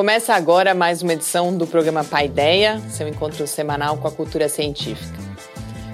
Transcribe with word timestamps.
Começa 0.00 0.32
agora 0.32 0.74
mais 0.74 1.02
uma 1.02 1.12
edição 1.12 1.54
do 1.54 1.66
programa 1.66 2.02
Paideia, 2.02 2.80
seu 2.88 3.06
encontro 3.06 3.46
semanal 3.46 3.98
com 3.98 4.08
a 4.08 4.10
cultura 4.10 4.48
científica. 4.48 5.18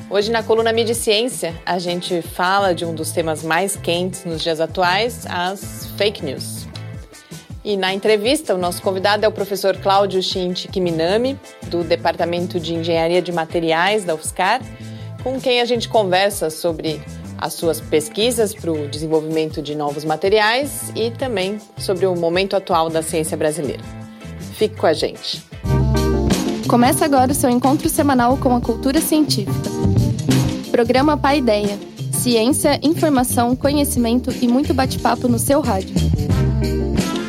Hoje 0.08 0.30
na 0.30 0.44
coluna 0.44 0.72
Mídia 0.72 0.92
e 0.92 0.94
Ciência, 0.94 1.52
a 1.66 1.76
gente 1.80 2.22
fala 2.22 2.72
de 2.72 2.84
um 2.84 2.94
dos 2.94 3.10
temas 3.10 3.42
mais 3.42 3.74
quentes 3.74 4.24
nos 4.24 4.40
dias 4.40 4.60
atuais, 4.60 5.26
as 5.28 5.86
fake 5.98 6.24
news. 6.24 6.68
E 7.64 7.76
na 7.76 7.92
entrevista, 7.92 8.54
o 8.54 8.58
nosso 8.58 8.80
convidado 8.80 9.24
é 9.24 9.28
o 9.28 9.32
professor 9.32 9.76
Cláudio 9.76 10.22
Shinti 10.22 10.68
Kiminami, 10.68 11.36
do 11.64 11.82
Departamento 11.82 12.60
de 12.60 12.76
Engenharia 12.76 13.20
de 13.20 13.32
Materiais 13.32 14.04
da 14.04 14.14
UFSCar, 14.14 14.62
com 15.24 15.40
quem 15.40 15.60
a 15.60 15.64
gente 15.64 15.88
conversa 15.88 16.48
sobre 16.48 17.02
as 17.38 17.54
suas 17.54 17.80
pesquisas 17.80 18.54
para 18.54 18.72
o 18.72 18.88
desenvolvimento 18.88 19.60
de 19.62 19.74
novos 19.74 20.04
materiais 20.04 20.92
e 20.94 21.10
também 21.10 21.58
sobre 21.78 22.06
o 22.06 22.14
momento 22.14 22.56
atual 22.56 22.88
da 22.88 23.02
ciência 23.02 23.36
brasileira. 23.36 23.82
Fique 24.54 24.76
com 24.76 24.86
a 24.86 24.92
gente. 24.92 25.44
Começa 26.68 27.04
agora 27.04 27.30
o 27.30 27.34
seu 27.34 27.50
encontro 27.50 27.88
semanal 27.88 28.36
com 28.36 28.54
a 28.54 28.60
cultura 28.60 29.00
científica. 29.00 29.70
Programa 30.70 31.16
Pai 31.16 31.38
Ideia. 31.38 31.78
Ciência, 32.12 32.80
informação, 32.82 33.54
conhecimento 33.54 34.32
e 34.42 34.48
muito 34.48 34.74
bate-papo 34.74 35.28
no 35.28 35.38
seu 35.38 35.60
rádio. 35.60 35.94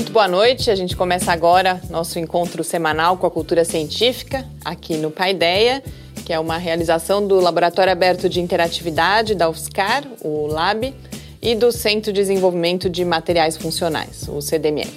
Muito 0.00 0.14
boa 0.14 0.26
noite. 0.26 0.70
A 0.70 0.74
gente 0.74 0.96
começa 0.96 1.30
agora 1.30 1.78
nosso 1.90 2.18
encontro 2.18 2.64
semanal 2.64 3.18
com 3.18 3.26
a 3.26 3.30
cultura 3.30 3.66
científica 3.66 4.46
aqui 4.64 4.96
no 4.96 5.10
Paideia, 5.10 5.82
que 6.24 6.32
é 6.32 6.40
uma 6.40 6.56
realização 6.56 7.28
do 7.28 7.38
Laboratório 7.38 7.92
Aberto 7.92 8.26
de 8.26 8.40
Interatividade 8.40 9.34
da 9.34 9.46
UFSCar, 9.50 10.02
o 10.22 10.46
LAB, 10.46 10.94
e 11.42 11.54
do 11.54 11.70
Centro 11.70 12.14
de 12.14 12.20
Desenvolvimento 12.22 12.88
de 12.88 13.04
Materiais 13.04 13.58
Funcionais, 13.58 14.26
o 14.26 14.40
CDMF. 14.40 14.90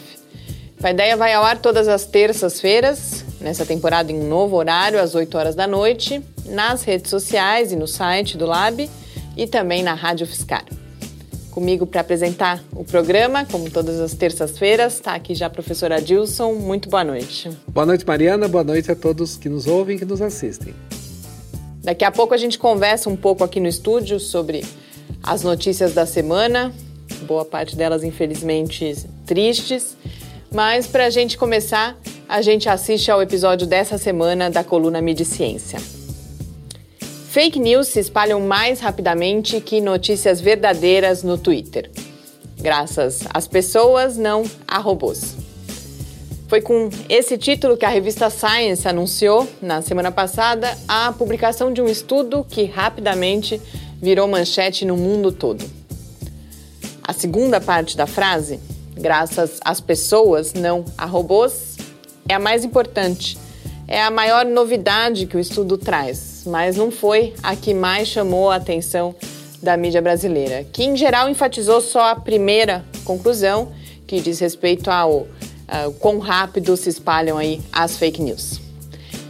O 0.80 0.82
Paideia 0.82 1.18
vai 1.18 1.34
ao 1.34 1.44
ar 1.44 1.58
todas 1.58 1.90
as 1.90 2.06
terças-feiras, 2.06 3.26
nessa 3.42 3.66
temporada 3.66 4.10
em 4.10 4.16
um 4.16 4.30
novo 4.30 4.56
horário, 4.56 5.02
às 5.02 5.16
8 5.16 5.38
horas 5.38 5.54
da 5.54 5.68
noite, 5.68 6.24
nas 6.46 6.84
redes 6.84 7.10
sociais 7.10 7.74
e 7.74 7.76
no 7.76 7.90
site 7.90 8.38
do 8.38 8.46
Lab 8.46 8.90
e 9.36 9.48
também 9.48 9.84
na 9.84 9.96
Rádio 9.96 10.26
UFSCar. 10.26 10.64
Comigo 11.54 11.86
para 11.86 12.02
apresentar 12.02 12.64
o 12.72 12.84
programa, 12.84 13.46
como 13.46 13.70
todas 13.70 14.00
as 14.00 14.16
terças-feiras, 14.16 14.96
está 14.96 15.14
aqui 15.14 15.36
já 15.36 15.46
a 15.46 15.50
professora 15.52 16.02
Dilson. 16.02 16.54
Muito 16.54 16.90
boa 16.90 17.04
noite. 17.04 17.48
Boa 17.68 17.86
noite, 17.86 18.04
Mariana. 18.08 18.48
Boa 18.48 18.64
noite 18.64 18.92
a 18.92 18.96
todos 18.96 19.38
que 19.38 19.48
nos 19.48 19.68
ouvem 19.68 19.96
e 19.96 20.00
que 20.00 20.06
nos 20.06 20.20
assistem. 20.20 20.74
Daqui 21.84 22.04
a 22.04 22.10
pouco 22.10 22.34
a 22.34 22.38
gente 22.38 22.58
conversa 22.58 23.08
um 23.08 23.16
pouco 23.16 23.44
aqui 23.44 23.60
no 23.60 23.68
estúdio 23.68 24.20
sobre 24.20 24.66
as 25.22 25.44
notícias 25.44 25.94
da 25.94 26.08
semana, 26.08 26.74
boa 27.28 27.46
parte 27.46 27.76
delas, 27.76 28.04
infelizmente, 28.04 28.96
tristes. 29.24 29.96
Mas 30.52 30.88
para 30.88 31.06
a 31.06 31.12
gente 31.12 31.38
começar, 31.38 31.96
a 32.28 32.42
gente 32.42 32.68
assiste 32.68 33.12
ao 33.12 33.22
episódio 33.22 33.68
dessa 33.68 34.00
semana 34.00 34.50
da 34.50 34.64
coluna 34.64 35.00
Mídia 35.04 35.24
Ciência. 35.24 35.78
Fake 37.34 37.60
news 37.60 37.88
se 37.88 38.00
espalham 38.00 38.40
mais 38.42 38.80
rapidamente 38.80 39.60
que 39.60 39.82
notícias 39.82 40.40
verdadeiras 40.40 41.24
no 41.24 41.36
Twitter, 41.36 41.90
graças 42.62 43.24
às 43.34 43.48
pessoas, 43.48 44.16
não 44.18 44.44
a 44.68 44.78
robôs. 44.78 45.36
Foi 46.48 46.62
com 46.62 46.92
esse 47.10 47.36
título 47.36 47.76
que 47.76 47.86
a 47.86 47.90
revista 47.90 48.30
Science 48.30 48.88
anunciou, 48.88 49.50
na 49.60 49.82
semana 49.82 50.12
passada, 50.12 50.78
a 50.88 51.12
publicação 51.12 51.74
de 51.74 51.82
um 51.82 51.88
estudo 51.88 52.46
que 52.48 52.66
rapidamente 52.66 53.60
virou 54.00 54.28
manchete 54.28 54.86
no 54.86 54.96
mundo 54.96 55.32
todo. 55.32 55.66
A 57.04 57.14
segunda 57.14 57.60
parte 57.60 57.98
da 57.98 58.06
frase, 58.06 58.60
graças 58.94 59.60
às 59.66 59.82
pessoas, 59.82 60.54
não 60.54 60.86
a 60.96 61.06
robôs, 61.08 61.78
é 62.30 62.36
a 62.36 62.40
mais 62.40 62.64
importante. 62.64 63.40
É 63.88 64.04
a 64.04 64.12
maior 64.12 64.46
novidade 64.46 65.26
que 65.26 65.36
o 65.36 65.40
estudo 65.40 65.80
traz 65.80 66.33
mas 66.46 66.78
não 66.78 66.92
foi 66.92 67.34
a 67.42 67.56
que 67.56 67.74
mais 67.74 68.08
chamou 68.08 68.52
a 68.52 68.56
atenção 68.56 69.16
da 69.62 69.78
mídia 69.78 70.02
brasileira, 70.02 70.66
que 70.72 70.84
em 70.84 70.96
geral 70.96 71.30
enfatizou 71.30 71.80
só 71.80 72.10
a 72.10 72.16
primeira 72.16 72.84
conclusão, 73.06 73.72
que 74.06 74.20
diz 74.20 74.40
respeito 74.40 74.92
ao 74.92 75.22
uh, 75.22 75.28
quão 76.00 76.20
rápido 76.20 76.76
se 76.76 76.90
espalham 76.90 77.38
aí 77.38 77.62
as 77.72 77.98
fake 77.98 78.22
news. 78.22 78.60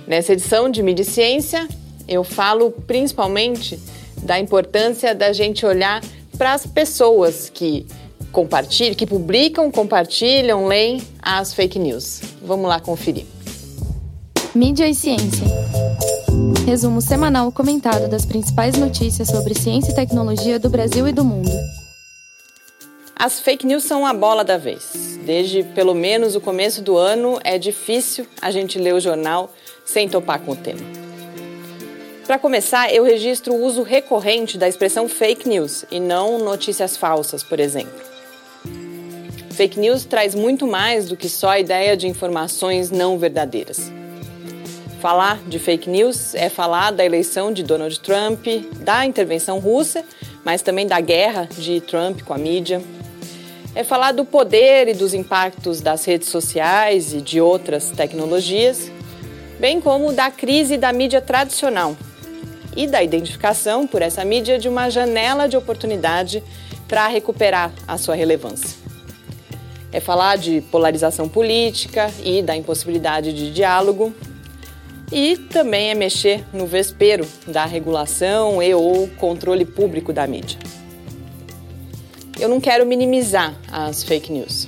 Nessa 0.08 0.34
edição 0.34 0.70
de 0.70 0.82
Mídia 0.82 1.04
e 1.04 1.06
Ciência, 1.06 1.68
eu 2.08 2.24
falo 2.24 2.72
principalmente 2.72 3.80
da 4.22 4.40
importância 4.40 5.14
da 5.14 5.32
gente 5.32 5.66
olhar 5.66 6.02
para 6.38 6.54
as 6.54 6.66
pessoas 6.66 7.50
que 7.50 7.86
compartilham, 8.32 8.96
que 8.96 9.06
publicam, 9.06 9.70
compartilham, 9.72 10.68
leem 10.68 11.02
as 11.22 11.54
fake 11.54 11.78
news. 11.78 12.22
Vamos 12.42 12.68
lá 12.68 12.80
conferir. 12.80 13.33
Mídia 14.56 14.88
e 14.88 14.94
Ciência. 14.94 15.48
Resumo 16.68 17.02
semanal 17.02 17.52
comentado 17.52 18.08
das 18.08 18.24
principais 18.24 18.78
notícias 18.78 19.28
sobre 19.28 19.56
ciência 19.56 19.92
e 19.92 19.96
tecnologia 19.96 20.60
do 20.60 20.70
Brasil 20.70 21.08
e 21.08 21.12
do 21.12 21.26
mundo. 21.26 21.50
As 23.16 23.40
fake 23.40 23.66
news 23.66 23.84
são 23.84 24.06
a 24.06 24.14
bola 24.14 24.44
da 24.44 24.56
vez. 24.56 25.20
Desde 25.26 25.64
pelo 25.64 25.96
menos 25.96 26.36
o 26.36 26.42
começo 26.42 26.84
do 26.84 26.96
ano, 26.96 27.40
é 27.44 27.58
difícil 27.58 28.28
a 28.40 28.52
gente 28.52 28.78
ler 28.78 28.94
o 28.94 29.00
jornal 29.00 29.52
sem 29.84 30.08
topar 30.08 30.40
com 30.40 30.52
o 30.52 30.56
tema. 30.56 30.86
Para 32.28 32.38
começar, 32.38 32.94
eu 32.94 33.04
registro 33.04 33.56
o 33.56 33.66
uso 33.66 33.82
recorrente 33.82 34.56
da 34.56 34.70
expressão 34.70 35.10
fake 35.10 35.50
news 35.50 35.84
e 35.90 36.00
não 36.00 36.38
notícias 36.38 36.96
falsas, 36.96 37.42
por 37.42 37.60
exemplo. 37.60 38.04
Fake 39.50 39.80
news 39.80 40.06
traz 40.06 40.36
muito 40.36 40.68
mais 40.68 41.10
do 41.10 41.18
que 41.18 41.28
só 41.28 41.50
a 41.50 41.60
ideia 41.60 41.98
de 41.98 42.08
informações 42.08 42.92
não 42.92 43.18
verdadeiras. 43.18 43.92
Falar 45.04 45.44
de 45.46 45.60
fake 45.60 45.90
news 45.90 46.34
é 46.34 46.48
falar 46.48 46.92
da 46.92 47.04
eleição 47.04 47.52
de 47.52 47.62
Donald 47.62 48.00
Trump, 48.00 48.48
da 48.78 49.06
intervenção 49.06 49.60
russa, 49.60 50.02
mas 50.46 50.62
também 50.62 50.88
da 50.88 51.02
guerra 51.02 51.46
de 51.58 51.82
Trump 51.82 52.22
com 52.22 52.34
a 52.34 52.38
mídia. 52.38 52.82
É 53.76 53.84
falar 53.84 54.14
do 54.14 54.24
poder 54.24 54.88
e 54.88 54.94
dos 54.94 55.14
impactos 55.14 55.82
das 55.82 56.06
redes 56.06 56.30
sociais 56.30 57.14
e 57.14 57.20
de 57.20 57.42
outras 57.42 57.92
tecnologias, 57.92 58.90
bem 59.60 59.82
como 59.82 60.14
da 60.14 60.32
crise 60.32 60.78
da 60.78 60.94
mídia 60.94 61.20
tradicional 61.20 61.98
e 62.74 62.88
da 62.88 63.04
identificação 63.04 63.86
por 63.86 64.02
essa 64.02 64.24
mídia 64.24 64.58
de 64.58 64.70
uma 64.70 64.90
janela 64.90 65.50
de 65.50 65.58
oportunidade 65.58 66.42
para 66.88 67.10
recuperar 67.10 67.74
a 67.86 67.98
sua 67.98 68.16
relevância. 68.16 68.78
É 69.92 70.00
falar 70.00 70.38
de 70.38 70.62
polarização 70.72 71.28
política 71.28 72.10
e 72.24 72.42
da 72.42 72.56
impossibilidade 72.56 73.34
de 73.34 73.52
diálogo, 73.52 74.16
e 75.14 75.38
também 75.38 75.92
é 75.92 75.94
mexer 75.94 76.44
no 76.52 76.66
vespero 76.66 77.28
da 77.46 77.66
regulação 77.66 78.62
e 78.64 78.74
ou 78.74 79.08
controle 79.10 79.64
público 79.64 80.12
da 80.12 80.26
mídia. 80.26 80.58
Eu 82.40 82.50
não 82.50 82.60
quero 82.60 82.84
minimizar 82.84 83.54
as 83.72 84.04
fake 84.04 84.32
news. 84.32 84.68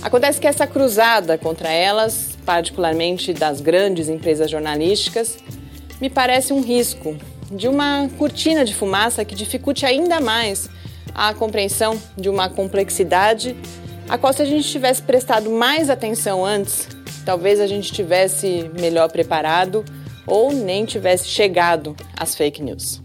Acontece 0.00 0.40
que 0.40 0.46
essa 0.46 0.64
cruzada 0.64 1.36
contra 1.36 1.68
elas, 1.68 2.38
particularmente 2.46 3.32
das 3.32 3.60
grandes 3.60 4.08
empresas 4.08 4.48
jornalísticas, 4.48 5.38
me 6.00 6.08
parece 6.08 6.52
um 6.52 6.62
risco 6.62 7.16
de 7.50 7.66
uma 7.66 8.08
cortina 8.16 8.64
de 8.64 8.74
fumaça 8.74 9.24
que 9.24 9.34
dificulte 9.34 9.84
ainda 9.84 10.20
mais 10.20 10.70
a 11.12 11.34
compreensão 11.34 12.00
de 12.16 12.28
uma 12.28 12.48
complexidade 12.48 13.56
a 14.08 14.16
qual, 14.16 14.32
se 14.32 14.40
a 14.40 14.44
gente 14.44 14.68
tivesse 14.68 15.02
prestado 15.02 15.50
mais 15.50 15.90
atenção 15.90 16.44
antes, 16.44 16.88
talvez 17.26 17.60
a 17.60 17.66
gente 17.66 17.92
tivesse 17.92 18.70
melhor 18.78 19.10
preparado 19.10 19.84
ou 20.24 20.52
nem 20.52 20.86
tivesse 20.86 21.28
chegado 21.28 21.96
às 22.16 22.36
fake 22.36 22.62
news. 22.62 23.02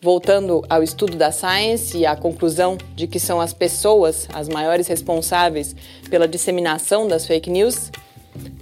Voltando 0.00 0.64
ao 0.70 0.82
estudo 0.82 1.16
da 1.16 1.30
Science 1.32 1.98
e 1.98 2.06
à 2.06 2.16
conclusão 2.16 2.78
de 2.94 3.06
que 3.06 3.18
são 3.20 3.40
as 3.40 3.52
pessoas 3.52 4.26
as 4.32 4.48
maiores 4.48 4.86
responsáveis 4.86 5.74
pela 6.08 6.28
disseminação 6.28 7.06
das 7.06 7.26
fake 7.26 7.50
news, 7.50 7.90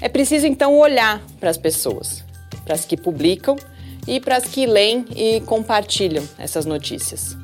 é 0.01 0.09
preciso 0.09 0.47
então 0.47 0.77
olhar 0.79 1.23
para 1.39 1.51
as 1.51 1.59
pessoas, 1.59 2.25
para 2.65 2.75
as 2.75 2.87
que 2.87 2.97
publicam 2.97 3.57
e 4.07 4.19
para 4.19 4.39
as 4.39 4.45
que 4.45 4.67
leem 4.67 5.05
e 5.15 5.41
compartilham 5.43 6.27
essas 6.39 6.65
notícias. 6.65 7.37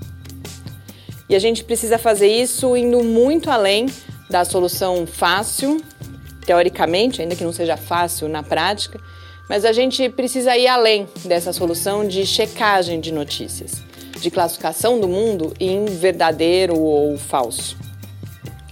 E 1.29 1.37
a 1.37 1.39
gente 1.39 1.63
precisa 1.63 1.99
fazer 1.99 2.29
isso 2.29 2.75
indo 2.75 3.05
muito 3.05 3.51
além 3.51 3.87
da 4.31 4.45
solução 4.45 5.07
fácil 5.07 5.81
teoricamente, 6.44 7.23
ainda 7.23 7.35
que 7.35 7.44
não 7.44 7.52
seja 7.52 7.76
fácil 7.76 8.29
na 8.29 8.43
prática, 8.43 9.00
mas 9.49 9.64
a 9.64 9.73
gente 9.73 10.08
precisa 10.08 10.56
ir 10.56 10.67
além 10.67 11.06
dessa 11.25 11.52
solução 11.52 12.06
de 12.06 12.25
checagem 12.25 13.00
de 13.00 13.12
notícias, 13.12 13.82
de 14.20 14.31
classificação 14.31 14.99
do 14.99 15.08
mundo 15.08 15.52
em 15.61 15.85
verdadeiro 15.85 16.79
ou 16.79 17.17
falso. 17.19 17.76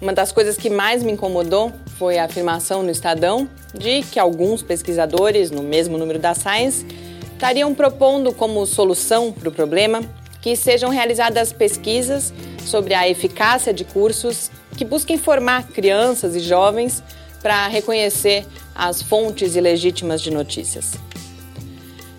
Uma 0.01 0.13
das 0.13 0.33
coisas 0.33 0.57
que 0.57 0.69
mais 0.69 1.03
me 1.03 1.13
incomodou 1.13 1.73
foi 1.99 2.19
a 2.19 2.25
afirmação 2.25 2.83
no 2.83 2.91
Estadão 2.91 3.49
de 3.73 4.03
que 4.03 4.19
alguns 4.19 4.63
pesquisadores, 4.63 5.51
no 5.51 5.63
mesmo 5.63 5.97
número 5.97 6.19
da 6.19 6.35
Science, 6.35 6.85
estariam 7.33 7.75
propondo 7.75 8.33
como 8.33 8.67
solução 8.67 9.31
para 9.31 9.49
o 9.49 9.53
problema 9.53 10.03
que 10.41 10.57
sejam 10.57 10.91
realizadas 10.91 11.53
pesquisas 11.53 12.33
sobre 12.67 12.95
a 12.95 13.09
eficácia 13.09 13.73
de 13.73 13.85
cursos 13.85 14.51
que 14.77 14.85
busquem 14.85 15.17
formar 15.17 15.69
crianças 15.69 16.35
e 16.35 16.41
jovens 16.41 17.03
para 17.43 17.67
reconhecer 17.67 18.47
as 18.75 19.03
fontes 19.03 19.57
ilegítimas 19.57 20.23
de 20.23 20.31
notícias. 20.31 20.93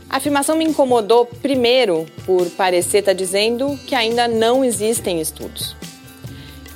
A 0.10 0.18
afirmação 0.18 0.56
me 0.56 0.64
incomodou, 0.64 1.26
primeiro, 1.26 2.06
por 2.26 2.48
parecer 2.52 3.00
estar 3.00 3.12
tá 3.12 3.18
dizendo 3.18 3.80
que 3.88 3.96
ainda 3.96 4.28
não 4.28 4.64
existem 4.64 5.20
estudos. 5.20 5.76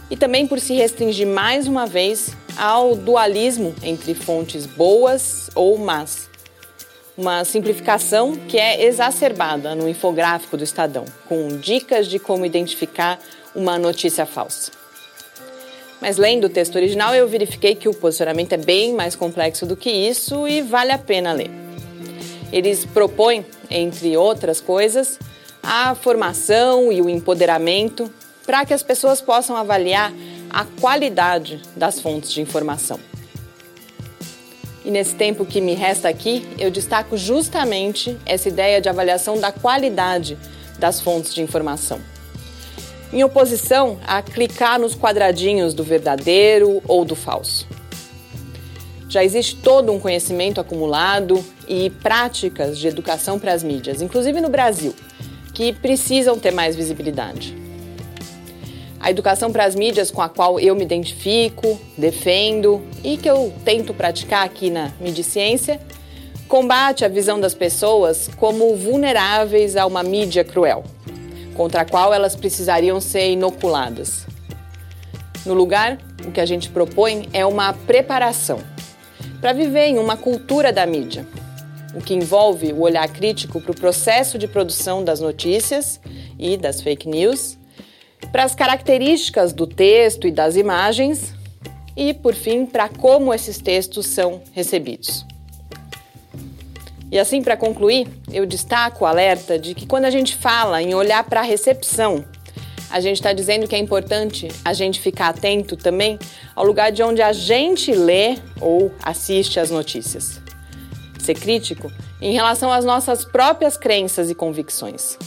E 0.10 0.18
também 0.18 0.48
por 0.48 0.60
se 0.60 0.74
restringir 0.74 1.28
mais 1.28 1.68
uma 1.68 1.86
vez 1.86 2.36
ao 2.58 2.96
dualismo 2.96 3.76
entre 3.84 4.16
fontes 4.16 4.66
boas 4.66 5.52
ou 5.54 5.78
más. 5.78 6.28
Uma 7.16 7.44
simplificação 7.46 8.36
que 8.36 8.58
é 8.58 8.86
exacerbada 8.86 9.76
no 9.76 9.88
infográfico 9.88 10.58
do 10.58 10.64
Estadão, 10.64 11.06
com 11.28 11.48
dicas 11.60 12.08
de 12.08 12.18
como 12.18 12.46
identificar 12.46 13.20
uma 13.54 13.78
notícia 13.78 14.26
falsa. 14.26 14.77
Mas 16.00 16.18
lendo 16.18 16.46
o 16.46 16.50
texto 16.50 16.76
original, 16.76 17.16
eu 17.16 17.28
verifiquei 17.28 17.74
que 17.74 17.90
o 17.90 17.94
posicionamento 17.94 18.54
é 18.54 18.58
bem 18.58 18.94
mais 18.94 19.16
complexo 19.16 19.66
do 19.66 19.76
que 19.76 19.90
isso 19.90 20.48
e 20.48 20.62
vale 20.62 20.92
a 20.92 20.98
pena 20.98 21.34
ler. 21.34 21.50
Eles 22.52 22.86
propõem, 22.86 23.46
entre 23.70 24.16
outras 24.16 24.62
coisas, 24.62 25.20
a 25.62 25.96
formação 25.96 26.92
e 26.92 27.02
o 27.02 27.10
empoderamento 27.10 28.12
para 28.46 28.66
que 28.66 28.74
as 28.74 28.84
pessoas 28.84 29.20
possam 29.20 29.58
avaliar 29.58 30.14
a 30.50 30.64
qualidade 30.80 31.62
das 31.76 32.00
fontes 32.00 32.32
de 32.32 32.42
informação. 32.42 33.00
E 34.86 34.92
nesse 34.92 35.16
tempo 35.16 35.46
que 35.46 35.60
me 35.60 35.74
resta 35.74 36.08
aqui, 36.08 36.48
eu 36.58 36.72
destaco 36.72 37.18
justamente 37.18 38.18
essa 38.26 38.48
ideia 38.48 38.80
de 38.80 38.88
avaliação 38.88 39.38
da 39.38 39.52
qualidade 39.52 40.38
das 40.80 41.02
fontes 41.02 41.34
de 41.34 41.42
informação 41.42 42.00
em 43.12 43.24
oposição 43.24 43.98
a 44.06 44.22
clicar 44.22 44.80
nos 44.80 44.96
quadradinhos 44.96 45.74
do 45.74 45.84
verdadeiro 45.84 46.82
ou 46.88 47.06
do 47.06 47.16
falso. 47.16 47.68
Já 49.10 49.24
existe 49.24 49.56
todo 49.56 49.92
um 49.94 50.00
conhecimento 50.00 50.60
acumulado 50.60 51.44
e 51.68 51.90
práticas 51.90 52.78
de 52.78 52.88
educação 52.88 53.40
para 53.40 53.54
as 53.54 53.64
mídias, 53.64 54.02
inclusive 54.02 54.42
no 54.42 54.50
Brasil, 54.50 54.94
que 55.54 55.72
precisam 55.72 56.38
ter 56.38 56.52
mais 56.52 56.76
visibilidade. 56.76 57.56
A 59.00 59.10
educação 59.10 59.52
para 59.52 59.64
as 59.64 59.76
mídias 59.76 60.12
com 60.12 60.22
a 60.22 60.28
qual 60.28 60.60
eu 60.60 60.76
me 60.76 60.84
identifico, 60.84 61.80
defendo 61.98 62.82
e 63.04 63.16
que 63.16 63.30
eu 63.30 63.54
tento 63.64 63.94
praticar 63.94 64.46
aqui 64.46 64.70
na 64.70 64.92
Midiciência 65.00 65.80
combate 66.48 67.04
a 67.04 67.10
visão 67.10 67.40
das 67.40 67.54
pessoas 67.54 68.30
como 68.38 68.76
vulneráveis 68.76 69.76
a 69.76 69.86
uma 69.86 70.02
mídia 70.02 70.44
cruel 70.44 70.84
contra 71.58 71.82
a 71.82 71.86
qual 71.86 72.14
elas 72.14 72.36
precisariam 72.36 73.02
ser 73.02 73.32
inoculadas. 73.32 74.28
No 75.44 75.56
lugar, 75.56 75.98
o 76.26 76.32
que 76.32 76.40
a 76.40 76.46
gente 76.46 76.70
propõe 76.70 77.28
é 77.34 77.44
uma 77.46 77.74
preparação 77.74 78.60
para 79.42 79.54
viver 79.54 79.88
em 79.88 79.98
uma 79.98 80.16
cultura 80.16 80.72
da 80.72 80.86
mídia, 80.86 81.28
o 81.96 82.02
que 82.02 82.14
envolve 82.14 82.72
o 82.72 82.82
olhar 82.82 83.08
crítico 83.08 83.60
para 83.60 83.72
o 83.72 83.76
processo 83.76 84.38
de 84.38 84.48
produção 84.48 85.04
das 85.04 85.20
notícias 85.20 86.00
e 86.38 86.58
das 86.58 86.82
fake 86.82 87.08
news, 87.08 87.58
para 88.32 88.44
as 88.44 88.54
características 88.54 89.54
do 89.54 89.66
texto 89.66 90.28
e 90.28 90.32
das 90.32 90.56
imagens 90.56 91.34
e, 91.96 92.14
por 92.14 92.36
fim, 92.36 92.66
para 92.66 92.90
como 92.90 93.34
esses 93.34 93.58
textos 93.58 94.06
são 94.08 94.42
recebidos. 94.54 95.26
E 97.12 97.18
assim, 97.18 97.42
para 97.42 97.56
concluir, 97.56 98.08
eu 98.32 98.46
destaco 98.46 99.04
o 99.04 99.08
alerta 99.08 99.58
de 99.58 99.74
que 99.74 99.86
quando 99.86 100.06
a 100.06 100.10
gente 100.10 100.36
fala 100.36 100.82
em 100.82 100.94
olhar 100.94 101.24
para 101.24 101.40
a 101.40 101.44
recepção, 101.44 102.26
a 102.90 103.00
gente 103.00 103.18
está 103.18 103.34
dizendo 103.34 103.68
que 103.68 103.76
é 103.76 103.80
importante 103.80 104.50
a 104.64 104.74
gente 104.74 105.00
ficar 105.00 105.30
atento 105.30 105.76
também 105.76 106.20
ao 106.56 106.66
lugar 106.66 106.92
de 106.92 107.04
onde 107.04 107.22
a 107.22 107.34
gente 107.34 107.92
lê 107.92 108.38
ou 108.60 108.92
assiste 109.04 109.60
as 109.60 109.70
notícias. 109.70 110.42
Ser 111.20 111.34
crítico 111.34 111.92
em 112.22 112.34
relação 112.34 112.72
às 112.72 112.86
nossas 112.86 113.26
próprias 113.26 113.78
crenças 113.78 114.30
e 114.30 114.36
convicções. 114.36 115.18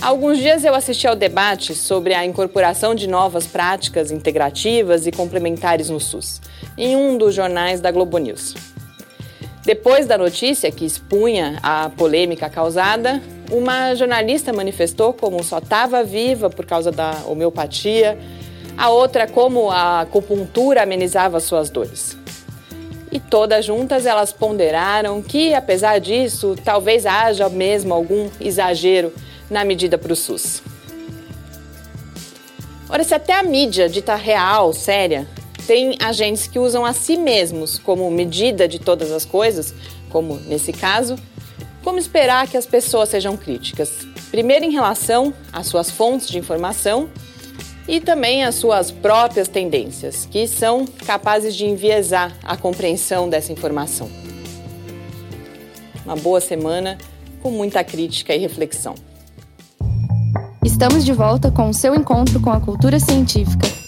Há 0.00 0.08
alguns 0.08 0.38
dias 0.38 0.64
eu 0.64 0.74
assisti 0.74 1.06
ao 1.06 1.16
debate 1.16 1.74
sobre 1.74 2.12
a 2.14 2.24
incorporação 2.24 2.94
de 2.94 3.06
novas 3.06 3.46
práticas 3.46 4.10
integrativas 4.10 5.06
e 5.06 5.10
complementares 5.10 5.88
no 5.88 5.98
SUS, 5.98 6.40
em 6.76 6.94
um 6.94 7.16
dos 7.16 7.34
jornais 7.34 7.80
da 7.80 7.90
Globo 7.90 8.18
News. 8.18 8.75
Depois 9.66 10.06
da 10.06 10.16
notícia 10.16 10.70
que 10.70 10.84
expunha 10.84 11.58
a 11.60 11.90
polêmica 11.90 12.48
causada, 12.48 13.20
uma 13.50 13.96
jornalista 13.96 14.52
manifestou 14.52 15.12
como 15.12 15.42
só 15.42 15.58
estava 15.58 16.04
viva 16.04 16.48
por 16.48 16.64
causa 16.64 16.92
da 16.92 17.22
homeopatia, 17.26 18.16
a 18.78 18.90
outra 18.90 19.26
como 19.26 19.68
a 19.68 20.02
acupuntura 20.02 20.84
amenizava 20.84 21.40
suas 21.40 21.68
dores. 21.68 22.16
E 23.10 23.18
todas 23.18 23.64
juntas 23.64 24.06
elas 24.06 24.32
ponderaram 24.32 25.20
que, 25.20 25.52
apesar 25.52 25.98
disso, 25.98 26.54
talvez 26.64 27.04
haja 27.04 27.48
mesmo 27.48 27.92
algum 27.92 28.30
exagero 28.40 29.12
na 29.50 29.64
medida 29.64 29.98
para 29.98 30.12
o 30.12 30.16
SUS. 30.16 30.62
Ora, 32.88 33.02
se 33.02 33.16
até 33.16 33.34
a 33.34 33.42
mídia 33.42 33.88
dita 33.88 34.14
real, 34.14 34.72
séria, 34.72 35.26
tem 35.66 35.96
agentes 36.00 36.46
que 36.46 36.58
usam 36.58 36.84
a 36.84 36.92
si 36.92 37.16
mesmos 37.16 37.78
como 37.78 38.10
medida 38.10 38.68
de 38.68 38.78
todas 38.78 39.10
as 39.10 39.24
coisas, 39.24 39.74
como 40.10 40.36
nesse 40.46 40.72
caso, 40.72 41.16
como 41.82 41.98
esperar 41.98 42.48
que 42.48 42.56
as 42.56 42.66
pessoas 42.66 43.08
sejam 43.08 43.36
críticas? 43.36 43.90
Primeiro, 44.30 44.64
em 44.64 44.70
relação 44.70 45.32
às 45.52 45.66
suas 45.66 45.90
fontes 45.90 46.28
de 46.28 46.38
informação 46.38 47.08
e 47.88 48.00
também 48.00 48.44
às 48.44 48.56
suas 48.56 48.90
próprias 48.90 49.48
tendências, 49.48 50.26
que 50.30 50.48
são 50.48 50.84
capazes 51.06 51.54
de 51.54 51.64
enviesar 51.64 52.36
a 52.42 52.56
compreensão 52.56 53.28
dessa 53.28 53.52
informação. 53.52 54.10
Uma 56.04 56.16
boa 56.16 56.40
semana 56.40 56.98
com 57.42 57.50
muita 57.50 57.82
crítica 57.84 58.34
e 58.34 58.38
reflexão. 58.38 58.94
Estamos 60.64 61.04
de 61.04 61.12
volta 61.12 61.50
com 61.50 61.68
o 61.68 61.74
seu 61.74 61.94
encontro 61.94 62.40
com 62.40 62.50
a 62.50 62.60
cultura 62.60 62.98
científica. 62.98 63.85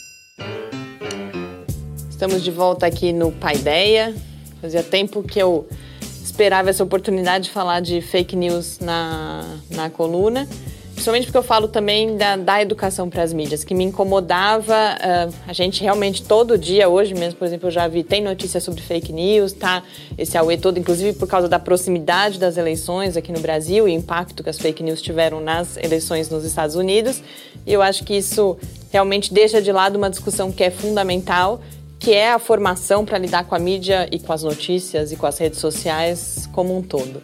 Estamos 2.18 2.42
de 2.42 2.50
volta 2.50 2.84
aqui 2.84 3.12
no 3.12 3.30
Paideia. 3.30 4.12
Fazia 4.60 4.82
tempo 4.82 5.22
que 5.22 5.38
eu 5.38 5.68
esperava 6.00 6.68
essa 6.68 6.82
oportunidade 6.82 7.44
de 7.44 7.50
falar 7.50 7.78
de 7.78 8.00
fake 8.00 8.34
news 8.34 8.80
na, 8.80 9.44
na 9.70 9.88
coluna. 9.88 10.48
Principalmente 10.94 11.26
porque 11.26 11.38
eu 11.38 11.44
falo 11.44 11.68
também 11.68 12.16
da, 12.16 12.36
da 12.36 12.60
educação 12.60 13.08
para 13.08 13.22
as 13.22 13.32
mídias, 13.32 13.62
que 13.62 13.72
me 13.72 13.84
incomodava. 13.84 14.74
Uh, 14.74 15.34
a 15.46 15.52
gente 15.52 15.80
realmente 15.80 16.24
todo 16.24 16.58
dia, 16.58 16.88
hoje 16.88 17.14
mesmo, 17.14 17.38
por 17.38 17.44
exemplo, 17.44 17.68
eu 17.68 17.70
já 17.70 17.86
vi, 17.86 18.02
tem 18.02 18.20
notícia 18.20 18.60
sobre 18.60 18.82
fake 18.82 19.12
news, 19.12 19.52
tá? 19.52 19.84
Esse 20.18 20.36
AUE 20.36 20.58
todo, 20.58 20.76
inclusive 20.76 21.16
por 21.16 21.28
causa 21.28 21.48
da 21.48 21.60
proximidade 21.60 22.36
das 22.36 22.56
eleições 22.56 23.16
aqui 23.16 23.30
no 23.30 23.38
Brasil 23.38 23.86
e 23.86 23.92
o 23.92 23.94
impacto 23.94 24.42
que 24.42 24.50
as 24.50 24.58
fake 24.58 24.82
news 24.82 25.00
tiveram 25.00 25.40
nas 25.40 25.76
eleições 25.76 26.28
nos 26.28 26.44
Estados 26.44 26.74
Unidos. 26.74 27.22
E 27.64 27.72
eu 27.72 27.80
acho 27.80 28.02
que 28.02 28.14
isso 28.14 28.58
realmente 28.90 29.32
deixa 29.32 29.62
de 29.62 29.70
lado 29.70 29.94
uma 29.94 30.10
discussão 30.10 30.50
que 30.50 30.64
é 30.64 30.70
fundamental 30.70 31.60
que 31.98 32.12
é 32.12 32.32
a 32.32 32.38
formação 32.38 33.04
para 33.04 33.18
lidar 33.18 33.44
com 33.44 33.54
a 33.54 33.58
mídia 33.58 34.08
e 34.12 34.18
com 34.18 34.32
as 34.32 34.42
notícias 34.42 35.12
e 35.12 35.16
com 35.16 35.26
as 35.26 35.38
redes 35.38 35.58
sociais 35.58 36.48
como 36.52 36.76
um 36.76 36.82
todo. 36.82 37.22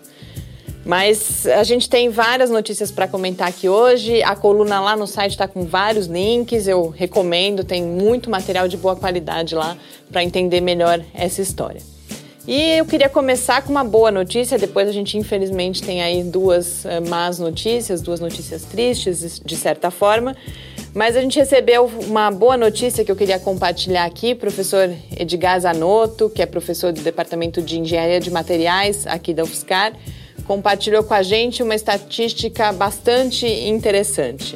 Mas 0.84 1.46
a 1.46 1.64
gente 1.64 1.88
tem 1.88 2.10
várias 2.10 2.50
notícias 2.50 2.90
para 2.90 3.08
comentar 3.08 3.48
aqui 3.48 3.68
hoje. 3.68 4.22
A 4.22 4.36
coluna 4.36 4.80
lá 4.80 4.94
no 4.96 5.06
site 5.06 5.32
está 5.32 5.48
com 5.48 5.64
vários 5.64 6.06
links, 6.06 6.68
eu 6.68 6.88
recomendo, 6.88 7.64
tem 7.64 7.82
muito 7.82 8.28
material 8.28 8.68
de 8.68 8.76
boa 8.76 8.94
qualidade 8.94 9.54
lá 9.54 9.78
para 10.12 10.22
entender 10.22 10.60
melhor 10.60 11.00
essa 11.14 11.40
história. 11.40 11.80
E 12.46 12.72
eu 12.72 12.84
queria 12.84 13.08
começar 13.08 13.62
com 13.62 13.70
uma 13.70 13.82
boa 13.82 14.10
notícia, 14.10 14.58
depois 14.58 14.86
a 14.86 14.92
gente 14.92 15.16
infelizmente 15.16 15.82
tem 15.82 16.02
aí 16.02 16.22
duas 16.22 16.84
uh, 16.84 17.08
más 17.08 17.38
notícias, 17.38 18.02
duas 18.02 18.20
notícias 18.20 18.64
tristes 18.64 19.40
de 19.42 19.56
certa 19.56 19.90
forma. 19.90 20.36
Mas 20.94 21.16
a 21.16 21.20
gente 21.20 21.40
recebeu 21.40 21.86
uma 21.86 22.30
boa 22.30 22.56
notícia 22.56 23.04
que 23.04 23.10
eu 23.10 23.16
queria 23.16 23.40
compartilhar 23.40 24.04
aqui. 24.04 24.32
Professor 24.32 24.88
Edgar 25.18 25.58
Zanotto, 25.58 26.30
que 26.30 26.40
é 26.40 26.46
professor 26.46 26.92
do 26.92 27.00
Departamento 27.00 27.60
de 27.60 27.80
Engenharia 27.80 28.20
de 28.20 28.30
Materiais 28.30 29.04
aqui 29.04 29.34
da 29.34 29.42
UFSCar, 29.42 29.92
compartilhou 30.46 31.02
com 31.02 31.12
a 31.12 31.22
gente 31.22 31.64
uma 31.64 31.74
estatística 31.74 32.72
bastante 32.72 33.44
interessante. 33.44 34.54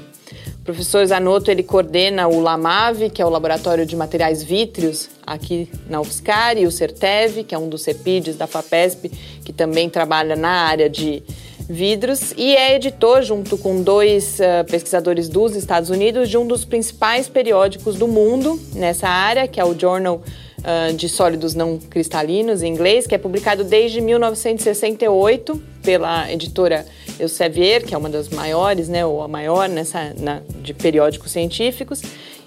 O 0.60 0.64
professor 0.64 1.04
Zanotto 1.04 1.50
ele 1.50 1.64
coordena 1.64 2.28
o 2.28 2.40
LAMAV, 2.40 3.10
que 3.10 3.20
é 3.20 3.26
o 3.26 3.30
Laboratório 3.30 3.84
de 3.84 3.96
Materiais 3.96 4.40
Vítreos 4.40 5.08
aqui 5.26 5.68
na 5.90 6.00
UFSCar, 6.00 6.56
e 6.56 6.66
o 6.66 6.70
CERTEV, 6.70 7.42
que 7.42 7.54
é 7.54 7.58
um 7.58 7.68
dos 7.68 7.82
CEPIDs 7.82 8.36
da 8.36 8.46
FAPESP, 8.46 9.10
que 9.44 9.52
também 9.52 9.90
trabalha 9.90 10.36
na 10.36 10.50
área 10.50 10.88
de 10.88 11.20
vidros, 11.68 12.32
e 12.36 12.56
é 12.56 12.74
editor, 12.74 13.22
junto 13.22 13.58
com 13.58 13.82
dois 13.82 14.38
uh, 14.40 14.64
pesquisadores 14.70 15.28
dos 15.28 15.54
Estados 15.54 15.90
Unidos, 15.90 16.30
de 16.30 16.38
um 16.38 16.46
dos 16.46 16.64
principais 16.64 17.28
periódicos 17.28 17.96
do 17.96 18.08
mundo 18.08 18.58
nessa 18.74 19.08
área, 19.08 19.46
que 19.46 19.60
é 19.60 19.64
o 19.64 19.78
Journal 19.78 20.22
uh, 20.58 20.92
de 20.94 21.08
Sólidos 21.08 21.54
Não 21.54 21.78
Cristalinos, 21.78 22.62
em 22.62 22.72
inglês, 22.72 23.06
que 23.06 23.14
é 23.14 23.18
publicado 23.18 23.64
desde 23.64 24.00
1968 24.00 25.62
pela 25.82 26.32
editora 26.32 26.86
Elsevier, 27.20 27.84
que 27.84 27.94
é 27.94 27.98
uma 27.98 28.08
das 28.08 28.28
maiores, 28.30 28.88
né, 28.88 29.04
ou 29.04 29.22
a 29.22 29.28
maior 29.28 29.68
nessa, 29.68 30.14
na, 30.18 30.40
de 30.62 30.72
periódicos 30.72 31.32
científicos. 31.32 32.02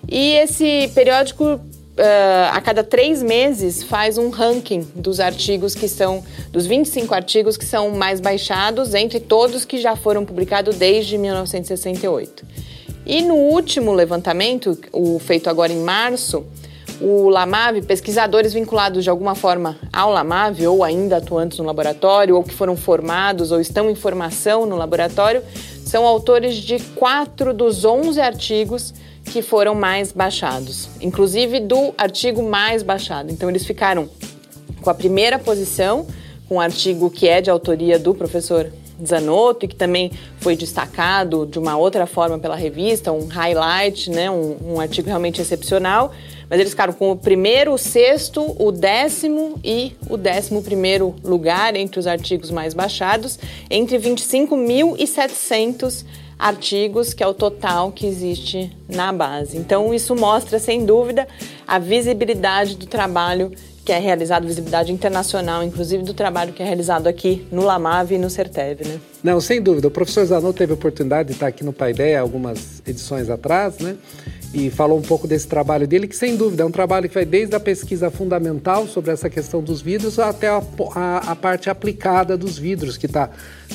E 0.09 0.33
esse 0.33 0.89
periódico 0.95 1.59
Uh, 1.91 2.47
a 2.53 2.61
cada 2.61 2.85
três 2.85 3.21
meses 3.21 3.83
faz 3.83 4.17
um 4.17 4.29
ranking 4.29 4.79
dos 4.95 5.19
artigos 5.19 5.75
que 5.75 5.89
são, 5.89 6.23
dos 6.49 6.65
25 6.65 7.13
artigos 7.13 7.57
que 7.57 7.65
são 7.65 7.91
mais 7.91 8.21
baixados 8.21 8.93
entre 8.93 9.19
todos 9.19 9.65
que 9.65 9.77
já 9.77 9.95
foram 9.95 10.23
publicados 10.23 10.77
desde 10.77 11.17
1968. 11.17 12.45
E 13.05 13.21
no 13.21 13.35
último 13.35 13.91
levantamento, 13.91 14.77
o 14.93 15.19
feito 15.19 15.49
agora 15.49 15.73
em 15.73 15.81
março, 15.81 16.45
o 17.01 17.27
LAMAV, 17.29 17.81
pesquisadores 17.81 18.53
vinculados 18.53 19.03
de 19.03 19.09
alguma 19.09 19.35
forma 19.35 19.77
ao 19.91 20.11
LAMAV 20.11 20.67
ou 20.67 20.83
ainda 20.83 21.17
atuantes 21.17 21.57
no 21.57 21.65
laboratório 21.65 22.35
ou 22.35 22.43
que 22.43 22.53
foram 22.53 22.77
formados 22.77 23.51
ou 23.51 23.59
estão 23.59 23.89
em 23.89 23.95
formação 23.95 24.65
no 24.65 24.77
laboratório, 24.77 25.41
são 25.83 26.05
autores 26.05 26.55
de 26.55 26.79
quatro 26.95 27.53
dos 27.53 27.83
11 27.83 28.21
artigos 28.21 28.93
que 29.31 29.41
foram 29.41 29.73
mais 29.73 30.11
baixados, 30.11 30.89
inclusive 30.99 31.61
do 31.61 31.93
artigo 31.97 32.43
mais 32.43 32.83
baixado. 32.83 33.31
Então, 33.31 33.49
eles 33.49 33.65
ficaram 33.65 34.09
com 34.81 34.89
a 34.89 34.93
primeira 34.93 35.39
posição, 35.39 36.05
com 36.49 36.55
o 36.55 36.57
um 36.57 36.61
artigo 36.61 37.09
que 37.09 37.29
é 37.29 37.39
de 37.39 37.49
autoria 37.49 37.97
do 37.97 38.13
professor 38.13 38.69
Zanotto 39.03 39.65
e 39.65 39.69
que 39.69 39.75
também 39.75 40.11
foi 40.39 40.55
destacado 40.55 41.45
de 41.45 41.57
uma 41.57 41.77
outra 41.77 42.05
forma 42.05 42.37
pela 42.37 42.55
revista, 42.55 43.13
um 43.13 43.25
highlight, 43.25 44.09
né, 44.09 44.29
um, 44.29 44.73
um 44.73 44.81
artigo 44.81 45.07
realmente 45.07 45.41
excepcional. 45.41 46.11
Mas 46.49 46.59
eles 46.59 46.71
ficaram 46.71 46.91
com 46.91 47.11
o 47.11 47.15
primeiro, 47.15 47.73
o 47.73 47.77
sexto, 47.77 48.53
o 48.59 48.73
décimo 48.73 49.57
e 49.63 49.95
o 50.09 50.17
décimo 50.17 50.61
primeiro 50.61 51.15
lugar 51.23 51.77
entre 51.77 51.97
os 51.97 52.05
artigos 52.05 52.51
mais 52.51 52.73
baixados, 52.73 53.39
entre 53.69 53.97
25.700 53.97 56.03
artigos, 56.41 57.13
que 57.13 57.23
é 57.23 57.27
o 57.27 57.35
total 57.35 57.91
que 57.91 58.07
existe 58.07 58.75
na 58.89 59.13
base. 59.13 59.57
Então, 59.57 59.93
isso 59.93 60.15
mostra, 60.15 60.57
sem 60.57 60.83
dúvida, 60.83 61.27
a 61.67 61.77
visibilidade 61.77 62.75
do 62.75 62.87
trabalho 62.87 63.51
que 63.85 63.91
é 63.91 63.99
realizado, 63.99 64.47
visibilidade 64.47 64.91
internacional, 64.91 65.63
inclusive 65.63 66.03
do 66.03 66.13
trabalho 66.13 66.51
que 66.51 66.61
é 66.61 66.65
realizado 66.65 67.07
aqui 67.07 67.47
no 67.51 67.63
Lamav 67.63 68.11
e 68.11 68.17
no 68.17 68.29
Certev, 68.29 68.81
né? 68.85 68.99
Não, 69.23 69.39
sem 69.39 69.61
dúvida. 69.61 69.87
O 69.87 69.91
professor 69.91 70.25
Zanot 70.25 70.57
teve 70.57 70.71
a 70.71 70.75
oportunidade 70.75 71.27
de 71.27 71.33
estar 71.33 71.47
aqui 71.47 71.63
no 71.63 71.73
Paideia 71.73 72.19
algumas 72.19 72.81
edições 72.87 73.29
atrás, 73.29 73.77
né? 73.79 73.95
E 74.53 74.69
falou 74.69 74.97
um 74.97 75.01
pouco 75.01 75.27
desse 75.27 75.47
trabalho 75.47 75.87
dele, 75.87 76.07
que 76.07 76.15
sem 76.15 76.35
dúvida 76.35 76.63
é 76.63 76.65
um 76.65 76.71
trabalho 76.71 77.07
que 77.07 77.15
vai 77.15 77.25
desde 77.25 77.55
a 77.55 77.59
pesquisa 77.59 78.11
fundamental 78.11 78.85
sobre 78.87 79.11
essa 79.11 79.29
questão 79.29 79.63
dos 79.63 79.81
vidros 79.81 80.19
até 80.19 80.49
a, 80.49 80.61
a, 80.95 81.31
a 81.31 81.35
parte 81.35 81.69
aplicada 81.69 82.37
dos 82.37 82.57
vidros, 82.57 82.97
que 82.97 83.05
está 83.05 83.29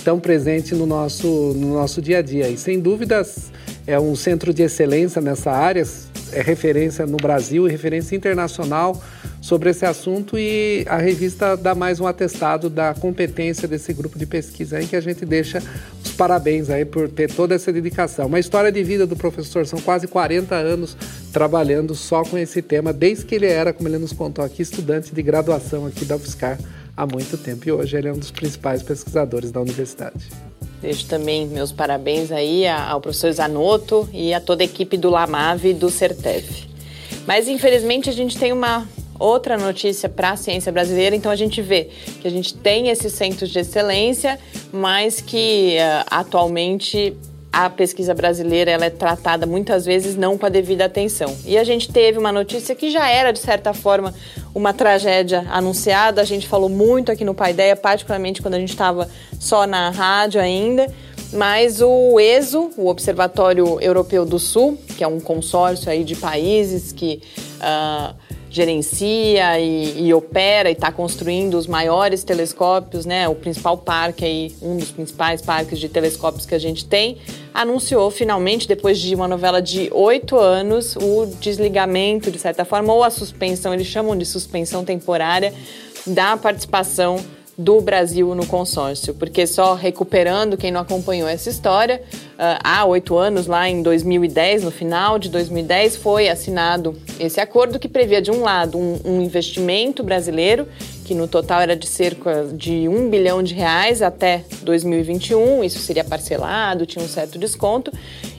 tão 0.05 0.21
presente 0.21 0.75
no 0.75 0.85
nosso, 0.85 1.27
no 1.57 1.75
nosso 1.75 2.03
dia 2.03 2.19
a 2.19 2.23
dia. 2.23 2.49
E 2.49 2.59
sem 2.59 2.79
dúvidas 2.79 3.51
é 3.87 3.99
um 3.99 4.15
centro 4.15 4.53
de 4.53 4.63
excelência 4.63 5.23
nessa 5.23 5.51
área, 5.51 5.87
é 6.33 6.43
referência 6.43 7.07
no 7.07 7.17
Brasil 7.17 7.67
e 7.67 7.71
referência 7.71 8.15
internacional 8.15 9.01
sobre 9.41 9.71
esse 9.71 9.87
assunto 9.87 10.37
e 10.37 10.85
a 10.89 10.97
revista 10.97 11.57
dá 11.57 11.75
mais 11.75 12.01
um 12.01 12.07
atestado 12.07 12.69
da 12.69 12.93
competência 12.95 13.69
desse 13.69 13.93
grupo 13.93 14.19
de 14.19 14.27
pesquisa 14.27 14.79
aí 14.79 14.87
que 14.87 14.97
a 14.97 15.01
gente 15.01 15.25
deixa 15.25 15.63
parabéns 16.17 16.71
aí 16.71 16.85
por 16.85 17.09
ter 17.09 17.33
toda 17.33 17.55
essa 17.55 17.73
dedicação. 17.73 18.27
Uma 18.27 18.41
história 18.41 18.73
de 18.73 18.83
vida 18.83 19.07
do 19.07 19.15
professor, 19.15 19.67
são 19.67 19.81
quase 19.81 20.09
40 20.09 20.55
anos 20.55 20.97
trabalhando 21.33 21.95
só 21.95 22.23
com 22.23 22.39
esse 22.39 22.63
tema, 22.63 22.93
desde 22.93 23.25
que 23.25 23.35
ele 23.35 23.47
era, 23.47 23.73
como 23.73 23.89
ele 23.89 23.99
nos 23.99 24.13
contou 24.13 24.45
aqui, 24.45 24.63
estudante 24.63 25.15
de 25.15 25.23
graduação 25.23 25.87
aqui 25.87 26.05
da 26.05 26.17
UFSCar 26.17 26.59
há 26.97 27.07
muito 27.07 27.37
tempo 27.37 27.69
e 27.69 27.73
hoje 27.73 27.97
ele 27.97 28.09
é 28.09 28.13
um 28.13 28.19
dos 28.19 28.31
principais 28.31 28.83
pesquisadores 28.83 29.53
da 29.53 29.61
universidade. 29.61 30.31
Deixo 30.81 31.07
também 31.07 31.47
meus 31.47 31.73
parabéns 31.73 32.33
aí 32.33 32.67
ao 32.67 33.01
professor 33.01 33.33
Zanotto 33.33 34.09
e 34.13 34.33
a 34.33 34.41
toda 34.41 34.63
a 34.63 34.65
equipe 34.65 34.97
do 34.97 35.11
LAMAV 35.11 35.67
e 35.67 35.75
do 35.75 35.91
CERTEF. 35.91 36.69
Mas 37.27 37.49
infelizmente 37.49 38.09
a 38.09 38.13
gente 38.13 38.39
tem 38.39 38.53
uma 38.53 38.87
outra 39.19 39.57
notícia 39.57 40.09
para 40.09 40.31
a 40.31 40.37
ciência 40.37 40.73
brasileira. 40.73 41.15
Então 41.15 41.31
a 41.31 41.37
gente 41.37 41.61
vê 41.63 41.89
que 42.21 42.27
a 42.27 42.31
gente 42.31 42.55
tem 42.55 42.89
esses 42.89 43.13
centros 43.13 43.51
de 43.51 43.59
excelência, 43.59 44.39
mas 44.73 45.21
que 45.21 45.77
uh, 45.79 46.07
atualmente 46.11 47.17
a 47.57 47.71
pesquisa 47.71 48.13
brasileira 48.13 48.71
ela 48.71 48.85
é 48.85 48.91
tratada 48.91 49.47
muitas 49.47 49.87
vezes 49.87 50.15
não 50.15 50.37
com 50.37 50.45
a 50.45 50.51
devida 50.51 50.85
atenção. 50.85 51.35
E 51.47 51.57
a 51.57 51.65
gente 51.65 51.91
teve 51.91 52.19
uma 52.19 52.31
notícia 52.31 52.75
que 52.75 52.91
já 52.91 53.09
era, 53.09 53.33
de 53.33 53.39
certa 53.39 53.73
forma, 53.73 54.13
uma 54.55 54.75
tragédia 54.75 55.47
anunciada. 55.51 56.21
A 56.21 56.25
gente 56.25 56.47
falou 56.47 56.69
muito 56.69 57.11
aqui 57.11 57.25
no 57.25 57.35
Paideia, 57.35 57.75
particularmente 57.75 58.43
quando 58.43 58.55
a 58.55 58.59
gente 58.61 58.69
estava 58.69 59.09
só 59.41 59.67
na 59.67 59.89
rádio 59.89 60.39
ainda. 60.39 60.87
Mas 61.37 61.83
o 61.83 62.19
ESO, 62.19 62.71
o 62.79 62.89
Observatório 62.89 63.79
Europeu 63.81 64.25
do 64.25 64.39
Sul, 64.39 64.79
que 64.97 65.05
é 65.05 65.07
um 65.07 65.21
consórcio 65.21 65.91
aí 65.91 66.03
de 66.03 66.17
países 66.17 66.93
que 66.93 67.21
uh, 67.59 68.15
gerencia 68.49 69.61
e, 69.61 70.07
e 70.07 70.15
opera 70.15 70.71
e 70.71 70.73
está 70.73 70.91
construindo 70.91 71.55
os 71.55 71.67
maiores 71.67 72.25
telescópios, 72.25 73.05
né? 73.05 73.29
O 73.29 73.35
principal 73.35 73.77
parque 73.77 74.25
aí, 74.25 74.57
um 74.63 74.79
dos 74.79 74.91
principais 74.91 75.43
parques 75.43 75.79
de 75.79 75.91
telescópios 75.91 76.47
que 76.47 76.55
a 76.55 76.59
gente 76.59 76.87
tem, 76.87 77.19
anunciou 77.53 78.11
finalmente, 78.11 78.67
depois 78.67 78.99
de 78.99 79.15
uma 79.15 79.29
novela 79.29 79.61
de 79.61 79.91
oito 79.93 80.39
anos, 80.39 80.97
o 80.97 81.27
desligamento, 81.39 82.31
de 82.31 82.39
certa 82.39 82.65
forma, 82.65 82.95
ou 82.95 83.05
a 83.05 83.11
suspensão, 83.11 83.75
eles 83.75 83.87
chamam 83.87 84.17
de 84.17 84.25
suspensão 84.25 84.87
temporária 84.87 85.53
da 86.07 86.37
participação 86.37 87.19
do 87.59 87.81
Brasil 87.81 88.35
no 88.35 88.47
consórcio, 88.47 89.15
porque 89.15 89.47
só 89.47 89.75
recuperando 89.75 90.57
quem 90.57 90.71
não 90.71 90.81
acompanhou 90.81 91.29
essa 91.29 91.49
história, 91.49 92.03
uh, 92.35 92.61
há 92.63 92.85
oito 92.85 93.17
anos, 93.17 93.47
lá 93.47 93.69
em 93.69 93.83
2010, 93.83 94.65
no 94.65 94.71
final 94.71 95.19
de 95.19 95.31
2010, 95.31 95.97
foi 95.97 96.29
assinado 96.29 96.95
esse 97.19 97.41
acordo 97.41 97.79
que 97.79 97.89
previa, 97.89 98.21
de 98.21 98.31
um 98.31 98.43
lado, 98.43 98.79
um 98.79 99.23
investimento 99.23 100.03
brasileiro 100.03 100.69
que 101.07 101.15
no 101.15 101.29
total 101.29 101.61
era 101.61 101.77
de 101.77 101.87
cerca 101.87 102.49
de 102.53 102.89
um 102.89 103.09
bilhão 103.09 103.41
de 103.41 103.55
reais 103.55 104.03
até 104.03 104.43
2021, 104.63 105.63
isso 105.63 105.79
seria 105.79 106.03
parcelado, 106.03 106.85
tinha 106.85 107.05
um 107.05 107.07
certo 107.07 107.39
desconto, 107.39 107.93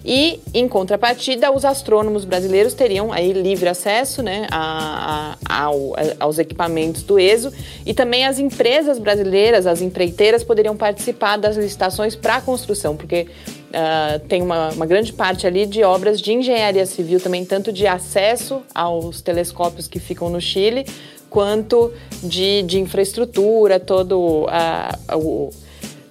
e 0.04 0.42
em 0.54 0.68
contrapartida 0.68 1.50
os 1.50 1.64
astrônomos 1.64 2.26
brasileiros 2.26 2.74
teriam 2.74 3.14
aí 3.14 3.32
livre 3.32 3.70
acesso 3.70 4.22
né, 4.22 4.48
a, 4.52 5.38
a, 5.48 5.64
ao, 5.64 5.96
aos 6.20 6.40
equipamentos 6.40 7.04
do 7.04 7.18
ESO. 7.18 7.54
E 7.86 7.94
também 7.94 8.26
as 8.26 8.38
empresas 8.38 9.00
brasileiras, 9.00 9.66
as 9.66 9.82
empreiteiras 9.82 10.44
poderiam 10.44 10.76
participar 10.76 11.38
das 11.38 11.56
licitações 11.56 12.18
para 12.18 12.42
construção, 12.42 12.98
porque 12.98 13.28
Uh, 13.68 14.18
tem 14.30 14.42
uma, 14.42 14.70
uma, 14.70 14.86
grande 14.86 15.12
parte 15.12 15.46
ali 15.46 15.66
de 15.66 15.84
obras 15.84 16.22
de 16.22 16.32
engenharia 16.32 16.86
civil 16.86 17.20
também, 17.20 17.44
tanto 17.44 17.72
de 17.74 17.86
acesso 17.86 18.62
aos 18.74 19.20
telescópios 19.20 19.90
que 19.90 20.00
ficam 20.00 20.30
no 20.30 20.40
Chile, 20.40 20.86
quanto 21.30 21.92
de, 22.24 22.64
de 22.64 22.80
infraestrutura, 22.80 23.80
todo 23.80 24.46
uh, 24.46 25.18
o 25.18 25.52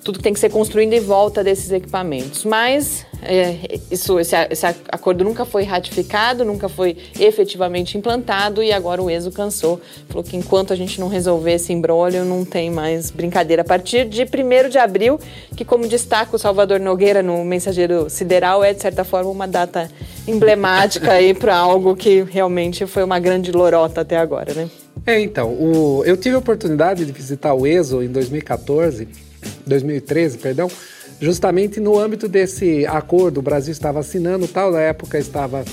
tudo 0.03 0.19
que 0.19 0.23
tem 0.23 0.33
que 0.33 0.39
ser 0.39 0.51
construído 0.51 0.93
em 0.93 1.01
volta 1.01 1.43
desses 1.43 1.73
equipamentos. 1.73 2.45
Mas 2.45 3.05
é, 3.23 3.79
isso, 3.91 4.19
esse, 4.21 4.37
esse, 4.51 4.67
acordo 4.67 5.25
nunca 5.25 5.45
foi 5.45 5.65
ratificado, 5.65 6.45
nunca 6.45 6.69
foi 6.69 6.97
efetivamente 7.19 7.97
implantado 7.97 8.63
e 8.63 8.73
agora 8.73 9.03
o 9.03 9.11
ESO 9.11 9.31
cansou. 9.33 9.81
Falou 10.09 10.23
que 10.23 10.37
enquanto 10.37 10.73
a 10.73 10.77
gente 10.77 11.01
não 11.01 11.09
resolver 11.09 11.53
esse 11.55 11.73
embrólio, 11.73 12.25
não 12.25 12.45
tem 12.45 12.71
mais 12.71 13.11
brincadeira. 13.11 13.63
A 13.63 13.65
partir 13.65 14.07
de 14.07 14.23
1 14.23 14.69
de 14.69 14.79
abril, 14.79 15.19
que 15.57 15.65
como 15.65 15.89
destaca 15.89 16.37
o 16.37 16.39
Salvador 16.39 16.81
Nogueira 16.81 17.23
no 17.23 17.45
Mensageiro 17.45 18.09
Sideral, 18.11 18.63
é 18.63 18.73
de 18.73 18.81
certa 18.81 19.05
forma 19.05 19.31
uma 19.31 19.49
data 19.49 19.91
emblemática 20.27 21.13
aí 21.13 21.35
para 21.35 21.57
algo 21.57 21.97
que 21.97 22.23
realmente 22.23 22.87
foi 22.87 23.03
uma 23.03 23.19
grande 23.19 23.53
lorota 23.53 24.01
até 24.01 24.17
agora, 24.17 24.53
né? 24.53 24.69
É, 25.05 25.21
então, 25.21 25.51
o, 25.51 26.03
eu 26.05 26.17
tive 26.17 26.35
a 26.35 26.39
oportunidade 26.39 27.05
de 27.05 27.13
visitar 27.13 27.55
o 27.55 27.67
ESO 27.67 28.03
em 28.03 28.09
2014, 28.09 29.07
2013, 29.65 30.39
perdão, 30.39 30.69
justamente 31.21 31.81
no 31.81 31.99
âmbito 31.99 32.29
desse 32.29 32.87
acordo, 32.87 33.39
o 33.39 33.43
Brasil 33.43 33.73
estava 33.73 34.01
assinando, 34.01 34.47
tal, 34.47 34.71
na 34.71 34.81
época 34.81 35.19
estava 35.19 35.65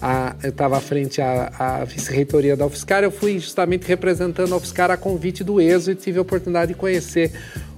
a, 0.00 0.34
eu 0.42 0.50
estava 0.50 0.78
à 0.78 0.80
frente 0.80 1.20
à, 1.20 1.84
vice-reitoria 1.84 2.56
da 2.56 2.66
UFSCar, 2.66 3.02
eu 3.04 3.10
fui 3.10 3.38
justamente 3.38 3.86
representando 3.86 4.54
a 4.54 4.56
UFSCar 4.56 4.90
a 4.90 4.96
convite 4.96 5.44
do 5.44 5.60
ESO 5.60 5.90
e 5.90 5.94
tive 5.94 6.18
a 6.18 6.22
oportunidade 6.22 6.72
de 6.72 6.78
conhecer 6.78 7.32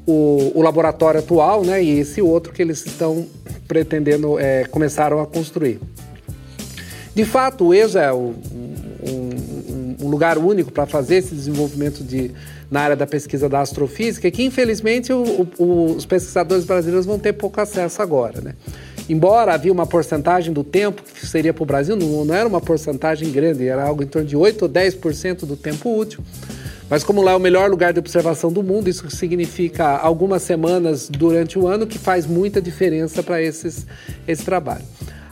o, 0.07 0.53
o 0.55 0.63
laboratório 0.63 1.21
atual 1.21 1.65
né, 1.65 1.83
e 1.83 1.99
esse 1.99 2.23
outro 2.23 2.53
que 2.53 2.63
eles 2.63 2.85
estão 2.87 3.27
pretendendo, 3.67 4.39
é, 4.39 4.65
começaram 4.65 5.21
a 5.21 5.27
construir. 5.27 5.81
De 7.15 7.25
fato, 7.25 7.69
o 7.69 7.75
ESA 7.75 8.01
é 8.01 8.13
um, 8.13 8.35
um, 9.03 9.97
um 10.01 10.09
lugar 10.09 10.39
único 10.39 10.73
para 10.73 10.87
fazer 10.87 11.17
esse 11.17 11.35
desenvolvimento 11.35 12.03
de, 12.03 12.31
na 12.73 12.81
área 12.81 12.97
da 12.97 13.07
pesquisa 13.07 13.51
da 13.51 13.61
astrofísica, 13.61 14.31
que 14.31 14.43
infelizmente 14.43 15.13
o, 15.13 15.47
o, 15.59 15.95
os 15.95 16.07
pesquisadores 16.07 16.65
brasileiros 16.65 17.05
vão 17.05 17.19
ter 17.19 17.35
pouco 17.35 17.61
acesso 17.61 18.01
agora. 18.01 18.41
Né? 18.41 18.55
Embora 19.11 19.53
havia 19.53 19.71
uma 19.71 19.87
porcentagem 19.87 20.55
do 20.55 20.65
tempo 20.65 21.03
que 21.03 21.27
seria 21.27 21.53
para 21.53 21.63
o 21.63 21.67
Brasil, 21.67 21.95
não, 21.95 22.25
não, 22.25 22.35
era 22.35 22.49
uma 22.49 22.63
porcentagem 22.63 23.31
grande, 23.31 23.69
era 23.69 23.85
algo 23.85 24.03
em 24.03 24.07
torno 24.07 24.27
de 24.27 24.35
8 24.35 24.63
ou 24.63 24.69
10% 24.71 25.45
do 25.45 25.55
tempo 25.55 25.95
útil. 25.95 26.25
Mas 26.89 27.05
como 27.05 27.21
lá 27.21 27.33
é 27.33 27.37
o 27.37 27.41
melhor 27.41 27.69
lugar 27.69 27.93
de 27.93 27.99
observação 27.99 28.51
do 28.51 28.63
mundo, 28.63 28.89
isso 28.89 29.09
significa 29.11 29.99
algumas 29.99 30.43
semanas 30.43 31.11
durante 31.11 31.59
o 31.59 31.67
ano, 31.67 31.87
que 31.87 31.99
faz 31.99 32.27
muita 32.27 32.61
diferença 32.61 33.23
para 33.23 33.43
esse 33.43 33.85
trabalho. 34.45 34.85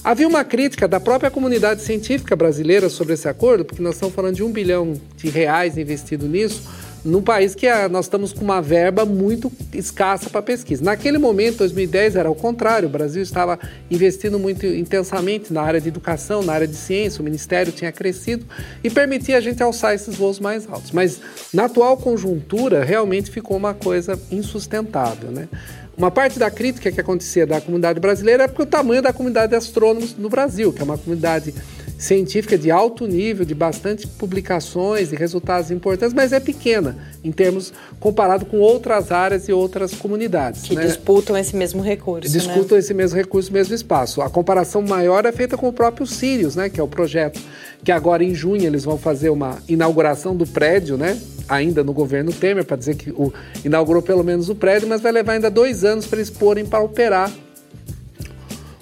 Havia 0.04 0.28
uma 0.28 0.44
crítica 0.44 0.86
da 0.86 0.98
própria 0.98 1.30
comunidade 1.30 1.82
científica 1.82 2.34
brasileira 2.36 2.88
sobre 2.88 3.14
esse 3.14 3.28
acordo, 3.28 3.64
porque 3.64 3.82
nós 3.82 3.94
estamos 3.94 4.14
falando 4.14 4.34
de 4.34 4.42
um 4.42 4.50
bilhão 4.50 4.94
de 5.16 5.28
reais 5.28 5.76
investido 5.76 6.26
nisso, 6.26 6.62
num 7.04 7.22
país 7.22 7.54
que 7.54 7.66
a, 7.66 7.88
nós 7.88 8.06
estamos 8.06 8.32
com 8.32 8.44
uma 8.44 8.60
verba 8.60 9.04
muito 9.04 9.50
escassa 9.72 10.28
para 10.28 10.42
pesquisa. 10.42 10.84
Naquele 10.84 11.18
momento, 11.18 11.58
2010, 11.58 12.16
era 12.16 12.30
o 12.30 12.34
contrário, 12.34 12.88
o 12.88 12.90
Brasil 12.90 13.22
estava 13.22 13.58
investindo 13.90 14.38
muito 14.38 14.66
intensamente 14.66 15.52
na 15.52 15.62
área 15.62 15.80
de 15.80 15.88
educação, 15.88 16.42
na 16.42 16.52
área 16.52 16.66
de 16.66 16.76
ciência, 16.76 17.20
o 17.20 17.24
Ministério 17.24 17.72
tinha 17.72 17.92
crescido 17.92 18.44
e 18.82 18.90
permitia 18.90 19.36
a 19.36 19.40
gente 19.40 19.62
alçar 19.62 19.94
esses 19.94 20.14
voos 20.14 20.38
mais 20.38 20.68
altos. 20.68 20.90
Mas 20.90 21.20
na 21.52 21.64
atual 21.64 21.96
conjuntura, 21.96 22.84
realmente 22.84 23.30
ficou 23.30 23.56
uma 23.56 23.74
coisa 23.74 24.18
insustentável. 24.30 25.30
Né? 25.30 25.48
Uma 25.96 26.10
parte 26.10 26.38
da 26.38 26.50
crítica 26.50 26.90
que 26.90 27.00
acontecia 27.00 27.46
da 27.46 27.60
comunidade 27.60 28.00
brasileira 28.00 28.44
é 28.44 28.48
porque 28.48 28.62
o 28.62 28.66
tamanho 28.66 29.02
da 29.02 29.12
comunidade 29.12 29.50
de 29.50 29.56
astrônomos 29.56 30.16
no 30.16 30.28
Brasil, 30.28 30.72
que 30.72 30.80
é 30.80 30.84
uma 30.84 30.96
comunidade 30.96 31.54
científica 32.00 32.56
de 32.56 32.70
alto 32.70 33.06
nível, 33.06 33.44
de 33.44 33.54
bastante 33.54 34.06
publicações 34.06 35.12
e 35.12 35.16
resultados 35.16 35.70
importantes, 35.70 36.14
mas 36.14 36.32
é 36.32 36.40
pequena 36.40 36.96
em 37.22 37.30
termos 37.30 37.74
comparado 38.00 38.46
com 38.46 38.58
outras 38.58 39.12
áreas 39.12 39.48
e 39.50 39.52
outras 39.52 39.92
comunidades. 39.92 40.62
Que 40.62 40.74
né? 40.74 40.86
disputam 40.86 41.36
esse 41.36 41.54
mesmo 41.54 41.82
recurso. 41.82 42.32
Né? 42.32 42.38
Disputam 42.38 42.76
né? 42.76 42.78
esse 42.78 42.94
mesmo 42.94 43.18
recurso, 43.18 43.52
mesmo 43.52 43.74
espaço. 43.74 44.22
A 44.22 44.30
comparação 44.30 44.80
maior 44.80 45.26
é 45.26 45.32
feita 45.32 45.58
com 45.58 45.68
o 45.68 45.72
próprio 45.74 46.06
Sirius, 46.06 46.56
né, 46.56 46.70
que 46.70 46.80
é 46.80 46.82
o 46.82 46.88
projeto 46.88 47.38
que 47.84 47.92
agora 47.92 48.24
em 48.24 48.34
junho 48.34 48.64
eles 48.64 48.82
vão 48.82 48.96
fazer 48.96 49.28
uma 49.28 49.58
inauguração 49.68 50.34
do 50.34 50.46
prédio, 50.46 50.96
né? 50.96 51.20
Ainda 51.48 51.82
no 51.82 51.92
governo 51.92 52.32
Temer, 52.32 52.64
para 52.64 52.76
dizer 52.76 52.94
que 52.94 53.10
o, 53.10 53.32
inaugurou 53.64 54.02
pelo 54.02 54.22
menos 54.22 54.48
o 54.48 54.54
prédio, 54.54 54.88
mas 54.88 55.00
vai 55.00 55.12
levar 55.12 55.32
ainda 55.32 55.50
dois 55.50 55.84
anos 55.84 56.06
para 56.06 56.18
eles 56.18 56.30
porem 56.30 56.64
para 56.64 56.80
operar 56.80 57.30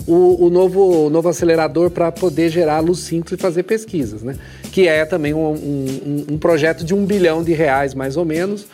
o, 0.09 0.47
o 0.47 0.51
novo, 0.51 1.07
o 1.07 1.11
novo 1.11 1.29
acelerador 1.29 1.91
para 1.91 2.11
poder 2.11 2.49
gerar 2.49 2.81
luz 2.81 3.01
simples 3.01 3.39
e 3.39 3.43
fazer 3.43 3.63
pesquisas, 3.65 4.23
né? 4.23 4.37
Que 4.73 4.89
é 4.89 5.05
também 5.05 5.35
um, 5.35 5.53
um, 5.53 6.27
um 6.33 6.39
projeto 6.39 6.83
de 6.83 6.95
um 6.95 7.05
bilhão 7.05 7.45
de 7.45 7.53
reais, 7.53 7.93
mais 7.93 8.17
ou 8.17 8.25
menos, 8.25 8.67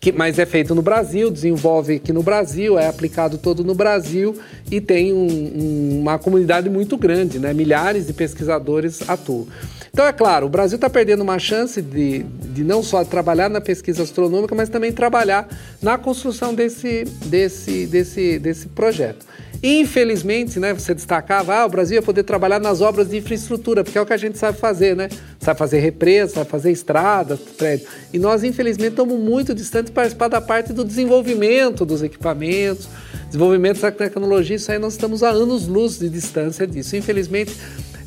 que, 0.00 0.10
mas 0.10 0.40
é 0.40 0.44
feito 0.44 0.74
no 0.74 0.82
Brasil, 0.82 1.30
desenvolve 1.30 1.94
aqui 1.94 2.12
no 2.12 2.24
Brasil, 2.24 2.76
é 2.76 2.88
aplicado 2.88 3.38
todo 3.38 3.62
no 3.62 3.72
Brasil 3.72 4.36
e 4.68 4.80
tem 4.80 5.12
um, 5.12 5.28
um, 5.28 6.00
uma 6.00 6.18
comunidade 6.18 6.68
muito 6.68 6.96
grande, 6.96 7.38
né? 7.38 7.54
milhares 7.54 8.08
de 8.08 8.12
pesquisadores 8.12 9.08
atuam. 9.08 9.46
Então, 9.92 10.04
é 10.04 10.12
claro, 10.12 10.46
o 10.46 10.48
Brasil 10.48 10.76
está 10.76 10.90
perdendo 10.90 11.20
uma 11.20 11.38
chance 11.38 11.80
de, 11.80 12.24
de 12.24 12.64
não 12.64 12.82
só 12.82 13.04
trabalhar 13.04 13.48
na 13.48 13.60
pesquisa 13.60 14.02
astronômica, 14.02 14.54
mas 14.54 14.68
também 14.68 14.90
trabalhar 14.90 15.46
na 15.80 15.96
construção 15.96 16.52
desse, 16.52 17.04
desse, 17.26 17.86
desse, 17.86 18.38
desse 18.40 18.68
projeto. 18.68 19.24
Infelizmente, 19.62 20.58
né, 20.58 20.74
você 20.74 20.92
destacava, 20.92 21.54
ah, 21.54 21.66
o 21.66 21.68
Brasil 21.68 21.94
ia 21.94 22.02
poder 22.02 22.24
trabalhar 22.24 22.58
nas 22.58 22.80
obras 22.80 23.08
de 23.08 23.18
infraestrutura, 23.18 23.84
porque 23.84 23.96
é 23.96 24.00
o 24.00 24.06
que 24.06 24.12
a 24.12 24.16
gente 24.16 24.36
sabe 24.36 24.58
fazer, 24.58 24.96
né? 24.96 25.08
Sabe 25.38 25.56
fazer 25.56 25.78
represa, 25.78 26.34
sabe 26.34 26.50
fazer 26.50 26.72
estradas, 26.72 27.38
prédio. 27.38 27.86
E 28.12 28.18
nós, 28.18 28.42
infelizmente, 28.42 28.90
estamos 28.90 29.16
muito 29.20 29.54
distantes 29.54 29.90
de 29.90 29.92
participar 29.92 30.26
da 30.26 30.40
parte 30.40 30.72
do 30.72 30.84
desenvolvimento 30.84 31.84
dos 31.84 32.02
equipamentos, 32.02 32.88
desenvolvimento 33.26 33.80
da 33.80 33.92
tecnologia, 33.92 34.56
isso 34.56 34.72
aí 34.72 34.80
nós 34.80 34.94
estamos 34.94 35.22
a 35.22 35.30
anos-luz 35.30 35.96
de 35.96 36.08
distância 36.08 36.66
disso. 36.66 36.96
Infelizmente, 36.96 37.56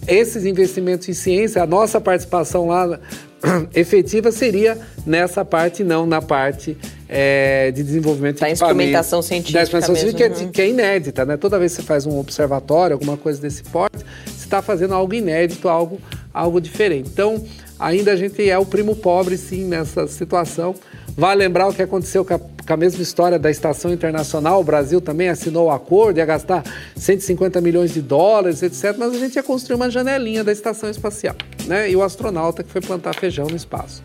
esses 0.06 0.44
investimentos 0.44 1.08
em 1.08 1.14
ciência, 1.14 1.64
a 1.64 1.66
nossa 1.66 2.02
participação 2.02 2.68
lá 2.68 3.00
efetiva 3.74 4.30
seria 4.30 4.78
nessa 5.06 5.46
parte, 5.46 5.86
não 5.86 6.06
na 6.06 6.22
parte 6.22 6.78
é, 7.08 7.72
de 7.72 7.84
desenvolvimento 7.84 8.40
da 8.40 8.48
de 8.48 8.54
instrumentação 8.54 9.22
científica. 9.22 9.60
Da 9.60 9.64
instrumentação 9.64 9.96
científica 9.96 10.30
que, 10.30 10.44
é, 10.44 10.48
que, 10.48 10.62
é, 10.62 10.70
inédita, 10.70 11.26
né? 11.26 11.38
Toda 11.38 11.60
vez 11.60 11.76
que 11.76 11.82
você 11.82 11.88
faz 11.88 12.06
um 12.06 12.18
observatório, 12.18 12.94
alguma 12.94 13.18
coisa 13.18 13.40
desse 13.40 13.64
porte, 13.64 14.04
você 14.26 14.46
está 14.46 14.62
fazendo 14.62 14.94
algo 14.94 15.14
inédito, 15.14 15.70
algo, 15.70 16.00
algo 16.34 16.60
diferente. 16.60 17.10
Então, 17.12 17.44
ainda 17.80 18.12
a 18.12 18.16
gente 18.16 18.50
é 18.50 18.58
o 18.58 18.66
primo 18.66 18.96
pobre, 18.96 19.38
sim, 19.38 19.66
nessa 19.66 20.08
situação. 20.08 20.74
Vale 21.18 21.40
lembrar 21.40 21.68
o 21.68 21.74
que 21.74 21.82
aconteceu 21.82 22.26
com 22.26 22.34
a, 22.34 22.40
com 22.40 22.74
a, 22.74 22.76
mesma 22.76 23.02
história 23.02 23.40
da 23.40 23.50
Estação 23.50 23.94
Internacional. 23.94 24.60
O 24.60 24.64
Brasil 24.64 25.00
também 25.00 25.30
assinou 25.30 25.68
o 25.68 25.72
acordo, 25.72 26.18
ia 26.18 26.26
gastar 26.26 26.64
150 26.96 27.62
milhões 27.62 27.94
de 27.94 28.02
dólares, 28.02 28.62
etc. 28.62 28.96
Mas 28.98 29.14
a 29.14 29.18
gente 29.18 29.36
ia 29.36 29.44
construir 29.44 29.76
uma 29.76 29.90
janelinha 29.90 30.44
da 30.44 30.52
Estação 30.52 30.90
Espacial, 30.90 31.36
né? 31.68 31.90
E 31.90 31.96
o 31.96 32.04
astronauta 32.04 32.64
que 32.64 32.70
foi 32.70 32.82
plantar 32.82 33.16
feijão 33.16 33.48
no 33.48 33.56
espaço 33.56 34.04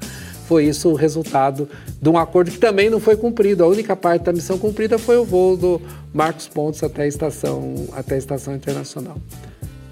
foi 0.50 0.64
isso 0.64 0.88
o 0.88 0.94
resultado 0.94 1.68
de 2.02 2.08
um 2.08 2.18
acordo 2.18 2.50
que 2.50 2.58
também 2.58 2.90
não 2.90 2.98
foi 2.98 3.16
cumprido. 3.16 3.62
A 3.62 3.68
única 3.68 3.94
parte 3.94 4.24
da 4.24 4.32
missão 4.32 4.58
cumprida 4.58 4.98
foi 4.98 5.16
o 5.16 5.24
voo 5.24 5.56
do 5.56 5.80
Marcos 6.12 6.48
Pontes 6.48 6.82
até 6.82 7.04
a 7.04 7.06
estação, 7.06 7.86
até 7.92 8.16
a 8.16 8.18
estação 8.18 8.52
internacional. 8.52 9.16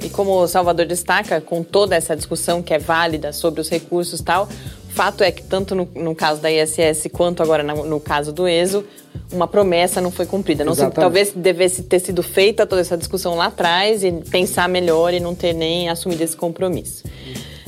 E 0.03 0.11
como 0.11 0.33
o 0.33 0.49
Salvador 0.49 0.85
destaca, 0.85 1.41
com 1.41 1.63
toda 1.63 1.95
essa 1.95 2.17
discussão 2.17 2.61
que 2.61 2.75
é 2.75 2.79
válida 2.79 3.33
sobre 3.33 3.61
os 3.61 3.69
recursos 3.69 4.19
e 4.19 4.25
tal, 4.25 4.49
o 4.89 4.93
fato 4.93 5.23
é 5.23 5.31
que 5.31 5.45
tanto 5.45 5.77
no, 5.77 5.89
no 5.95 6.13
caso 6.13 6.43
da 6.43 6.51
ISS 6.51 7.07
quanto 7.13 7.41
agora 7.41 7.63
no, 7.63 7.87
no, 7.87 8.01
caso 8.01 8.33
do 8.33 8.49
ESO, 8.49 8.85
uma 9.31 9.47
promessa 9.47 10.01
não 10.01 10.11
foi 10.11 10.27
cumprida. 10.27 10.65
Não 10.65 10.75
se, 10.75 10.91
talvez 10.91 11.31
devesse 11.33 11.85
ter 11.85 12.01
sido 12.01 12.21
feita 12.21 12.67
toda 12.67 12.81
essa 12.81 12.97
discussão 12.97 13.37
lá 13.37 13.47
atrás 13.47 14.03
e 14.03 14.11
pensar 14.11 14.69
melhor 14.69 15.15
e 15.15 15.21
não 15.21 15.37
ter 15.37 15.53
nem 15.53 15.89
assumido 15.89 16.25
esse 16.25 16.37
compromisso. 16.37 17.05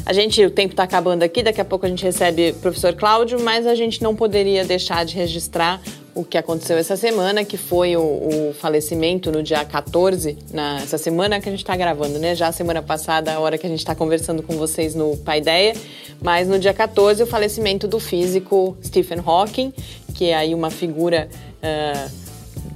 A 0.05 0.13
gente, 0.13 0.45
o 0.45 0.51
tempo 0.51 0.73
está 0.73 0.83
acabando 0.83 1.23
aqui, 1.23 1.43
daqui 1.43 1.61
a 1.61 1.65
pouco 1.65 1.87
a 1.87 1.89
gente 1.89 2.03
recebe 2.03 2.51
o 2.51 2.55
professor 2.55 2.95
Cláudio, 2.95 3.41
mas 3.41 3.67
a 3.67 3.75
gente 3.75 4.03
não 4.03 4.17
poderia 4.17 4.65
deixar 4.65 5.05
de 5.05 5.15
registrar 5.15 5.81
o 6.15 6.25
que 6.25 6.37
aconteceu 6.37 6.77
essa 6.77 6.97
semana, 6.97 7.45
que 7.45 7.57
foi 7.57 7.97
o, 7.97 8.01
o 8.01 8.55
falecimento 8.59 9.31
no 9.31 9.43
dia 9.43 9.65
14, 9.65 10.37
nessa 10.53 10.99
semana 10.99 11.41
que 11.41 11.49
a 11.49 11.53
gente 11.53 11.61
está 11.61 11.77
gravando, 11.77 12.19
né? 12.19 12.35
Já 12.35 12.51
semana 12.51 12.83
passada, 12.83 13.33
a 13.33 13.39
hora 13.39 13.57
que 13.57 13.67
a 13.67 13.71
gente 13.71 13.79
está 13.79 13.95
conversando 13.95 14.43
com 14.43 14.57
vocês 14.57 14.95
no 14.95 15.17
Paideia, 15.19 15.75
mas 16.21 16.49
no 16.49 16.59
dia 16.59 16.75
14 16.75 17.23
o 17.23 17.27
falecimento 17.27 17.87
do 17.87 18.01
físico 18.01 18.77
Stephen 18.85 19.23
Hawking, 19.25 19.73
que 20.15 20.27
é 20.27 20.35
aí 20.35 20.55
uma 20.55 20.71
figura 20.71 21.29
uh, 21.63 22.11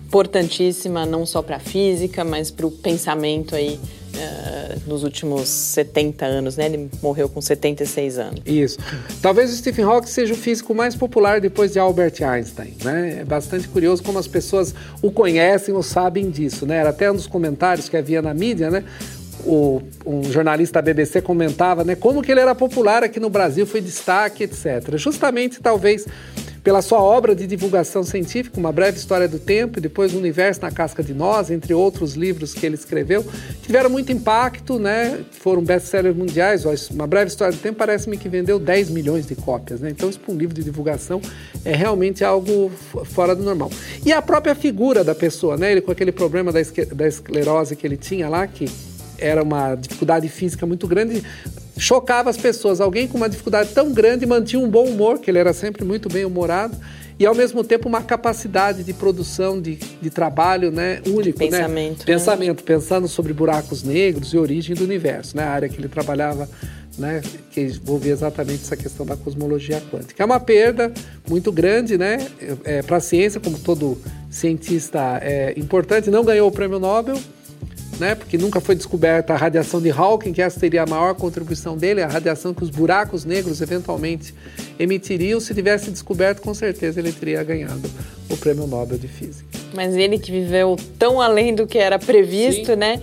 importantíssima 0.07 1.05
não 1.05 1.27
só 1.27 1.43
para 1.43 1.57
a 1.57 1.61
física, 1.61 2.25
mas 2.25 2.51
para 2.51 2.67
o 2.67 2.71
pensamento 2.71 3.57
aí 3.57 3.81
uh, 4.15 4.81
nos 4.87 5.03
últimos 5.03 5.49
70 5.49 6.25
anos, 6.25 6.57
né? 6.57 6.67
Ele 6.67 6.91
morreu 7.03 7.29
com 7.29 7.41
76 7.41 8.19
anos. 8.19 8.41
Isso. 8.47 8.79
Talvez 9.21 9.53
o 9.53 9.57
Stephen 9.57 9.85
Hawking 9.85 10.09
seja 10.09 10.35
o 10.35 10.37
físico 10.37 10.75
mais 10.75 10.95
popular 10.95 11.41
depois 11.41 11.73
de 11.73 11.79
Albert 11.79 12.23
Einstein, 12.23 12.75
né? 12.83 13.19
É 13.21 13.25
bastante 13.25 13.69
curioso 13.69 14.03
como 14.03 14.19
as 14.19 14.27
pessoas 14.27 14.75
o 15.03 15.11
conhecem 15.11 15.75
ou 15.75 15.83
sabem 15.83 16.31
disso, 16.31 16.67
né? 16.67 16.77
Era 16.77 16.91
até 16.91 17.11
um 17.11 17.15
dos 17.15 17.27
comentários 17.27 17.89
que 17.89 17.97
havia 17.97 18.23
na 18.23 18.35
mídia, 18.35 18.71
né? 18.71 18.85
O, 19.47 19.83
um 20.07 20.25
jornalista 20.25 20.81
da 20.81 20.83
BBC 20.83 21.21
comentava, 21.21 21.85
né? 21.85 21.95
Como 21.95 22.23
que 22.23 22.33
ele 22.33 22.41
era 22.41 22.55
popular 22.55 23.03
aqui 23.03 23.21
no 23.21 23.29
Brasil, 23.29 23.67
foi 23.67 23.81
destaque, 23.81 24.45
etc. 24.45 24.97
Justamente, 24.97 25.61
talvez 25.61 26.07
pela 26.65 26.81
sua 26.81 27.01
obra 27.01 27.35
de 27.35 27.47
divulgação 27.47 28.03
científica, 28.03 28.59
Uma 28.59 28.73
Breve 28.73 28.97
História 28.97 29.29
do 29.29 29.39
Tempo, 29.39 29.79
e 29.79 29.83
depois 29.83 30.15
O 30.15 30.19
Universo 30.19 30.63
na 30.63 30.71
Casca 30.71 31.03
de 31.03 31.13
Nós, 31.13 31.51
entre 31.51 31.75
outros 31.75 32.15
livros 32.15 32.55
que 32.55 32.65
ele 32.65 32.75
escreveu, 32.75 33.23
tiveram 33.61 33.91
muito 33.91 34.11
impacto, 34.11 34.79
né? 34.79 35.21
foram 35.31 35.63
best-sellers 35.63 36.17
mundiais. 36.17 36.65
Uma 36.91 37.07
Breve 37.07 37.29
História 37.29 37.53
do 37.53 37.61
Tempo 37.61 37.77
parece-me 37.77 38.17
que 38.17 38.31
vendeu 38.31 38.59
10 38.59 38.89
milhões 38.89 39.27
de 39.27 39.37
cópias. 39.37 39.81
Né? 39.81 39.91
Então, 39.91 40.09
isso 40.09 40.19
para 40.19 40.33
um 40.33 40.39
livro 40.39 40.55
de 40.55 40.65
divulgação 40.65 41.21
é 41.67 41.77
realmente 41.77 42.25
algo 42.25 42.73
fora 43.05 43.37
do 43.37 43.43
normal. 43.43 43.71
E 44.05 44.11
a 44.11 44.23
própria 44.23 44.55
figura 44.55 45.05
da 45.05 45.15
pessoa, 45.15 45.59
né? 45.59 45.71
ele 45.71 45.83
com 45.83 45.93
aquele 45.93 46.13
problema 46.13 46.51
da, 46.51 46.61
esclerose 47.07 47.77
que 47.77 47.87
ele 47.87 47.99
tinha 47.99 48.27
lá, 48.27 48.47
que 48.47 48.71
era 49.19 49.43
uma 49.43 49.75
dificuldade 49.75 50.29
física 50.29 50.67
muito 50.67 50.87
grande, 50.87 51.23
chocava 51.77 52.31
as 52.31 52.37
pessoas. 52.37 52.81
Alguém 52.81 53.09
com 53.09 53.17
uma 53.17 53.29
dificuldade 53.29 53.71
tão 53.73 53.93
grande 53.93 54.27
mantinha 54.27 54.61
um 54.61 54.69
bom 54.69 54.85
humor, 54.85 55.19
que 55.19 55.31
ele 55.31 55.39
era 55.39 55.53
sempre 55.53 55.85
muito 55.85 56.09
bem 56.09 56.25
humorado, 56.25 56.77
e 57.19 57.25
ao 57.25 57.35
mesmo 57.35 57.63
tempo 57.63 57.89
uma 57.89 58.03
capacidade 58.03 58.83
de 58.83 58.93
produção, 58.93 59.61
de, 59.61 59.77
de 59.77 60.11
trabalho 60.11 60.71
né, 60.71 61.01
único. 61.07 61.39
De 61.39 61.51
pensamento. 61.51 61.99
Né? 62.01 62.05
Pensamento, 62.05 62.59
né? 62.59 62.65
pensando 62.67 63.07
sobre 63.07 63.33
buracos 63.33 63.83
negros 63.83 64.33
e 64.33 64.39
origem 64.39 64.75
do 64.75 64.85
universo, 64.85 65.37
né? 65.37 65.45
a 65.45 65.51
área 65.51 65.69
que 65.69 65.79
ele 65.79 65.89
trabalhava. 65.89 66.49
Né, 66.97 67.23
que 67.51 67.61
envolvia 67.61 68.13
exatamente 68.13 68.63
essa 68.63 68.77
questão 68.77 69.05
da 69.05 69.17
cosmologia 69.17 69.83
quântica. 69.91 70.23
É 70.23 70.25
uma 70.25 70.39
perda 70.39 70.93
muito 71.29 71.51
grande, 71.51 71.99
né? 71.99 72.25
É, 72.63 72.83
Para 72.83 72.99
a 72.99 73.01
ciência, 73.01 73.41
como 73.41 73.59
todo 73.59 74.01
cientista 74.31 75.19
é 75.21 75.55
importante, 75.57 76.09
não 76.09 76.25
ganhou 76.25 76.49
o 76.49 76.53
prêmio 76.53 76.79
Nobel, 76.79 77.19
né? 77.99 78.15
Porque 78.15 78.37
nunca 78.37 78.61
foi 78.61 78.75
descoberta 78.75 79.33
a 79.33 79.37
radiação 79.37 79.81
de 79.81 79.91
Hawking, 79.91 80.33
que 80.33 80.43
essa 80.43 80.59
seria 80.59 80.83
a 80.83 80.87
maior 80.87 81.15
contribuição 81.15 81.77
dele, 81.77 82.03
a 82.03 82.07
radiação 82.07 82.53
que 82.53 82.63
os 82.63 82.71
buracos 82.71 83.25
negros 83.25 83.61
eventualmente 83.61 84.35
emitiriam. 84.79 85.41
Se 85.41 85.55
tivesse 85.55 85.91
descoberto, 85.91 86.41
com 86.41 86.55
certeza 86.55 87.01
ele 87.01 87.13
teria 87.13 87.43
ganhado 87.43 87.91
o 88.29 88.37
prêmio 88.37 88.67
Nobel 88.67 88.99
de 88.99 89.09
Física. 89.09 89.47
Mas 89.75 89.95
ele 89.95 90.19
que 90.19 90.31
viveu 90.31 90.77
tão 90.99 91.21
além 91.21 91.55
do 91.55 91.67
que 91.67 91.79
era 91.79 91.99
previsto, 91.99 92.73
Sim. 92.73 92.77
né? 92.77 93.01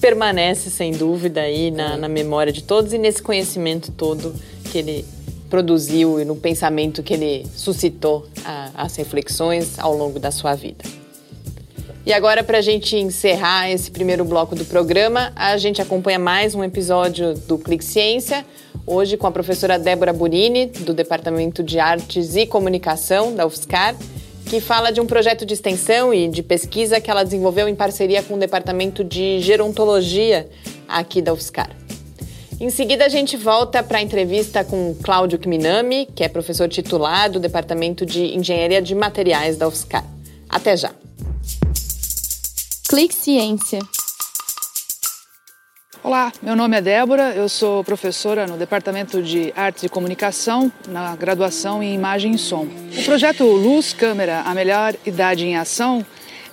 Permanece 0.00 0.70
sem 0.70 0.92
dúvida 0.92 1.40
aí 1.40 1.70
na, 1.70 1.94
é. 1.94 1.96
na 1.96 2.08
memória 2.08 2.52
de 2.52 2.62
todos 2.62 2.92
e 2.92 2.98
nesse 2.98 3.20
conhecimento 3.20 3.90
todo 3.90 4.34
que 4.70 4.78
ele 4.78 5.04
produziu 5.50 6.20
e 6.20 6.24
no 6.24 6.36
pensamento 6.36 7.02
que 7.02 7.14
ele 7.14 7.46
suscitou 7.54 8.26
a, 8.44 8.70
as 8.74 8.94
reflexões 8.96 9.78
ao 9.78 9.96
longo 9.96 10.20
da 10.20 10.30
sua 10.30 10.54
vida. 10.54 10.84
E 12.08 12.12
agora, 12.14 12.42
para 12.42 12.56
a 12.56 12.62
gente 12.62 12.96
encerrar 12.96 13.70
esse 13.70 13.90
primeiro 13.90 14.24
bloco 14.24 14.56
do 14.56 14.64
programa, 14.64 15.30
a 15.36 15.58
gente 15.58 15.82
acompanha 15.82 16.18
mais 16.18 16.54
um 16.54 16.64
episódio 16.64 17.34
do 17.34 17.58
Clique 17.58 17.84
Ciência, 17.84 18.46
hoje 18.86 19.18
com 19.18 19.26
a 19.26 19.30
professora 19.30 19.78
Débora 19.78 20.10
Burini, 20.10 20.68
do 20.68 20.94
Departamento 20.94 21.62
de 21.62 21.78
Artes 21.78 22.34
e 22.34 22.46
Comunicação 22.46 23.34
da 23.34 23.44
UFSCar, 23.44 23.94
que 24.46 24.58
fala 24.58 24.90
de 24.90 25.02
um 25.02 25.06
projeto 25.06 25.44
de 25.44 25.52
extensão 25.52 26.14
e 26.14 26.28
de 26.28 26.42
pesquisa 26.42 26.98
que 26.98 27.10
ela 27.10 27.24
desenvolveu 27.24 27.68
em 27.68 27.74
parceria 27.74 28.22
com 28.22 28.36
o 28.36 28.38
Departamento 28.38 29.04
de 29.04 29.40
Gerontologia 29.40 30.48
aqui 30.88 31.20
da 31.20 31.34
UFSCar. 31.34 31.68
Em 32.58 32.70
seguida, 32.70 33.04
a 33.04 33.10
gente 33.10 33.36
volta 33.36 33.82
para 33.82 33.98
a 33.98 34.02
entrevista 34.02 34.64
com 34.64 34.96
Cláudio 35.02 35.38
Kiminami, 35.38 36.08
que 36.14 36.24
é 36.24 36.28
professor 36.30 36.70
titular 36.70 37.30
do 37.30 37.38
Departamento 37.38 38.06
de 38.06 38.34
Engenharia 38.34 38.80
de 38.80 38.94
Materiais 38.94 39.58
da 39.58 39.68
UFSCar. 39.68 40.06
Até 40.48 40.74
já! 40.74 40.90
Clique 42.88 43.14
Ciência. 43.14 43.80
Olá, 46.02 46.32
meu 46.40 46.56
nome 46.56 46.74
é 46.74 46.80
Débora, 46.80 47.34
eu 47.34 47.46
sou 47.46 47.84
professora 47.84 48.46
no 48.46 48.56
Departamento 48.56 49.22
de 49.22 49.52
Artes 49.54 49.82
e 49.82 49.90
Comunicação, 49.90 50.72
na 50.88 51.14
graduação 51.14 51.82
em 51.82 51.92
Imagem 51.92 52.32
e 52.32 52.38
Som. 52.38 52.66
O 52.98 53.04
projeto 53.04 53.44
Luz 53.44 53.92
Câmera, 53.92 54.40
a 54.40 54.54
melhor 54.54 54.94
idade 55.04 55.44
em 55.44 55.54
ação, 55.54 56.04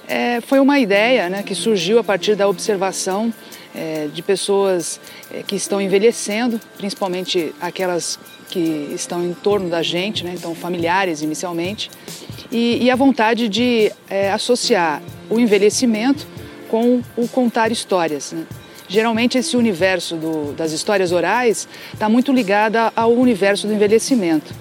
é, 0.09 0.41
foi 0.41 0.59
uma 0.59 0.77
ideia 0.77 1.29
né, 1.29 1.41
que 1.41 1.55
surgiu 1.55 1.99
a 1.99 2.03
partir 2.03 2.35
da 2.35 2.49
observação 2.49 3.33
é, 3.73 4.09
de 4.13 4.21
pessoas 4.21 4.99
é, 5.31 5.41
que 5.41 5.55
estão 5.55 5.79
envelhecendo, 5.79 6.59
principalmente 6.75 7.55
aquelas 7.61 8.19
que 8.49 8.91
estão 8.93 9.23
em 9.23 9.33
torno 9.33 9.69
da 9.69 9.81
gente, 9.81 10.25
né, 10.25 10.33
então 10.35 10.53
familiares 10.53 11.21
inicialmente, 11.21 11.89
e, 12.55 12.85
e 12.85 12.89
a 12.89 12.95
vontade 12.95 13.49
de 13.49 13.91
é, 14.09 14.31
associar 14.31 15.01
o 15.29 15.37
envelhecimento 15.37 16.25
com 16.69 17.01
o 17.17 17.27
contar 17.27 17.69
histórias. 17.69 18.31
Né? 18.31 18.45
Geralmente 18.87 19.37
esse 19.37 19.57
universo 19.57 20.15
do, 20.15 20.53
das 20.53 20.71
histórias 20.71 21.11
orais 21.11 21.67
está 21.93 22.07
muito 22.07 22.31
ligado 22.31 22.77
ao 22.95 23.11
universo 23.11 23.67
do 23.67 23.73
envelhecimento. 23.73 24.53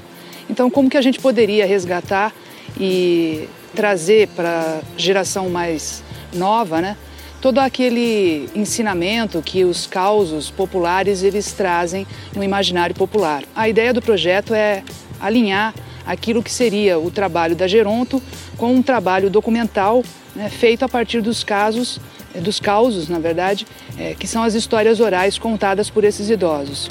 Então 0.50 0.68
como 0.68 0.90
que 0.90 0.96
a 0.96 1.02
gente 1.02 1.20
poderia 1.20 1.64
resgatar 1.66 2.34
e 2.80 3.48
trazer 3.76 4.26
para 4.28 4.80
a 4.80 4.80
geração 4.96 5.48
mais 5.48 6.02
nova, 6.32 6.80
né, 6.80 6.96
todo 7.40 7.60
aquele 7.60 8.48
ensinamento 8.56 9.40
que 9.40 9.64
os 9.64 9.86
causos 9.86 10.50
populares 10.50 11.22
eles 11.22 11.52
trazem 11.52 12.04
no 12.34 12.42
imaginário 12.42 12.94
popular. 12.94 13.44
A 13.54 13.68
ideia 13.68 13.92
do 13.92 14.02
projeto 14.02 14.52
é 14.52 14.82
alinhar 15.20 15.72
aquilo 16.06 16.42
que 16.42 16.52
seria 16.52 16.98
o 16.98 17.10
trabalho 17.10 17.56
da 17.56 17.66
Geronto 17.66 18.22
com 18.56 18.74
um 18.74 18.82
trabalho 18.82 19.30
documental 19.30 20.02
né, 20.34 20.48
feito 20.48 20.84
a 20.84 20.88
partir 20.88 21.20
dos 21.20 21.44
casos, 21.44 22.00
eh, 22.34 22.40
dos 22.40 22.58
causos, 22.58 23.08
na 23.08 23.18
verdade, 23.18 23.66
é, 23.98 24.14
que 24.14 24.26
são 24.26 24.42
as 24.42 24.54
histórias 24.54 25.00
orais 25.00 25.38
contadas 25.38 25.88
por 25.88 26.04
esses 26.04 26.28
idosos. 26.28 26.90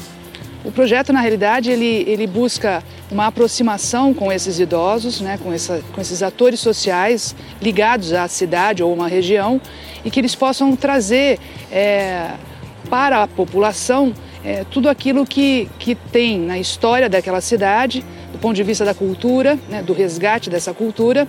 O 0.64 0.72
projeto, 0.72 1.12
na 1.12 1.20
realidade, 1.20 1.70
ele, 1.70 2.06
ele 2.08 2.26
busca 2.26 2.82
uma 3.12 3.28
aproximação 3.28 4.14
com 4.14 4.32
esses 4.32 4.60
idosos, 4.60 5.20
né, 5.20 5.38
com, 5.38 5.52
essa, 5.52 5.84
com 5.92 6.00
esses 6.00 6.24
atores 6.24 6.62
sociais 6.62 7.36
ligados 7.62 8.14
à 8.14 8.28
cidade 8.30 8.82
ou 8.82 8.94
uma 8.94 9.10
região 9.10 9.60
e 10.06 10.10
que 10.10 10.22
eles 10.22 10.34
possam 10.34 10.74
trazer 10.74 11.38
é, 11.70 12.32
para 12.90 13.24
a 13.24 13.28
população 13.28 14.14
é, 14.44 14.66
tudo 14.70 14.90
aquilo 14.90 15.26
que, 15.26 15.70
que 15.78 15.96
tem 15.96 16.40
na 16.40 16.58
história 16.58 17.10
daquela 17.10 17.42
cidade, 17.42 18.04
ponto 18.44 18.58
de 18.58 18.64
vista 18.64 18.84
da 18.84 18.94
cultura, 18.94 19.58
né, 19.70 19.82
do 19.82 19.94
resgate 19.94 20.50
dessa 20.50 20.74
cultura 20.74 21.26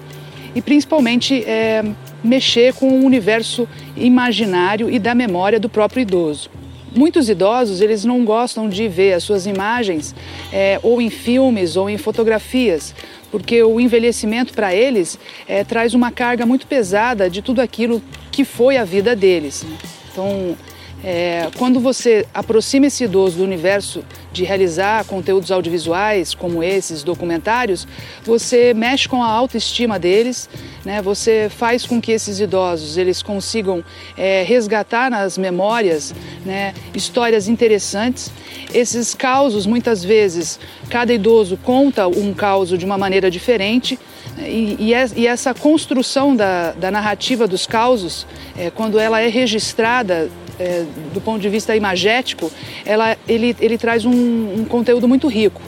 e 0.52 0.60
principalmente 0.60 1.44
é, 1.44 1.84
mexer 2.24 2.74
com 2.74 2.88
o 2.88 3.04
universo 3.04 3.68
imaginário 3.96 4.90
e 4.90 4.98
da 4.98 5.14
memória 5.14 5.60
do 5.60 5.68
próprio 5.68 6.00
idoso. 6.00 6.50
Muitos 6.92 7.28
idosos 7.28 7.80
eles 7.80 8.04
não 8.04 8.24
gostam 8.24 8.68
de 8.68 8.88
ver 8.88 9.12
as 9.12 9.22
suas 9.22 9.46
imagens 9.46 10.12
é, 10.52 10.80
ou 10.82 11.00
em 11.00 11.08
filmes 11.08 11.76
ou 11.76 11.88
em 11.88 11.96
fotografias, 11.96 12.92
porque 13.30 13.62
o 13.62 13.78
envelhecimento 13.78 14.52
para 14.52 14.74
eles 14.74 15.16
é, 15.46 15.62
traz 15.62 15.94
uma 15.94 16.10
carga 16.10 16.44
muito 16.44 16.66
pesada 16.66 17.30
de 17.30 17.40
tudo 17.40 17.60
aquilo 17.60 18.02
que 18.32 18.44
foi 18.44 18.76
a 18.76 18.84
vida 18.84 19.14
deles. 19.14 19.64
Então 20.10 20.56
é, 21.06 21.50
quando 21.58 21.80
você 21.80 22.26
aproxima 22.32 22.86
esse 22.86 23.04
idoso 23.04 23.36
do 23.36 23.44
universo 23.44 24.02
de 24.32 24.42
realizar 24.42 25.04
conteúdos 25.04 25.52
audiovisuais 25.52 26.34
como 26.34 26.62
esses 26.62 27.02
documentários, 27.02 27.86
você 28.24 28.72
mexe 28.72 29.06
com 29.06 29.22
a 29.22 29.28
autoestima 29.28 29.98
deles, 29.98 30.48
né? 30.82 31.02
Você 31.02 31.50
faz 31.54 31.84
com 31.84 32.00
que 32.00 32.10
esses 32.10 32.40
idosos 32.40 32.96
eles 32.96 33.22
consigam 33.22 33.84
é, 34.16 34.44
resgatar 34.44 35.10
nas 35.10 35.36
memórias 35.36 36.14
né, 36.42 36.72
histórias 36.94 37.48
interessantes. 37.48 38.32
Esses 38.72 39.14
causos, 39.14 39.66
muitas 39.66 40.02
vezes, 40.02 40.58
cada 40.88 41.12
idoso 41.12 41.58
conta 41.58 42.08
um 42.08 42.32
caos 42.32 42.70
de 42.70 42.84
uma 42.84 42.96
maneira 42.96 43.30
diferente. 43.30 43.98
E, 44.38 44.76
e, 44.80 44.92
e, 45.16 45.26
essa 45.26 45.52
construção 45.52 46.34
da, 46.34 46.72
da 46.72 46.90
narrativa 46.90 47.46
dos 47.46 47.66
causos, 47.66 48.26
é, 48.56 48.70
quando 48.70 48.98
ela 48.98 49.20
é 49.20 49.28
registrada 49.28 50.28
é, 50.58 50.84
do 51.12 51.20
ponto 51.20 51.40
de 51.40 51.48
vista 51.48 51.74
imagético, 51.76 52.50
ela, 52.84 53.16
ele, 53.28 53.56
ele 53.60 53.78
traz 53.78 54.04
um, 54.04 54.10
um 54.12 54.64
conteúdo 54.64 55.08
muito 55.08 55.28
rico, 55.28 55.60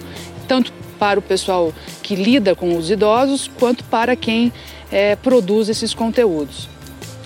tanto 0.47 0.73
para 0.99 1.19
o 1.19 1.23
pessoal 1.23 1.73
que 2.03 2.15
lida 2.15 2.55
com 2.55 2.77
os 2.77 2.91
idosos, 2.91 3.51
quanto 3.59 3.85
para 3.85 4.17
quem 4.17 4.53
é, 4.91 5.17
produz 5.17 5.69
esses 5.69 5.93
conteúdos. 5.93 6.69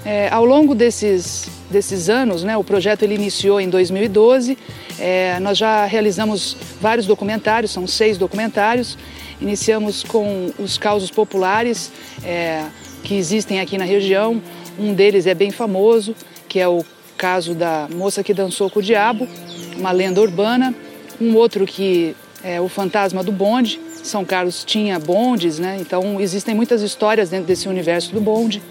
É, 0.04 0.28
ao 0.30 0.44
longo 0.44 0.74
desses, 0.74 1.48
desses 1.70 2.08
anos, 2.08 2.42
né, 2.42 2.56
o 2.56 2.64
projeto 2.64 3.02
ele 3.02 3.14
iniciou 3.14 3.60
em 3.60 3.68
2012, 3.68 4.56
é, 4.98 5.38
nós 5.40 5.56
já 5.56 5.84
realizamos 5.86 6.56
vários 6.80 7.06
documentários, 7.06 7.70
são 7.70 7.86
seis 7.86 8.18
documentários. 8.18 8.98
Iniciamos 9.40 10.04
com 10.04 10.52
os 10.58 10.76
causos 10.76 11.10
populares 11.10 11.90
é, 12.22 12.66
que 13.02 13.14
existem 13.14 13.60
aqui 13.60 13.78
na 13.78 13.84
região. 13.84 14.42
Um 14.78 14.92
deles 14.92 15.26
é 15.26 15.34
bem 15.34 15.50
famoso, 15.50 16.14
que 16.46 16.60
é 16.60 16.68
o 16.68 16.84
caso 17.20 17.54
da 17.54 17.86
moça 17.94 18.24
que 18.24 18.32
dançou 18.32 18.70
com 18.70 18.78
o 18.78 18.82
diabo, 18.82 19.28
uma 19.76 19.92
lenda 19.92 20.22
urbana, 20.22 20.74
um 21.20 21.36
outro 21.36 21.66
que 21.66 22.16
é 22.42 22.58
o 22.58 22.66
fantasma 22.66 23.22
do 23.22 23.30
bonde. 23.30 23.78
São 24.02 24.24
Carlos 24.24 24.64
tinha 24.64 24.98
bondes, 24.98 25.58
né? 25.58 25.76
Então 25.78 26.18
existem 26.18 26.54
muitas 26.54 26.80
histórias 26.80 27.28
dentro 27.28 27.46
desse 27.46 27.68
universo 27.68 28.14
do 28.14 28.22
bonde. 28.22 28.62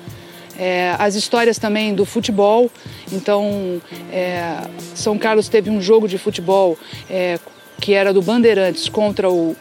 É, 0.58 0.96
as 0.98 1.14
histórias 1.14 1.60
também 1.60 1.94
do 1.94 2.06
futebol. 2.06 2.72
Então, 3.12 3.80
é, 4.12 4.58
São 4.96 5.16
Carlos 5.16 5.48
teve 5.48 5.70
um 5.70 5.80
jogo 5.80 6.08
de 6.08 6.18
futebol 6.18 6.76
é, 7.08 7.38
que 7.80 7.94
era 7.94 8.12
do 8.12 8.22
Bandeirantes 8.22 8.90
contra 8.90 9.30
o 9.30 9.56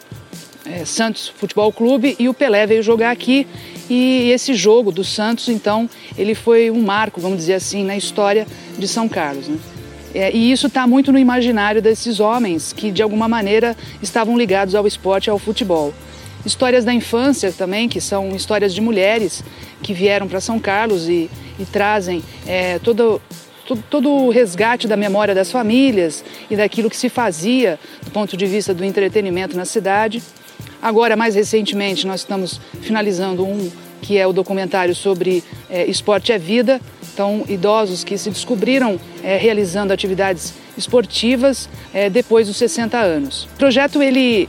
é, 0.65 0.83
Santos 0.83 1.27
Futebol 1.27 1.71
Clube 1.71 2.15
e 2.17 2.27
o 2.27 2.33
Pelé 2.33 2.65
veio 2.65 2.81
jogar 2.81 3.11
aqui 3.11 3.47
e 3.89 4.31
esse 4.31 4.53
jogo 4.53 4.91
do 4.91 5.03
Santos, 5.03 5.49
então, 5.49 5.89
ele 6.17 6.35
foi 6.35 6.69
um 6.69 6.81
marco, 6.81 7.19
vamos 7.19 7.39
dizer 7.39 7.55
assim, 7.55 7.83
na 7.83 7.97
história 7.97 8.45
de 8.77 8.87
São 8.87 9.09
Carlos. 9.09 9.47
Né? 9.47 9.57
É, 10.13 10.31
e 10.31 10.51
isso 10.51 10.67
está 10.67 10.87
muito 10.87 11.11
no 11.11 11.19
imaginário 11.19 11.81
desses 11.81 12.19
homens 12.19 12.73
que, 12.73 12.91
de 12.91 13.01
alguma 13.01 13.27
maneira, 13.27 13.75
estavam 14.01 14.37
ligados 14.37 14.75
ao 14.75 14.87
esporte 14.87 15.29
ao 15.29 15.37
futebol. 15.37 15.93
Histórias 16.45 16.85
da 16.85 16.93
infância 16.93 17.51
também, 17.51 17.89
que 17.89 17.99
são 17.99 18.35
histórias 18.35 18.73
de 18.73 18.81
mulheres 18.81 19.43
que 19.83 19.93
vieram 19.93 20.27
para 20.27 20.39
São 20.39 20.59
Carlos 20.59 21.07
e, 21.07 21.29
e 21.59 21.65
trazem 21.65 22.23
é, 22.47 22.79
todo, 22.79 23.21
todo, 23.67 23.83
todo 23.89 24.09
o 24.09 24.29
resgate 24.29 24.87
da 24.87 24.95
memória 24.95 25.35
das 25.35 25.51
famílias 25.51 26.23
e 26.49 26.55
daquilo 26.55 26.89
que 26.89 26.97
se 26.97 27.09
fazia 27.09 27.77
do 28.03 28.11
ponto 28.11 28.37
de 28.37 28.45
vista 28.45 28.73
do 28.73 28.85
entretenimento 28.85 29.55
na 29.55 29.65
cidade. 29.65 30.23
Agora, 30.81 31.15
mais 31.15 31.35
recentemente, 31.35 32.07
nós 32.07 32.21
estamos 32.21 32.59
finalizando 32.81 33.45
um 33.45 33.69
que 34.01 34.17
é 34.17 34.25
o 34.25 34.31
documentário 34.31 34.95
sobre 34.95 35.43
é, 35.69 35.85
esporte 35.85 36.31
é 36.31 36.37
vida. 36.37 36.79
Então, 37.13 37.43
idosos 37.47 38.03
que 38.03 38.17
se 38.17 38.29
descobriram 38.29 38.99
é, 39.21 39.37
realizando 39.37 39.91
atividades 39.91 40.53
esportivas 40.77 41.69
é, 41.93 42.09
depois 42.09 42.47
dos 42.47 42.57
60 42.57 42.97
anos. 42.97 43.43
O 43.43 43.57
projeto 43.57 44.01
ele 44.01 44.47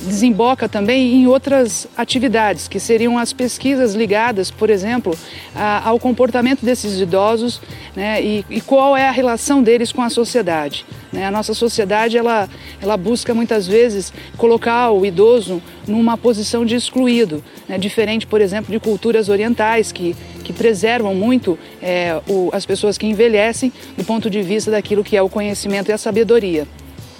desemboca 0.00 0.68
também 0.68 1.14
em 1.14 1.26
outras 1.26 1.88
atividades, 1.96 2.68
que 2.68 2.78
seriam 2.78 3.18
as 3.18 3.32
pesquisas 3.32 3.94
ligadas, 3.94 4.50
por 4.50 4.70
exemplo, 4.70 5.16
a, 5.54 5.88
ao 5.88 5.98
comportamento 5.98 6.64
desses 6.64 7.00
idosos 7.00 7.60
né, 7.96 8.22
e, 8.22 8.44
e, 8.48 8.60
qual 8.60 8.96
é 8.96 9.08
a 9.08 9.10
relação 9.10 9.62
deles 9.62 9.90
com 9.90 10.02
a 10.02 10.08
sociedade. 10.08 10.86
Né? 11.12 11.26
A 11.26 11.30
nossa 11.30 11.52
sociedade 11.52 12.16
ela, 12.16 12.48
ela 12.80 12.96
busca 12.96 13.34
muitas 13.34 13.66
vezes 13.66 14.12
colocar 14.36 14.90
o 14.90 15.04
idoso 15.04 15.60
numa 15.86 16.16
posição 16.16 16.64
de 16.64 16.76
excluído, 16.76 17.42
né? 17.68 17.76
diferente, 17.76 18.26
por 18.26 18.40
exemplo, 18.40 18.70
de 18.70 18.78
culturas 18.78 19.28
orientais 19.28 19.90
que, 19.90 20.14
que 20.44 20.52
preservam 20.52 21.14
muito 21.14 21.58
é, 21.82 22.20
o, 22.28 22.50
as 22.52 22.64
pessoas 22.64 22.96
que 22.96 23.06
envelhecem 23.06 23.72
do 23.96 24.04
ponto 24.04 24.30
de 24.30 24.42
vista 24.42 24.70
daquilo 24.70 25.02
que 25.02 25.16
é 25.16 25.22
o 25.22 25.28
conhecimento 25.28 25.88
e 25.88 25.92
a 25.92 25.98
sabedoria. 25.98 26.68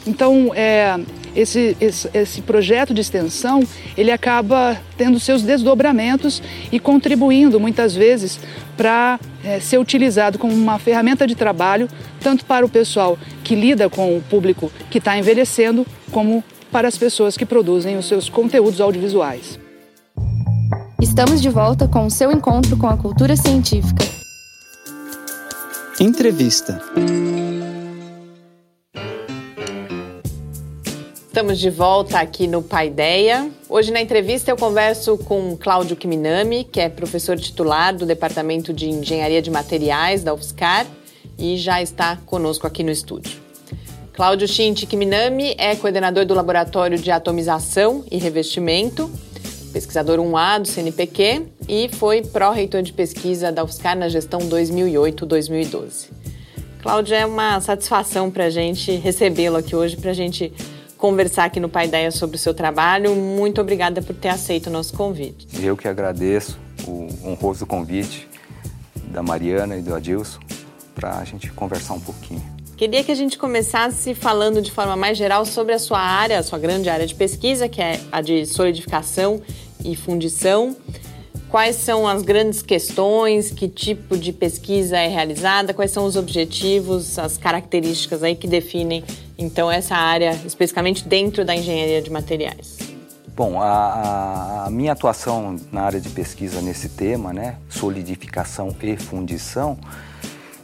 Então, 0.06 0.52
é, 0.54 0.98
esse, 1.40 1.76
esse, 1.80 2.10
esse, 2.12 2.42
projeto 2.42 2.92
de 2.92 3.00
extensão 3.00 3.62
ele 3.96 4.10
acaba 4.10 4.76
tendo 4.96 5.20
seus 5.20 5.42
desdobramentos 5.42 6.42
e 6.72 6.80
contribuindo 6.80 7.60
muitas 7.60 7.94
vezes 7.94 8.40
para 8.76 9.20
é, 9.44 9.60
ser 9.60 9.78
utilizado 9.78 10.38
como 10.38 10.52
uma 10.52 10.78
ferramenta 10.78 11.26
de 11.26 11.34
trabalho 11.34 11.88
tanto 12.20 12.44
para 12.44 12.66
o 12.66 12.68
pessoal 12.68 13.16
que 13.44 13.54
lida 13.54 13.88
com 13.88 14.16
o 14.16 14.20
público 14.20 14.70
que 14.90 14.98
está 14.98 15.16
envelhecendo 15.16 15.86
como 16.10 16.42
para 16.72 16.88
as 16.88 16.98
pessoas 16.98 17.36
que 17.36 17.46
produzem 17.46 17.96
os 17.96 18.06
seus 18.06 18.28
conteúdos 18.28 18.80
audiovisuais. 18.80 19.58
Estamos 21.00 21.40
de 21.40 21.48
volta 21.48 21.86
com 21.86 22.06
o 22.06 22.10
seu 22.10 22.32
encontro 22.32 22.76
com 22.76 22.88
a 22.88 22.96
cultura 22.96 23.36
científica. 23.36 24.04
Entrevista. 26.00 26.80
Estamos 31.38 31.60
de 31.60 31.70
volta 31.70 32.18
aqui 32.18 32.48
no 32.48 32.60
Paideia. 32.60 33.48
Hoje 33.68 33.92
na 33.92 34.00
entrevista 34.00 34.50
eu 34.50 34.56
converso 34.56 35.16
com 35.18 35.56
Cláudio 35.56 35.94
Kiminami, 35.94 36.64
que 36.64 36.80
é 36.80 36.88
professor 36.88 37.38
titular 37.38 37.94
do 37.94 38.04
Departamento 38.04 38.72
de 38.72 38.88
Engenharia 38.88 39.40
de 39.40 39.48
Materiais 39.48 40.24
da 40.24 40.34
UFSCar 40.34 40.84
e 41.38 41.56
já 41.56 41.80
está 41.80 42.16
conosco 42.26 42.66
aqui 42.66 42.82
no 42.82 42.90
estúdio. 42.90 43.40
Cláudio 44.12 44.48
Shinti 44.48 44.84
Kiminami 44.84 45.54
é 45.56 45.76
coordenador 45.76 46.26
do 46.26 46.34
Laboratório 46.34 46.98
de 46.98 47.08
Atomização 47.12 48.04
e 48.10 48.18
Revestimento, 48.18 49.08
pesquisador 49.72 50.18
1A 50.18 50.62
do 50.62 50.66
CNPq 50.66 51.46
e 51.68 51.88
foi 51.88 52.20
pró-reitor 52.20 52.82
de 52.82 52.92
pesquisa 52.92 53.52
da 53.52 53.62
UFSCar 53.62 53.96
na 53.96 54.08
gestão 54.08 54.40
2008-2012. 54.40 56.08
Cláudio, 56.82 57.14
é 57.14 57.24
uma 57.24 57.60
satisfação 57.60 58.28
para 58.28 58.46
a 58.46 58.50
gente 58.50 58.90
recebê-lo 58.96 59.56
aqui 59.56 59.76
hoje, 59.76 59.96
para 59.96 60.10
a 60.10 60.14
gente 60.14 60.52
conversar 60.98 61.44
aqui 61.44 61.60
no 61.60 61.68
Pai 61.68 61.86
Ideia 61.86 62.10
sobre 62.10 62.36
o 62.36 62.38
seu 62.38 62.52
trabalho. 62.52 63.14
Muito 63.14 63.60
obrigada 63.60 64.02
por 64.02 64.14
ter 64.14 64.28
aceito 64.28 64.66
o 64.66 64.70
nosso 64.70 64.92
convite. 64.94 65.46
Eu 65.62 65.76
que 65.76 65.88
agradeço 65.88 66.58
o 66.86 67.08
honroso 67.24 67.64
convite 67.64 68.28
da 69.04 69.22
Mariana 69.22 69.76
e 69.76 69.80
do 69.80 69.94
Adilson 69.94 70.40
para 70.94 71.18
a 71.18 71.24
gente 71.24 71.50
conversar 71.52 71.94
um 71.94 72.00
pouquinho. 72.00 72.42
Queria 72.76 73.02
que 73.02 73.10
a 73.10 73.14
gente 73.14 73.38
começasse 73.38 74.14
falando 74.14 74.60
de 74.60 74.70
forma 74.70 74.96
mais 74.96 75.16
geral 75.16 75.44
sobre 75.44 75.72
a 75.72 75.78
sua 75.78 76.00
área, 76.00 76.38
a 76.38 76.42
sua 76.42 76.58
grande 76.58 76.88
área 76.88 77.06
de 77.06 77.14
pesquisa, 77.14 77.68
que 77.68 77.80
é 77.80 78.00
a 78.12 78.20
de 78.20 78.46
solidificação 78.46 79.40
e 79.84 79.96
fundição. 79.96 80.76
Quais 81.48 81.76
são 81.76 82.06
as 82.06 82.22
grandes 82.22 82.60
questões? 82.60 83.50
Que 83.50 83.68
tipo 83.68 84.16
de 84.16 84.32
pesquisa 84.32 84.98
é 84.98 85.08
realizada? 85.08 85.72
Quais 85.72 85.90
são 85.90 86.04
os 86.04 86.14
objetivos, 86.14 87.18
as 87.18 87.36
características 87.36 88.22
aí 88.22 88.36
que 88.36 88.46
definem 88.46 89.02
então 89.38 89.70
essa 89.70 89.94
área 89.94 90.32
especificamente 90.44 91.06
dentro 91.06 91.44
da 91.44 91.54
engenharia 91.54 92.02
de 92.02 92.10
materiais? 92.10 92.76
Bom, 93.36 93.62
a, 93.62 94.64
a, 94.66 94.70
minha 94.70 94.90
atuação 94.90 95.54
na 95.70 95.82
área 95.82 96.00
de 96.00 96.08
pesquisa 96.08 96.60
nesse 96.60 96.88
tema, 96.88 97.32
né, 97.32 97.56
solidificação 97.70 98.74
e 98.82 98.96
fundição, 98.96 99.78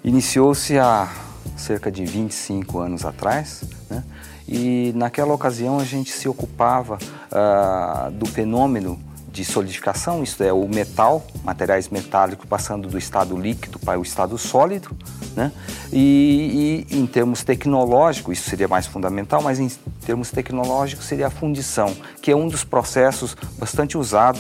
iniciou-se 0.02 0.76
há 0.76 1.08
cerca 1.56 1.88
de 1.88 2.04
25 2.04 2.80
anos 2.80 3.04
atrás, 3.04 3.62
né, 3.88 4.02
e 4.48 4.92
naquela 4.96 5.32
ocasião 5.32 5.78
a 5.78 5.84
gente 5.84 6.10
se 6.10 6.28
ocupava 6.28 6.98
uh, 6.98 8.10
do 8.10 8.26
fenômeno 8.26 8.98
de 9.34 9.44
solidificação, 9.44 10.22
isto 10.22 10.44
é, 10.44 10.52
o 10.52 10.68
metal, 10.68 11.26
materiais 11.42 11.88
metálicos 11.88 12.46
passando 12.48 12.88
do 12.88 12.96
estado 12.96 13.36
líquido 13.36 13.80
para 13.80 13.98
o 13.98 14.02
estado 14.02 14.38
sólido, 14.38 14.96
né? 15.34 15.50
E, 15.92 16.86
e, 16.88 16.96
em 16.96 17.04
termos 17.04 17.42
tecnológicos, 17.42 18.38
isso 18.38 18.48
seria 18.48 18.68
mais 18.68 18.86
fundamental, 18.86 19.42
mas 19.42 19.58
em 19.58 19.68
termos 20.06 20.30
tecnológicos 20.30 21.04
seria 21.06 21.26
a 21.26 21.30
fundição, 21.30 21.96
que 22.22 22.30
é 22.30 22.36
um 22.36 22.46
dos 22.46 22.62
processos 22.62 23.36
bastante 23.58 23.98
usado 23.98 24.38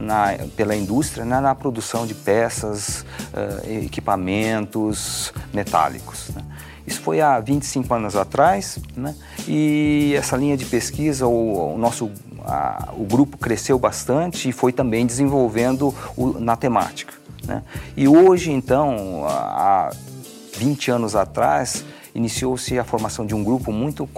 na, 0.00 0.36
pela 0.54 0.76
indústria 0.76 1.24
né, 1.24 1.40
na 1.40 1.52
produção 1.52 2.06
de 2.06 2.14
peças, 2.14 3.04
uh, 3.34 3.84
equipamentos 3.84 5.32
metálicos. 5.52 6.28
Né? 6.28 6.44
Isso 6.86 7.00
foi 7.00 7.20
há 7.20 7.40
25 7.40 7.92
anos 7.92 8.14
atrás, 8.14 8.78
né? 8.96 9.12
e 9.48 10.14
essa 10.16 10.36
linha 10.36 10.56
de 10.56 10.64
pesquisa, 10.66 11.26
o, 11.26 11.74
o 11.74 11.78
nosso 11.78 12.12
a, 12.46 12.92
o 12.96 13.04
grupo 13.04 13.36
cresceu 13.36 13.78
bastante 13.78 14.48
e 14.48 14.52
foi 14.52 14.72
também 14.72 15.04
desenvolvendo 15.04 15.94
o, 16.16 16.38
na 16.38 16.56
temática. 16.56 17.12
Né? 17.44 17.62
E 17.96 18.06
hoje, 18.08 18.50
então, 18.52 19.24
há 19.28 19.90
20 20.56 20.90
anos 20.90 21.16
atrás, 21.16 21.84
iniciou-se 22.14 22.78
a 22.78 22.84
formação 22.84 23.26
de 23.26 23.34
um 23.34 23.44
grupo 23.44 23.72
muito, 23.72 24.08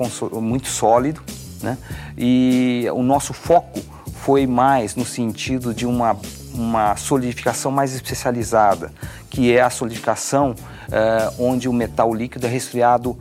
muito 0.40 0.68
sólido, 0.68 1.22
né? 1.62 1.76
e 2.16 2.86
o 2.92 3.02
nosso 3.02 3.32
foco 3.32 3.80
foi 4.14 4.46
mais 4.46 4.94
no 4.94 5.04
sentido 5.04 5.72
de 5.72 5.86
uma, 5.86 6.16
uma 6.54 6.96
solidificação 6.96 7.70
mais 7.70 7.94
especializada, 7.94 8.92
que 9.30 9.52
é 9.52 9.60
a 9.60 9.70
solidificação 9.70 10.54
eh, 10.90 11.32
onde 11.38 11.68
o 11.68 11.72
metal 11.72 12.12
líquido 12.12 12.46
é 12.46 12.48
resfriado 12.48 13.16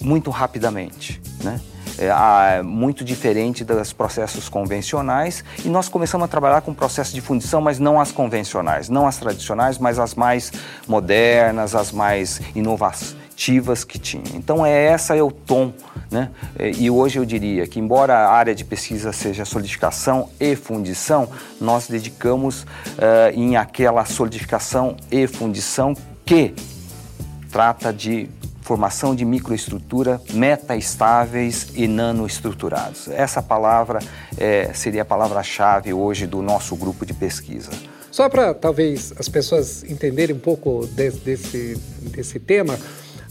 muito 0.00 0.30
rapidamente. 0.30 1.20
Né? 1.42 1.60
É, 2.00 2.62
muito 2.62 3.04
diferente 3.04 3.64
dos 3.64 3.92
processos 3.92 4.48
convencionais 4.48 5.44
e 5.64 5.68
nós 5.68 5.88
começamos 5.88 6.24
a 6.24 6.28
trabalhar 6.28 6.62
com 6.62 6.72
processos 6.72 7.12
de 7.12 7.20
fundição, 7.20 7.60
mas 7.60 7.78
não 7.78 8.00
as 8.00 8.10
convencionais, 8.10 8.88
não 8.88 9.06
as 9.06 9.18
tradicionais, 9.18 9.78
mas 9.78 9.98
as 9.98 10.14
mais 10.14 10.50
modernas, 10.88 11.74
as 11.74 11.92
mais 11.92 12.40
inovativas 12.54 13.84
que 13.84 13.98
tinha. 13.98 14.24
Então 14.34 14.64
é 14.64 14.86
essa 14.86 15.14
é 15.14 15.22
o 15.22 15.30
tom, 15.30 15.72
né? 16.10 16.30
E 16.58 16.90
hoje 16.90 17.18
eu 17.18 17.24
diria 17.24 17.66
que 17.66 17.78
embora 17.78 18.14
a 18.14 18.32
área 18.32 18.54
de 18.54 18.64
pesquisa 18.64 19.12
seja 19.12 19.44
solidificação 19.44 20.28
e 20.40 20.56
fundição, 20.56 21.28
nós 21.60 21.86
dedicamos 21.86 22.62
uh, 22.62 22.66
em 23.34 23.56
aquela 23.56 24.04
solidificação 24.04 24.96
e 25.10 25.26
fundição 25.26 25.94
que 26.24 26.54
trata 27.50 27.92
de 27.92 28.28
formação 28.70 29.16
de 29.16 29.24
microestrutura 29.24 30.22
metaestáveis 30.32 31.72
e 31.74 31.88
nanoestruturados. 31.88 33.08
Essa 33.08 33.42
palavra 33.42 33.98
é, 34.38 34.72
seria 34.72 35.02
a 35.02 35.04
palavra-chave 35.04 35.92
hoje 35.92 36.24
do 36.24 36.40
nosso 36.40 36.76
grupo 36.76 37.04
de 37.04 37.12
pesquisa. 37.12 37.72
Só 38.12 38.28
para 38.28 38.54
talvez 38.54 39.12
as 39.18 39.28
pessoas 39.28 39.82
entenderem 39.82 40.36
um 40.36 40.38
pouco 40.38 40.86
desse, 40.86 41.18
desse, 41.18 41.80
desse 42.12 42.38
tema, 42.38 42.78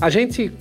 a 0.01 0.09
gente 0.09 0.51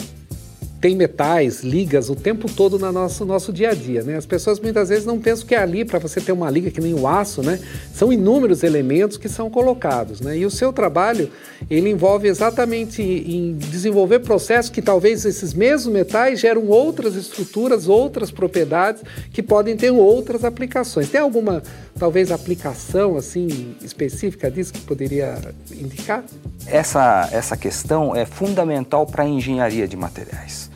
tem 0.80 0.94
metais, 0.94 1.62
ligas 1.62 2.08
o 2.08 2.14
tempo 2.14 2.50
todo 2.50 2.78
no 2.78 2.92
nosso, 2.92 3.24
nosso 3.24 3.52
dia 3.52 3.70
a 3.70 3.74
dia, 3.74 4.02
né? 4.02 4.16
As 4.16 4.26
pessoas 4.26 4.60
muitas 4.60 4.88
vezes 4.88 5.04
não 5.04 5.18
pensam 5.18 5.46
que 5.46 5.54
é 5.54 5.58
ali 5.58 5.84
para 5.84 5.98
você 5.98 6.20
ter 6.20 6.30
uma 6.30 6.48
liga 6.48 6.70
que 6.70 6.80
nem 6.80 6.94
o 6.94 7.06
aço, 7.08 7.42
né? 7.42 7.58
São 7.92 8.12
inúmeros 8.12 8.62
elementos 8.62 9.16
que 9.16 9.28
são 9.28 9.50
colocados, 9.50 10.20
né? 10.20 10.38
E 10.38 10.46
o 10.46 10.50
seu 10.50 10.72
trabalho, 10.72 11.30
ele 11.68 11.90
envolve 11.90 12.28
exatamente 12.28 13.02
em 13.02 13.54
desenvolver 13.54 14.20
processos 14.20 14.70
que 14.70 14.80
talvez 14.80 15.24
esses 15.24 15.52
mesmos 15.52 15.92
metais 15.92 16.38
geram 16.38 16.66
outras 16.68 17.16
estruturas, 17.16 17.88
outras 17.88 18.30
propriedades 18.30 19.02
que 19.32 19.42
podem 19.42 19.76
ter 19.76 19.90
outras 19.90 20.44
aplicações. 20.44 21.08
Tem 21.08 21.20
alguma, 21.20 21.60
talvez, 21.98 22.30
aplicação 22.30 23.16
assim 23.16 23.74
específica 23.82 24.48
disso 24.48 24.72
que 24.72 24.80
poderia 24.82 25.38
indicar? 25.72 26.22
Essa, 26.66 27.28
essa 27.32 27.56
questão 27.56 28.14
é 28.14 28.24
fundamental 28.24 29.06
para 29.06 29.24
a 29.24 29.28
engenharia 29.28 29.88
de 29.88 29.96
materiais. 29.96 30.67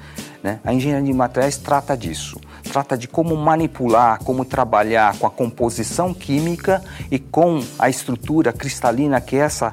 Né? 0.43 0.59
A 0.65 0.75
engenharia 0.75 1.07
de 1.07 1.13
materiais 1.13 1.57
trata 1.57 1.97
disso, 1.97 2.41
trata 2.65 2.99
de 2.99 3.07
como 3.07 3.37
manipular, 3.37 4.19
como 4.25 4.45
trabalhar 4.45 5.17
com 5.19 5.27
a 5.27 5.31
composição 5.31 6.13
química 6.13 6.83
e 7.11 7.19
com 7.19 7.63
a 7.79 7.89
estrutura 7.89 8.53
cristalina 8.53 9.21
que 9.21 9.37
essa, 9.37 9.73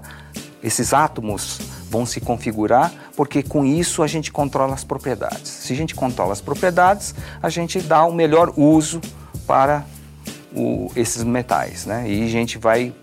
esses 0.61 0.93
átomos 0.93 1.59
vão 1.89 2.05
se 2.05 2.21
configurar, 2.21 2.93
porque 3.15 3.41
com 3.41 3.65
isso 3.65 4.03
a 4.03 4.07
gente 4.07 4.31
controla 4.31 4.75
as 4.75 4.83
propriedades. 4.83 5.49
Se 5.49 5.73
a 5.73 5.75
gente 5.75 5.95
controla 5.95 6.33
as 6.33 6.41
propriedades, 6.41 7.15
a 7.41 7.49
gente 7.49 7.81
dá 7.81 8.05
o 8.05 8.13
melhor 8.13 8.53
uso 8.55 9.01
para 9.47 9.83
o, 10.55 10.91
esses 10.95 11.23
metais, 11.23 11.87
né? 11.87 12.05
E 12.07 12.23
a 12.23 12.27
gente 12.27 12.59
vai 12.59 12.93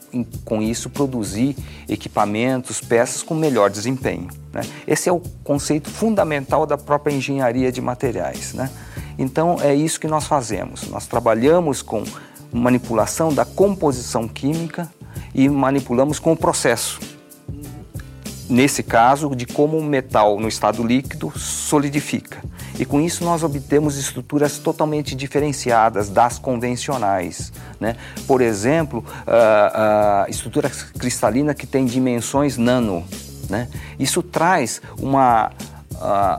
com 0.45 0.63
isso 0.63 0.91
produzir 0.91 1.57
equipamentos, 1.89 2.81
peças 2.81 3.23
com 3.23 3.35
melhor 3.35 3.71
desempenho. 3.71 4.29
Né? 4.53 4.63
Esse 4.87 5.09
é 5.09 5.13
o 5.13 5.21
conceito 5.43 5.91
fundamental 5.91 6.67
da 6.67 6.79
própria 6.79 7.15
engenharia 7.15 7.73
de 7.73 7.81
materiais. 7.81 8.55
Né? 8.55 8.71
Então 9.19 9.57
é 9.61 9.75
isso 9.75 10.01
que 10.01 10.07
nós 10.07 10.27
fazemos. 10.27 10.89
Nós 10.89 11.07
trabalhamos 11.07 11.83
com 11.83 12.05
manipulação 12.53 13.33
da 13.33 13.45
composição 13.45 14.29
química 14.29 14.91
e 15.35 15.49
manipulamos 15.49 16.19
com 16.19 16.33
o 16.33 16.37
processo. 16.37 17.01
Nesse 18.49 18.83
caso, 18.83 19.35
de 19.35 19.45
como 19.45 19.77
o 19.77 19.85
metal 19.85 20.39
no 20.39 20.47
estado 20.47 20.83
líquido 20.85 21.33
solidifica. 21.37 22.43
E 22.79 22.85
com 22.85 23.01
isso 23.01 23.25
nós 23.25 23.43
obtemos 23.43 23.97
estruturas 23.97 24.59
totalmente 24.59 25.15
diferenciadas 25.15 26.09
das 26.09 26.39
convencionais. 26.39 27.53
Né? 27.81 27.97
Por 28.27 28.41
exemplo, 28.41 29.05
a, 29.27 30.25
a 30.25 30.31
estrutura 30.31 30.71
cristalina 30.99 31.55
que 31.55 31.67
tem 31.67 31.87
dimensões 31.87 32.57
nano. 32.57 33.05
Né? 33.49 33.69
Isso 33.99 34.23
traz 34.23 34.83
uma, 34.99 35.51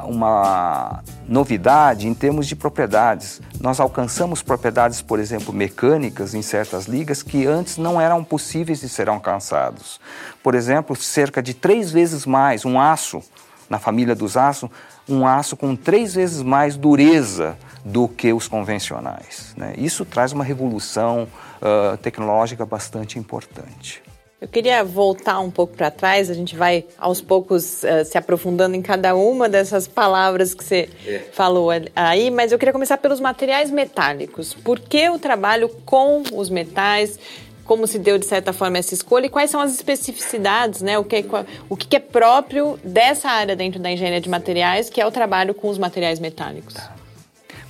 uma 0.06 1.04
novidade 1.28 2.08
em 2.08 2.14
termos 2.14 2.48
de 2.48 2.56
propriedades. 2.56 3.42
Nós 3.60 3.80
alcançamos 3.80 4.44
propriedades, 4.44 5.02
por 5.02 5.20
exemplo, 5.20 5.54
mecânicas 5.54 6.34
em 6.34 6.42
certas 6.42 6.86
ligas 6.86 7.24
que 7.24 7.46
antes 7.46 7.78
não 7.78 8.00
eram 8.00 8.24
possíveis 8.24 8.82
de 8.82 8.90
ser 8.90 9.10
alcançados. 9.10 10.00
Por 10.44 10.54
exemplo, 10.54 10.96
cerca 10.96 11.42
de 11.42 11.54
três 11.54 11.92
vezes 11.92 12.26
mais 12.26 12.64
um 12.64 12.80
aço, 12.80 13.22
na 13.70 13.80
família 13.80 14.16
dos 14.16 14.38
aços, 14.38 14.70
um 15.08 15.26
aço 15.26 15.56
com 15.56 15.76
três 15.76 16.16
vezes 16.16 16.42
mais 16.42 16.76
dureza 16.76 17.58
do 17.84 18.08
que 18.08 18.34
os 18.34 18.48
convencionais. 18.48 19.54
Né? 19.56 19.74
Isso 19.78 20.04
traz 20.04 20.34
uma 20.34 20.44
revolução 20.44 21.28
uh, 21.62 21.98
tecnológica 21.98 22.66
bastante 22.66 23.18
importante. 23.18 24.04
Eu 24.40 24.48
queria 24.48 24.84
voltar 24.84 25.40
um 25.40 25.50
pouco 25.50 25.76
para 25.76 25.90
trás, 25.90 26.30
a 26.30 26.34
gente 26.36 26.56
vai 26.56 26.86
aos 26.96 27.22
poucos 27.22 27.82
uh, 27.82 28.06
se 28.06 28.20
aprofundando 28.20 28.76
em 28.76 28.84
cada 28.84 29.16
uma 29.16 29.50
dessas 29.50 29.88
palavras 29.88 30.54
que 30.54 30.64
você 30.64 30.90
é. 31.08 31.24
falou 31.32 31.70
aí, 31.96 32.30
mas 32.30 32.52
eu 32.52 32.60
queria 32.60 32.72
começar 32.72 32.98
pelos 32.98 33.20
materiais 33.20 33.72
metálicos. 33.72 34.54
Por 34.54 34.80
que 34.80 35.10
o 35.10 35.18
trabalho 35.18 35.70
com 35.86 36.22
os 36.34 36.52
metais? 36.52 37.18
Como 37.68 37.86
se 37.86 38.00
deu, 38.00 38.18
de 38.18 38.26
certa 38.26 38.52
forma, 38.52 38.78
essa 38.78 38.94
escolha 38.94 39.28
e 39.28 39.30
quais 39.30 39.52
são 39.52 39.62
as 39.62 39.74
especificidades, 39.74 40.82
né? 40.82 40.98
o, 40.98 41.04
que 41.04 41.18
é, 41.18 41.26
o 41.70 41.78
que 41.78 41.96
é 41.96 42.00
próprio 42.00 42.80
dessa 42.84 43.30
área 43.30 43.56
dentro 43.56 43.80
da 43.80 43.92
engenharia 43.92 44.22
de 44.22 44.30
materiais, 44.30 44.90
que 44.90 45.00
é 45.00 45.06
o 45.06 45.12
trabalho 45.12 45.54
com 45.54 45.70
os 45.70 45.78
materiais 45.78 46.20
metálicos? 46.20 46.74
Tá. 46.74 46.96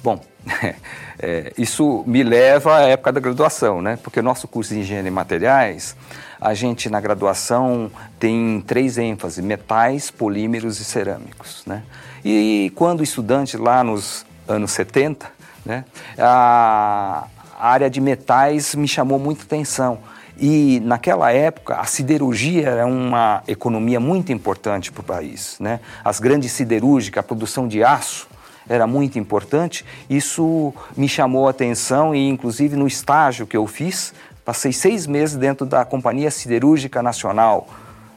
Bom, 0.03 0.21
é, 1.19 1.51
isso 1.57 2.03
me 2.07 2.23
leva 2.23 2.77
à 2.77 2.81
época 2.83 3.11
da 3.11 3.19
graduação, 3.19 3.81
né? 3.81 3.97
porque 4.01 4.19
o 4.19 4.23
nosso 4.23 4.47
curso 4.47 4.73
de 4.73 4.79
engenharia 4.79 5.09
de 5.09 5.13
materiais 5.13 5.95
a 6.39 6.53
gente 6.53 6.89
na 6.89 7.01
graduação 7.01 7.91
tem 8.19 8.63
três 8.65 8.97
ênfases: 8.97 9.43
metais, 9.43 10.11
polímeros 10.11 10.79
e 10.79 10.85
cerâmicos. 10.85 11.63
Né? 11.65 11.83
E 12.23 12.71
quando 12.75 13.03
estudante 13.03 13.57
lá 13.57 13.83
nos 13.83 14.25
anos 14.47 14.71
70, 14.71 15.29
né, 15.65 15.83
a 16.17 17.27
área 17.67 17.89
de 17.89 17.99
metais 18.01 18.75
me 18.75 18.87
chamou 18.87 19.19
muita 19.19 19.43
atenção. 19.43 19.99
E 20.39 20.79
naquela 20.81 21.31
época 21.31 21.75
a 21.75 21.85
siderurgia 21.85 22.69
era 22.69 22.85
uma 22.85 23.41
economia 23.47 23.99
muito 23.99 24.31
importante 24.31 24.91
para 24.91 25.01
o 25.01 25.03
país. 25.03 25.57
Né? 25.59 25.79
As 26.03 26.19
grandes 26.19 26.51
siderúrgicas, 26.51 27.19
a 27.19 27.23
produção 27.23 27.67
de 27.67 27.83
aço 27.83 28.27
era 28.69 28.85
muito 28.85 29.17
importante. 29.17 29.85
Isso 30.09 30.73
me 30.95 31.07
chamou 31.07 31.47
a 31.47 31.51
atenção 31.51 32.13
e 32.13 32.27
inclusive 32.29 32.75
no 32.75 32.85
estágio 32.85 33.47
que 33.47 33.57
eu 33.57 33.65
fiz 33.65 34.13
Passei 34.47 34.71
seis 34.71 35.05
meses 35.05 35.35
dentro 35.35 35.65
da 35.65 35.83
Companhia 35.83 36.31
Siderúrgica 36.31 37.03
Nacional, 37.03 37.67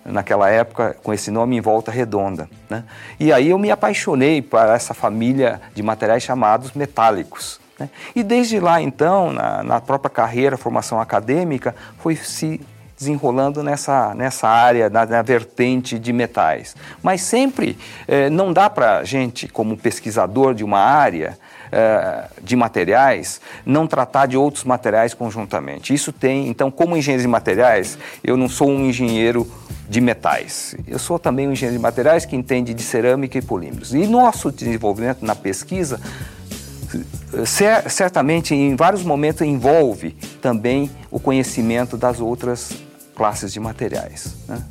naquela 0.04 0.48
época 0.48 0.96
com 1.02 1.12
esse 1.12 1.28
nome 1.28 1.56
em 1.56 1.60
Volta 1.60 1.90
Redonda. 1.90 2.48
Né? 2.68 2.84
E 3.18 3.32
aí 3.32 3.50
eu 3.50 3.58
me 3.58 3.68
apaixonei 3.68 4.40
por 4.40 4.60
essa 4.60 4.94
família 4.94 5.60
de 5.74 5.82
materiais 5.82 6.22
chamados 6.22 6.70
metálicos. 6.70 7.59
Né? 7.80 7.88
E 8.14 8.22
desde 8.22 8.60
lá, 8.60 8.80
então, 8.80 9.32
na, 9.32 9.62
na 9.62 9.80
própria 9.80 10.10
carreira, 10.10 10.56
formação 10.56 11.00
acadêmica, 11.00 11.74
foi 11.98 12.14
se 12.14 12.60
desenrolando 13.00 13.62
nessa, 13.62 14.14
nessa 14.14 14.46
área, 14.46 14.90
na, 14.90 15.06
na 15.06 15.22
vertente 15.22 15.98
de 15.98 16.12
metais. 16.12 16.76
Mas 17.02 17.22
sempre 17.22 17.78
eh, 18.06 18.28
não 18.28 18.52
dá 18.52 18.68
para 18.68 18.98
a 18.98 19.04
gente, 19.04 19.48
como 19.48 19.74
pesquisador 19.74 20.52
de 20.52 20.62
uma 20.62 20.80
área, 20.80 21.38
eh, 21.72 22.28
de 22.42 22.54
materiais, 22.54 23.40
não 23.64 23.86
tratar 23.86 24.26
de 24.26 24.36
outros 24.36 24.64
materiais 24.64 25.14
conjuntamente. 25.14 25.94
Isso 25.94 26.12
tem, 26.12 26.48
então, 26.48 26.70
como 26.70 26.94
engenheiro 26.94 27.22
de 27.22 27.28
materiais, 27.28 27.96
eu 28.22 28.36
não 28.36 28.50
sou 28.50 28.68
um 28.68 28.84
engenheiro 28.84 29.50
de 29.88 30.00
metais. 30.00 30.76
Eu 30.86 30.98
sou 30.98 31.18
também 31.18 31.48
um 31.48 31.52
engenheiro 31.52 31.78
de 31.78 31.82
materiais 31.82 32.26
que 32.26 32.36
entende 32.36 32.74
de 32.74 32.82
cerâmica 32.82 33.38
e 33.38 33.42
polímeros. 33.42 33.94
E 33.94 34.06
nosso 34.06 34.52
desenvolvimento 34.52 35.24
na 35.24 35.34
pesquisa 35.34 35.98
certamente 37.46 38.54
em 38.54 38.76
vários 38.76 39.02
momentos 39.02 39.42
envolve 39.42 40.16
também 40.40 40.90
o 41.10 41.18
conhecimento 41.20 41.96
das 41.96 42.20
outras 42.20 42.72
classes 43.14 43.52
de 43.52 43.60
materiais. 43.60 44.34
Né? 44.48 44.62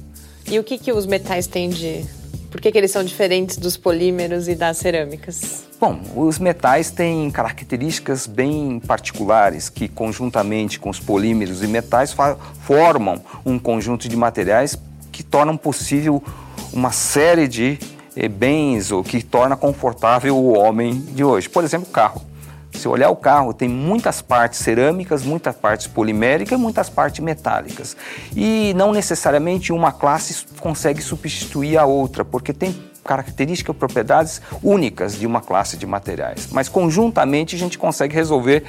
E 0.47 0.57
o 0.57 0.63
que, 0.63 0.77
que 0.77 0.91
os 0.91 1.05
metais 1.05 1.47
têm 1.47 1.69
de. 1.69 2.03
Por 2.49 2.59
que, 2.59 2.71
que 2.71 2.77
eles 2.77 2.89
são 2.89 3.03
diferentes 3.03 3.57
dos 3.57 3.77
polímeros 3.77 4.47
e 4.47 4.55
das 4.55 4.77
cerâmicas? 4.77 5.67
Bom, 5.79 6.01
os 6.15 6.39
metais 6.39 6.89
têm 6.89 7.29
características 7.29 8.25
bem 8.25 8.79
particulares 8.79 9.69
que, 9.69 9.87
conjuntamente 9.87 10.79
com 10.79 10.89
os 10.89 10.99
polímeros 10.99 11.61
e 11.63 11.67
metais, 11.67 12.13
formam 12.63 13.21
um 13.45 13.59
conjunto 13.59 14.09
de 14.09 14.17
materiais 14.17 14.75
que 15.11 15.23
tornam 15.23 15.55
possível 15.55 16.23
uma 16.73 16.91
série 16.91 17.47
de 17.47 17.79
bens 18.29 18.91
ou 18.91 19.03
que 19.03 19.23
torna 19.23 19.55
confortável 19.55 20.35
o 20.35 20.57
homem 20.57 20.99
de 20.99 21.23
hoje. 21.23 21.49
Por 21.49 21.63
exemplo, 21.63 21.87
o 21.89 21.91
carro. 21.91 22.21
Se 22.71 22.87
olhar 22.87 23.09
o 23.09 23.15
carro, 23.15 23.53
tem 23.53 23.67
muitas 23.67 24.21
partes 24.21 24.59
cerâmicas, 24.59 25.23
muitas 25.23 25.55
partes 25.55 25.87
poliméricas 25.87 26.57
e 26.57 26.61
muitas 26.61 26.89
partes 26.89 27.19
metálicas. 27.19 27.97
E 28.35 28.73
não 28.75 28.91
necessariamente 28.91 29.73
uma 29.73 29.91
classe 29.91 30.45
consegue 30.59 31.01
substituir 31.01 31.77
a 31.77 31.85
outra, 31.85 32.23
porque 32.23 32.53
tem 32.53 32.75
características, 33.03 33.75
propriedades 33.75 34.41
únicas 34.61 35.17
de 35.17 35.25
uma 35.25 35.41
classe 35.41 35.77
de 35.77 35.87
materiais. 35.87 36.47
Mas 36.51 36.69
conjuntamente 36.69 37.55
a 37.55 37.59
gente 37.59 37.77
consegue 37.77 38.13
resolver 38.13 38.63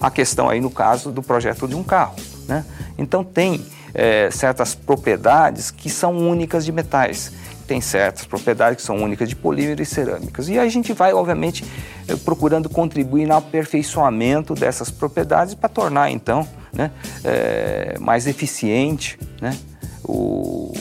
a 0.00 0.10
questão 0.10 0.48
aí 0.48 0.60
no 0.60 0.70
caso 0.70 1.12
do 1.12 1.22
projeto 1.22 1.68
de 1.68 1.76
um 1.76 1.84
carro. 1.84 2.16
Né? 2.48 2.64
Então 2.98 3.22
tem 3.22 3.64
é, 3.94 4.30
certas 4.32 4.74
propriedades 4.74 5.70
que 5.70 5.88
são 5.88 6.16
únicas 6.16 6.64
de 6.64 6.72
metais. 6.72 7.32
Tem 7.66 7.80
certas 7.80 8.26
propriedades 8.26 8.76
que 8.76 8.82
são 8.82 8.96
únicas 8.96 9.28
de 9.28 9.36
polímero 9.36 9.80
e 9.82 9.86
cerâmicas. 9.86 10.48
E 10.48 10.58
a 10.58 10.68
gente 10.68 10.92
vai, 10.92 11.12
obviamente, 11.12 11.64
é, 12.06 12.14
procurando 12.16 12.68
contribuir 12.68 13.26
no 13.26 13.34
aperfeiçoamento 13.34 14.54
dessas 14.54 14.90
propriedades 14.90 15.54
para 15.54 15.68
tornar, 15.68 16.10
então, 16.10 16.46
né, 16.72 16.90
é, 17.24 17.96
mais 17.98 18.26
eficiente 18.26 19.18
né, 19.40 19.56
o, 20.04 20.72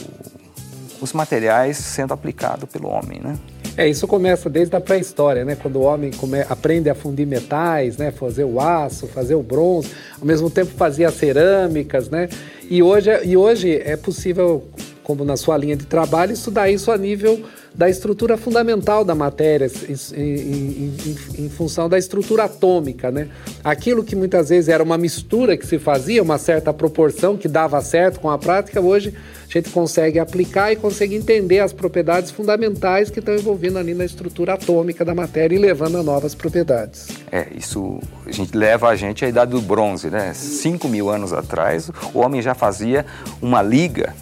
os 1.00 1.14
materiais 1.14 1.78
sendo 1.78 2.14
aplicados 2.14 2.70
pelo 2.70 2.90
homem, 2.90 3.20
né? 3.22 3.38
É, 3.76 3.88
isso 3.88 4.08
começa 4.08 4.50
desde 4.52 4.76
a 4.76 4.82
pré-história, 4.82 5.44
né? 5.44 5.56
Quando 5.60 5.78
o 5.78 5.82
homem 5.82 6.12
come, 6.12 6.42
aprende 6.42 6.92
a 6.92 6.96
fundir 6.96 7.26
metais, 7.26 7.98
né? 7.98 8.12
Fazer 8.12 8.44
o 8.44 8.60
aço, 8.60 9.08
fazer 9.08 9.34
o 9.34 9.42
bronze, 9.42 9.90
ao 10.20 10.28
mesmo 10.28 10.48
tempo 10.50 10.72
fazia 10.78 11.10
cerâmicas, 11.10 12.08
né? 12.08 12.30
E 12.70 12.84
hoje, 12.84 13.10
e 13.26 13.36
hoje 13.36 13.76
é 13.84 13.98
possível, 13.98 14.64
como 15.04 15.26
na 15.26 15.38
sua 15.38 15.58
linha 15.58 15.76
de 15.76 15.86
trabalho, 15.86 16.34
estudar 16.34 16.70
isso 16.70 16.92
a 16.92 16.98
nível 16.98 17.44
da 17.76 17.90
estrutura 17.90 18.38
fundamental 18.38 19.04
da 19.04 19.16
matéria, 19.16 19.70
em, 20.16 20.22
em, 20.22 20.96
em, 21.06 21.46
em, 21.46 21.50
função 21.50 21.90
da 21.90 21.98
estrutura 21.98 22.44
atômica, 22.44 23.12
né? 23.12 23.30
Aquilo 23.64 24.04
que 24.04 24.16
muitas 24.16 24.50
vezes 24.50 24.70
era 24.70 24.84
uma 24.84 24.98
mistura 24.98 25.58
que 25.58 25.66
se 25.66 25.80
fazia, 25.80 26.22
uma 26.22 26.38
certa 26.38 26.72
proporção 26.72 27.36
que 27.36 27.48
dava 27.48 27.82
certo 27.82 28.20
com 28.20 28.30
a 28.30 28.38
prática, 28.38 28.80
hoje 28.80 29.14
a 29.50 29.52
gente 29.52 29.70
consegue 29.70 30.20
aplicar 30.20 30.72
e 30.72 30.76
consegue 30.76 31.16
entender 31.16 31.60
as 31.60 31.74
propriedades 31.74 32.32
fundamentais 32.32 33.10
que 33.10 33.20
estão 33.20 33.36
envolvendo 33.36 33.78
ali 33.78 33.94
na 33.94 34.06
estrutura 34.06 34.54
atômica 34.54 35.04
da 35.04 35.14
matéria 35.16 35.56
e 35.56 35.60
levando 35.60 35.98
a 35.98 36.04
novas 36.04 36.36
propriedades. 36.36 37.08
É, 37.32 37.48
isso 37.56 38.00
a 38.26 38.32
gente 38.32 38.56
leva 38.56 38.90
a 38.90 38.96
gente 38.96 39.26
à 39.26 39.30
idade 39.30 39.52
do 39.52 39.62
bronze, 39.62 40.10
né? 40.10 40.34
Cinco 40.34 40.88
mil 40.88 41.10
anos 41.10 41.34
atrás, 41.34 41.90
o 42.14 42.20
homem 42.20 42.42
já 42.42 42.54
fazia 42.54 43.06
uma 43.42 43.62
liga, 43.62 44.16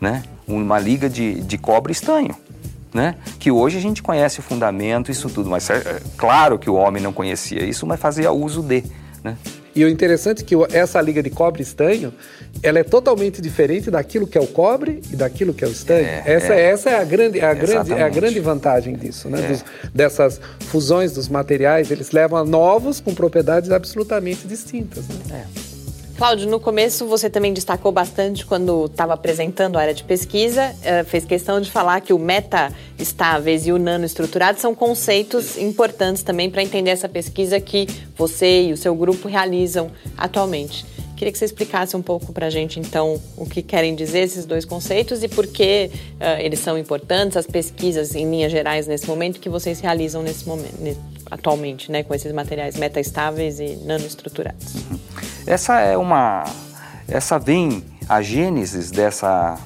né? 0.00 0.22
Uma 0.46 0.78
liga 0.78 1.08
de, 1.08 1.40
de 1.40 1.58
cobre 1.58 1.92
estanho 1.92 2.34
né? 2.92 3.16
Que 3.38 3.50
hoje 3.50 3.78
a 3.78 3.80
gente 3.80 4.02
conhece 4.02 4.40
o 4.40 4.42
fundamento, 4.42 5.10
isso 5.10 5.28
tudo, 5.28 5.50
mas 5.50 5.68
é, 5.70 6.00
claro 6.16 6.58
que 6.58 6.70
o 6.70 6.74
homem 6.74 7.02
não 7.02 7.12
conhecia 7.12 7.62
isso, 7.64 7.86
mas 7.86 8.00
fazia 8.00 8.32
uso 8.32 8.62
de, 8.62 8.82
né? 9.22 9.36
E 9.74 9.84
o 9.84 9.88
interessante 9.88 10.42
é 10.42 10.44
que 10.44 10.54
essa 10.76 11.00
liga 11.00 11.22
de 11.22 11.30
cobre 11.30 11.62
estanho, 11.62 12.12
ela 12.62 12.80
é 12.80 12.82
totalmente 12.82 13.40
diferente 13.40 13.90
daquilo 13.90 14.26
que 14.26 14.36
é 14.36 14.40
o 14.40 14.46
cobre 14.46 15.00
e 15.12 15.14
daquilo 15.14 15.54
que 15.54 15.62
é 15.62 15.68
o 15.68 15.70
estanho. 15.70 16.04
É, 16.04 16.22
essa, 16.26 16.54
é. 16.54 16.62
essa 16.62 16.90
é 16.90 17.00
a 17.00 17.04
grande, 17.04 17.40
a 17.40 17.54
grande, 17.54 17.92
é 17.92 18.02
a 18.02 18.08
grande 18.08 18.40
vantagem 18.40 18.96
disso, 18.96 19.28
né? 19.28 19.44
É. 19.44 19.46
Dos, 19.46 19.64
dessas 19.94 20.40
fusões 20.60 21.12
dos 21.12 21.28
materiais, 21.28 21.92
eles 21.92 22.10
levam 22.10 22.38
a 22.38 22.44
novos 22.44 22.98
com 22.98 23.14
propriedades 23.14 23.70
absolutamente 23.70 24.48
distintas. 24.48 25.06
Né? 25.06 25.44
É. 25.44 25.77
Cláudio, 26.18 26.50
no 26.50 26.58
começo 26.58 27.06
você 27.06 27.30
também 27.30 27.54
destacou 27.54 27.92
bastante 27.92 28.44
quando 28.44 28.86
estava 28.86 29.14
apresentando 29.14 29.78
a 29.78 29.82
área 29.82 29.94
de 29.94 30.02
pesquisa, 30.02 30.74
uh, 30.74 31.04
fez 31.04 31.24
questão 31.24 31.60
de 31.60 31.70
falar 31.70 32.00
que 32.00 32.12
o 32.12 32.18
meta-estáveis 32.18 33.68
e 33.68 33.72
o 33.72 33.78
nanoestruturado 33.78 34.58
são 34.58 34.74
conceitos 34.74 35.56
importantes 35.56 36.24
também 36.24 36.50
para 36.50 36.60
entender 36.60 36.90
essa 36.90 37.08
pesquisa 37.08 37.60
que 37.60 37.86
você 38.16 38.64
e 38.64 38.72
o 38.72 38.76
seu 38.76 38.96
grupo 38.96 39.28
realizam 39.28 39.92
atualmente. 40.16 40.84
Queria 41.18 41.32
que 41.32 41.38
você 41.38 41.46
explicasse 41.46 41.96
um 41.96 42.00
pouco 42.00 42.32
para 42.32 42.46
a 42.46 42.50
gente, 42.50 42.78
então, 42.78 43.20
o 43.36 43.44
que 43.44 43.60
querem 43.60 43.96
dizer 43.96 44.20
esses 44.20 44.46
dois 44.46 44.64
conceitos 44.64 45.20
e 45.24 45.26
por 45.26 45.48
que 45.48 45.90
uh, 45.92 46.40
eles 46.40 46.60
são 46.60 46.78
importantes, 46.78 47.36
as 47.36 47.44
pesquisas 47.44 48.14
em 48.14 48.30
linhas 48.30 48.52
gerais 48.52 48.86
nesse 48.86 49.08
momento 49.08 49.40
que 49.40 49.48
vocês 49.48 49.80
realizam 49.80 50.22
nesse 50.22 50.46
momento, 50.46 50.96
atualmente, 51.28 51.90
né, 51.90 52.04
com 52.04 52.14
esses 52.14 52.30
materiais 52.30 52.76
metaestáveis 52.76 53.58
e 53.58 53.80
nanoestruturados. 53.84 54.76
Uhum. 54.76 54.98
Essa 55.44 55.80
é 55.80 55.96
uma, 55.96 56.44
essa 57.08 57.36
vem 57.36 57.82
a 58.08 58.22
gênesis 58.22 58.92
dessa 58.92 59.58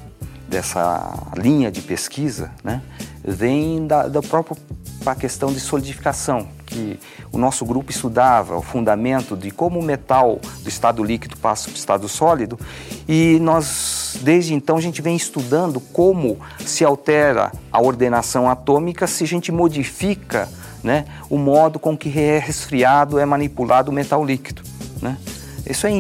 dessa 0.49 1.33
linha 1.37 1.71
de 1.71 1.83
pesquisa, 1.83 2.51
né, 2.65 2.81
vem 3.23 3.87
da, 3.87 4.09
da 4.09 4.23
própria 4.23 4.57
questão 5.19 5.53
de 5.53 5.61
solidificação 5.61 6.49
que 6.73 6.99
o 7.31 7.39
nosso 7.39 7.65
grupo 7.67 7.91
estudava 7.91 8.57
o 8.57 8.63
fundamento 8.63 9.37
de 9.37 9.51
como 9.51 9.79
o 9.79 9.83
metal 9.83 10.41
do 10.63 10.69
estado 10.69 11.05
líquido 11.05 11.37
passa 11.37 11.65
para 11.65 11.75
o 11.75 11.79
estado 11.79 12.09
sólido 12.09 12.59
e 13.07 13.39
nós 13.41 14.19
desde 14.23 14.55
então 14.55 14.77
a 14.77 14.81
gente 14.81 15.03
vem 15.03 15.15
estudando 15.15 15.81
como 15.81 16.39
se 16.65 16.85
altera 16.85 17.53
a 17.71 17.81
ordenação 17.81 18.49
atômica 18.49 19.07
se 19.07 19.25
a 19.25 19.27
gente 19.27 19.53
modifica 19.53 20.49
né, 20.83 21.05
o 21.31 21.39
modo 21.39 21.79
com 21.79 21.97
que 21.97 22.19
é 22.19 22.39
resfriado 22.39 23.19
é 23.19 23.25
manipulado 23.25 23.91
o 23.91 23.95
metal 23.95 24.25
líquido. 24.25 24.63
Né? 25.01 25.17
Isso 25.69 25.87
é, 25.87 25.93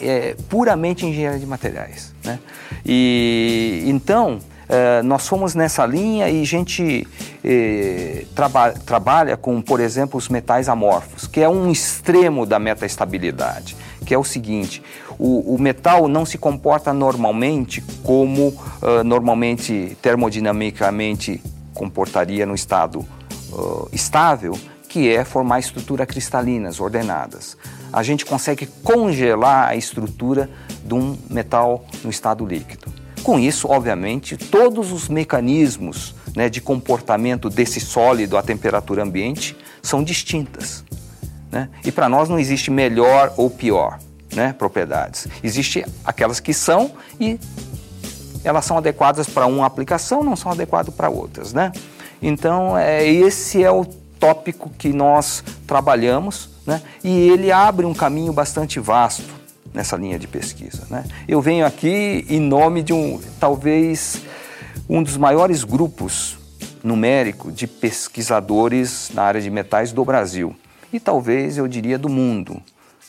é 0.00 0.36
puramente 0.48 1.04
engenharia 1.04 1.38
de 1.38 1.46
materiais. 1.46 2.14
Né? 2.24 2.38
E 2.86 3.84
então 3.86 4.38
Uh, 4.68 5.02
nós 5.02 5.26
fomos 5.26 5.54
nessa 5.54 5.86
linha 5.86 6.28
e 6.28 6.42
a 6.42 6.44
gente 6.44 7.08
eh, 7.42 8.26
traba 8.34 8.72
trabalha 8.72 9.34
com, 9.34 9.62
por 9.62 9.80
exemplo, 9.80 10.18
os 10.18 10.28
metais 10.28 10.68
amorfos, 10.68 11.26
que 11.26 11.40
é 11.40 11.48
um 11.48 11.70
extremo 11.72 12.44
da 12.44 12.58
metaestabilidade, 12.58 13.74
que 14.04 14.12
é 14.12 14.18
o 14.18 14.24
seguinte, 14.24 14.82
o, 15.18 15.54
o 15.54 15.58
metal 15.58 16.06
não 16.06 16.26
se 16.26 16.36
comporta 16.36 16.92
normalmente 16.92 17.82
como 18.02 18.48
uh, 18.48 19.02
normalmente 19.04 19.96
termodinamicamente 20.02 21.42
comportaria 21.72 22.44
no 22.44 22.54
estado 22.54 23.06
uh, 23.50 23.88
estável, 23.92 24.58
que 24.88 25.10
é 25.10 25.24
formar 25.24 25.60
estruturas 25.60 26.06
cristalinas 26.06 26.80
ordenadas. 26.80 27.56
A 27.92 28.02
gente 28.02 28.26
consegue 28.26 28.66
congelar 28.84 29.68
a 29.68 29.76
estrutura 29.76 30.48
de 30.84 30.94
um 30.94 31.16
metal 31.30 31.84
no 32.04 32.10
estado 32.10 32.44
líquido. 32.44 32.97
Com 33.22 33.38
isso, 33.38 33.68
obviamente, 33.68 34.36
todos 34.36 34.92
os 34.92 35.08
mecanismos 35.08 36.14
né, 36.34 36.48
de 36.48 36.60
comportamento 36.60 37.50
desse 37.50 37.80
sólido 37.80 38.36
à 38.36 38.42
temperatura 38.42 39.02
ambiente 39.02 39.56
são 39.82 40.02
distintas. 40.02 40.84
Né? 41.50 41.68
E 41.84 41.90
para 41.90 42.08
nós 42.08 42.28
não 42.28 42.38
existe 42.38 42.70
melhor 42.70 43.32
ou 43.36 43.50
pior 43.50 43.98
né, 44.34 44.52
propriedades. 44.52 45.26
Existem 45.42 45.84
aquelas 46.04 46.40
que 46.40 46.52
são 46.52 46.92
e 47.18 47.38
elas 48.44 48.64
são 48.64 48.78
adequadas 48.78 49.28
para 49.28 49.46
uma 49.46 49.66
aplicação, 49.66 50.22
não 50.22 50.36
são 50.36 50.52
adequadas 50.52 50.94
para 50.94 51.08
outras. 51.08 51.52
Né? 51.52 51.72
Então, 52.22 52.76
é, 52.76 53.06
esse 53.06 53.62
é 53.62 53.70
o 53.70 53.84
tópico 54.18 54.70
que 54.70 54.92
nós 54.92 55.44
trabalhamos 55.66 56.50
né? 56.66 56.82
e 57.02 57.28
ele 57.30 57.52
abre 57.52 57.86
um 57.86 57.94
caminho 57.94 58.32
bastante 58.32 58.80
vasto 58.80 59.37
nessa 59.72 59.96
linha 59.96 60.18
de 60.18 60.26
pesquisa. 60.26 60.86
Né? 60.90 61.04
Eu 61.26 61.40
venho 61.40 61.64
aqui 61.66 62.24
em 62.28 62.40
nome 62.40 62.82
de 62.82 62.92
um, 62.92 63.20
talvez, 63.38 64.22
um 64.88 65.02
dos 65.02 65.16
maiores 65.16 65.64
grupos 65.64 66.38
numérico 66.82 67.50
de 67.50 67.66
pesquisadores 67.66 69.10
na 69.12 69.22
área 69.22 69.40
de 69.40 69.50
metais 69.50 69.92
do 69.92 70.04
Brasil 70.04 70.54
e 70.92 70.98
talvez 70.98 71.58
eu 71.58 71.68
diria 71.68 71.98
do 71.98 72.08
mundo. 72.08 72.62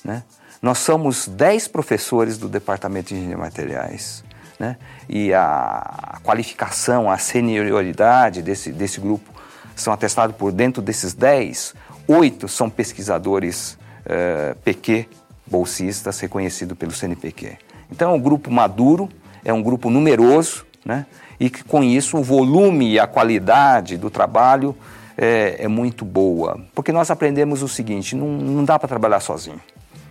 Né? 0.04 0.24
Nós 0.62 0.80
somos 0.80 1.28
10 1.28 1.68
professores 1.70 2.38
do 2.38 2.50
Departamento 2.50 3.10
de 3.10 3.16
Engenharia 3.16 3.36
de 3.36 3.42
Materiais 3.42 4.24
né? 4.60 4.78
e 5.08 5.34
a 5.34 6.20
qualificação, 6.24 7.10
a 7.10 7.18
senioridade 7.18 8.42
desse, 8.42 8.72
desse 8.72 9.00
grupo 9.00 9.30
são 9.76 9.94
atestados 9.94 10.36
por 10.36 10.52
dentro 10.52 10.82
desses 10.82 11.14
10, 11.14 11.74
oito 12.08 12.48
são 12.50 12.70
pesquisadores 12.70 13.74
uh, 13.74 13.78
eh, 14.08 14.56
PQ 14.64 15.08
bolsistas 15.50 16.20
reconhecido 16.20 16.76
pelo 16.76 16.92
CNPq. 16.92 17.58
Então 17.92 18.12
é 18.12 18.14
um 18.14 18.20
grupo 18.20 18.52
maduro, 18.52 19.10
é 19.44 19.52
um 19.52 19.62
grupo 19.62 19.90
numeroso, 19.90 20.66
né? 20.86 21.06
e 21.40 21.50
que 21.50 21.64
com 21.64 21.84
isso 21.84 22.18
o 22.18 22.24
volume 22.24 22.92
e 22.92 23.00
a 23.00 23.08
qualidade 23.08 23.98
do 23.98 24.10
trabalho 24.10 24.76
é, 25.18 25.58
é 25.60 25.68
muito 25.68 26.06
boa. 26.06 26.60
Porque 26.76 26.92
nós 26.92 27.10
aprendemos 27.10 27.64
o 27.64 27.68
seguinte: 27.68 28.16
não, 28.16 28.28
não 28.28 28.64
dá 28.64 28.78
para 28.78 28.88
trabalhar 28.88 29.20
sozinho. 29.20 29.60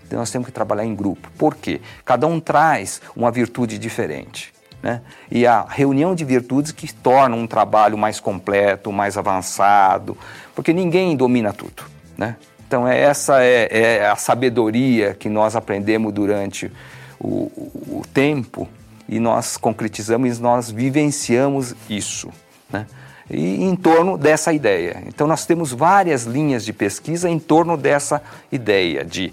Então 0.07 0.19
nós 0.19 0.31
temos 0.31 0.47
que 0.47 0.53
trabalhar 0.53 0.85
em 0.85 0.95
grupo. 0.95 1.31
Por 1.37 1.55
quê? 1.55 1.81
Cada 2.05 2.27
um 2.27 2.41
traz 2.41 3.01
uma 3.15 3.31
virtude 3.31 3.79
diferente. 3.79 4.53
Né? 4.83 5.03
E 5.31 5.47
a 5.47 5.67
reunião 5.69 6.15
de 6.15 6.25
virtudes 6.25 6.73
que 6.73 6.93
torna 6.93 7.37
um 7.37 7.47
trabalho 7.47 7.99
mais 7.99 8.21
completo, 8.21 8.93
mais 8.93 9.19
avançado, 9.19 10.17
porque 10.55 10.73
ninguém 10.73 11.17
domina 11.17 11.53
tudo. 11.53 11.83
Né? 12.17 12.37
Então, 12.69 12.87
é, 12.87 13.01
essa 13.01 13.43
é, 13.43 13.67
é, 13.71 14.07
a 14.07 14.15
sabedoria 14.15 15.15
que 15.15 15.31
nós 15.31 15.57
aprendemos 15.57 16.13
durante 16.13 16.71
o, 17.19 17.51
o, 17.91 18.03
tempo 18.13 18.69
e 19.09 19.19
nós 19.19 19.57
concretizamos, 19.57 20.39
nós 20.39 20.71
vivenciamos 20.71 21.75
isso. 21.89 22.29
Né? 22.71 22.87
E 23.31 23.65
em 23.65 23.75
torno 23.75 24.19
dessa 24.19 24.53
ideia. 24.53 25.03
Então, 25.07 25.27
nós 25.27 25.47
temos 25.47 25.73
várias 25.73 26.25
linhas 26.25 26.63
de 26.63 26.75
pesquisa 26.75 27.27
em 27.27 27.39
torno 27.39 27.75
dessa 27.75 28.21
ideia 28.53 29.03
de 29.03 29.33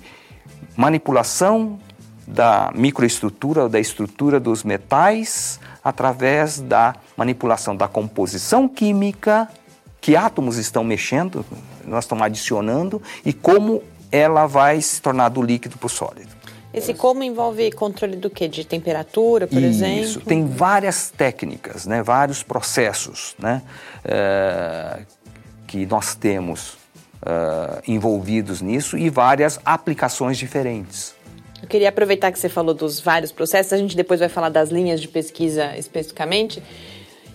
manipulação 0.77 1.77
da 2.25 2.71
microestrutura, 2.73 3.67
da 3.67 3.81
estrutura 3.81 4.39
dos 4.39 4.63
metais, 4.63 5.59
através 5.83 6.61
da 6.61 6.95
manipulação 7.17 7.75
da 7.75 7.89
composição 7.89 8.65
química, 8.69 9.49
que 9.99 10.15
átomos 10.15 10.55
estão 10.57 10.85
mexendo, 10.85 11.45
nós 11.85 12.05
estamos 12.05 12.23
adicionando 12.23 13.01
e 13.25 13.33
como 13.33 13.81
ela 14.11 14.45
vai 14.45 14.81
se 14.81 15.01
tornar 15.01 15.29
do 15.29 15.41
líquido 15.41 15.77
para 15.77 15.87
o 15.87 15.89
sólido. 15.89 16.29
Esse 16.73 16.93
como 16.93 17.23
envolve 17.23 17.71
controle 17.71 18.17
do 18.17 18.29
que? 18.29 18.49
De 18.49 18.65
temperatura, 18.65 19.47
por 19.47 19.59
Isso. 19.59 19.65
exemplo? 19.65 20.03
Isso, 20.03 20.19
tem 20.19 20.45
várias 20.45 21.09
técnicas, 21.09 21.85
né? 21.85 22.03
vários 22.03 22.43
processos 22.43 23.33
né? 23.39 23.61
Uh, 24.03 25.05
que 25.65 25.85
nós 25.85 26.15
temos 26.15 26.73
uh, 27.23 27.81
envolvidos 27.87 28.61
nisso 28.61 28.97
e 28.97 29.09
várias 29.09 29.57
aplicações 29.63 30.37
diferentes. 30.37 31.15
Eu 31.61 31.67
queria 31.69 31.89
aproveitar 31.89 32.31
que 32.31 32.37
você 32.37 32.49
falou 32.49 32.75
dos 32.75 32.99
vários 32.99 33.31
processos, 33.31 33.71
a 33.71 33.77
gente 33.77 33.95
depois 33.95 34.19
vai 34.19 34.29
falar 34.29 34.49
das 34.49 34.69
linhas 34.69 34.99
de 35.01 35.07
pesquisa 35.07 35.75
especificamente 35.77 36.61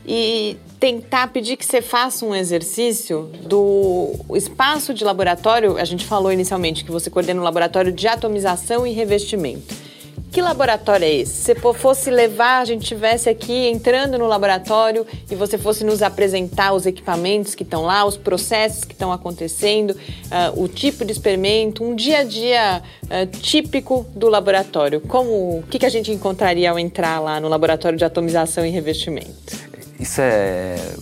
e 0.06 0.56
tentar 0.78 1.28
pedir 1.28 1.56
que 1.56 1.64
você 1.64 1.82
faça 1.82 2.24
um 2.24 2.34
exercício 2.34 3.30
do 3.42 4.14
espaço 4.34 4.94
de 4.94 5.04
laboratório. 5.04 5.76
A 5.76 5.84
gente 5.84 6.04
falou 6.04 6.32
inicialmente 6.32 6.84
que 6.84 6.90
você 6.90 7.10
coordena 7.10 7.40
um 7.40 7.44
laboratório 7.44 7.92
de 7.92 8.08
atomização 8.08 8.86
e 8.86 8.92
revestimento. 8.92 9.90
Que 10.32 10.40
laboratório 10.40 11.04
é 11.04 11.12
esse? 11.12 11.42
Se 11.42 11.54
fosse 11.56 12.08
levar, 12.08 12.60
a 12.60 12.64
gente 12.64 12.86
tivesse 12.86 13.28
aqui 13.28 13.68
entrando 13.68 14.16
no 14.16 14.28
laboratório 14.28 15.04
e 15.28 15.34
você 15.34 15.58
fosse 15.58 15.82
nos 15.82 16.02
apresentar 16.02 16.72
os 16.72 16.86
equipamentos 16.86 17.56
que 17.56 17.64
estão 17.64 17.82
lá, 17.82 18.04
os 18.04 18.16
processos 18.16 18.84
que 18.84 18.92
estão 18.92 19.10
acontecendo, 19.10 19.90
uh, 19.90 20.62
o 20.62 20.68
tipo 20.68 21.04
de 21.04 21.10
experimento, 21.10 21.82
um 21.82 21.96
dia 21.96 22.18
a 22.18 22.24
dia 22.24 22.80
uh, 23.06 23.26
típico 23.38 24.06
do 24.14 24.28
laboratório. 24.28 25.00
Como, 25.00 25.58
o 25.58 25.64
que, 25.68 25.80
que 25.80 25.86
a 25.86 25.90
gente 25.90 26.12
encontraria 26.12 26.70
ao 26.70 26.78
entrar 26.78 27.18
lá 27.18 27.40
no 27.40 27.48
laboratório 27.48 27.98
de 27.98 28.04
atomização 28.04 28.64
e 28.64 28.70
revestimento? 28.70 29.69
Isso 30.00 30.20
é 30.22 30.94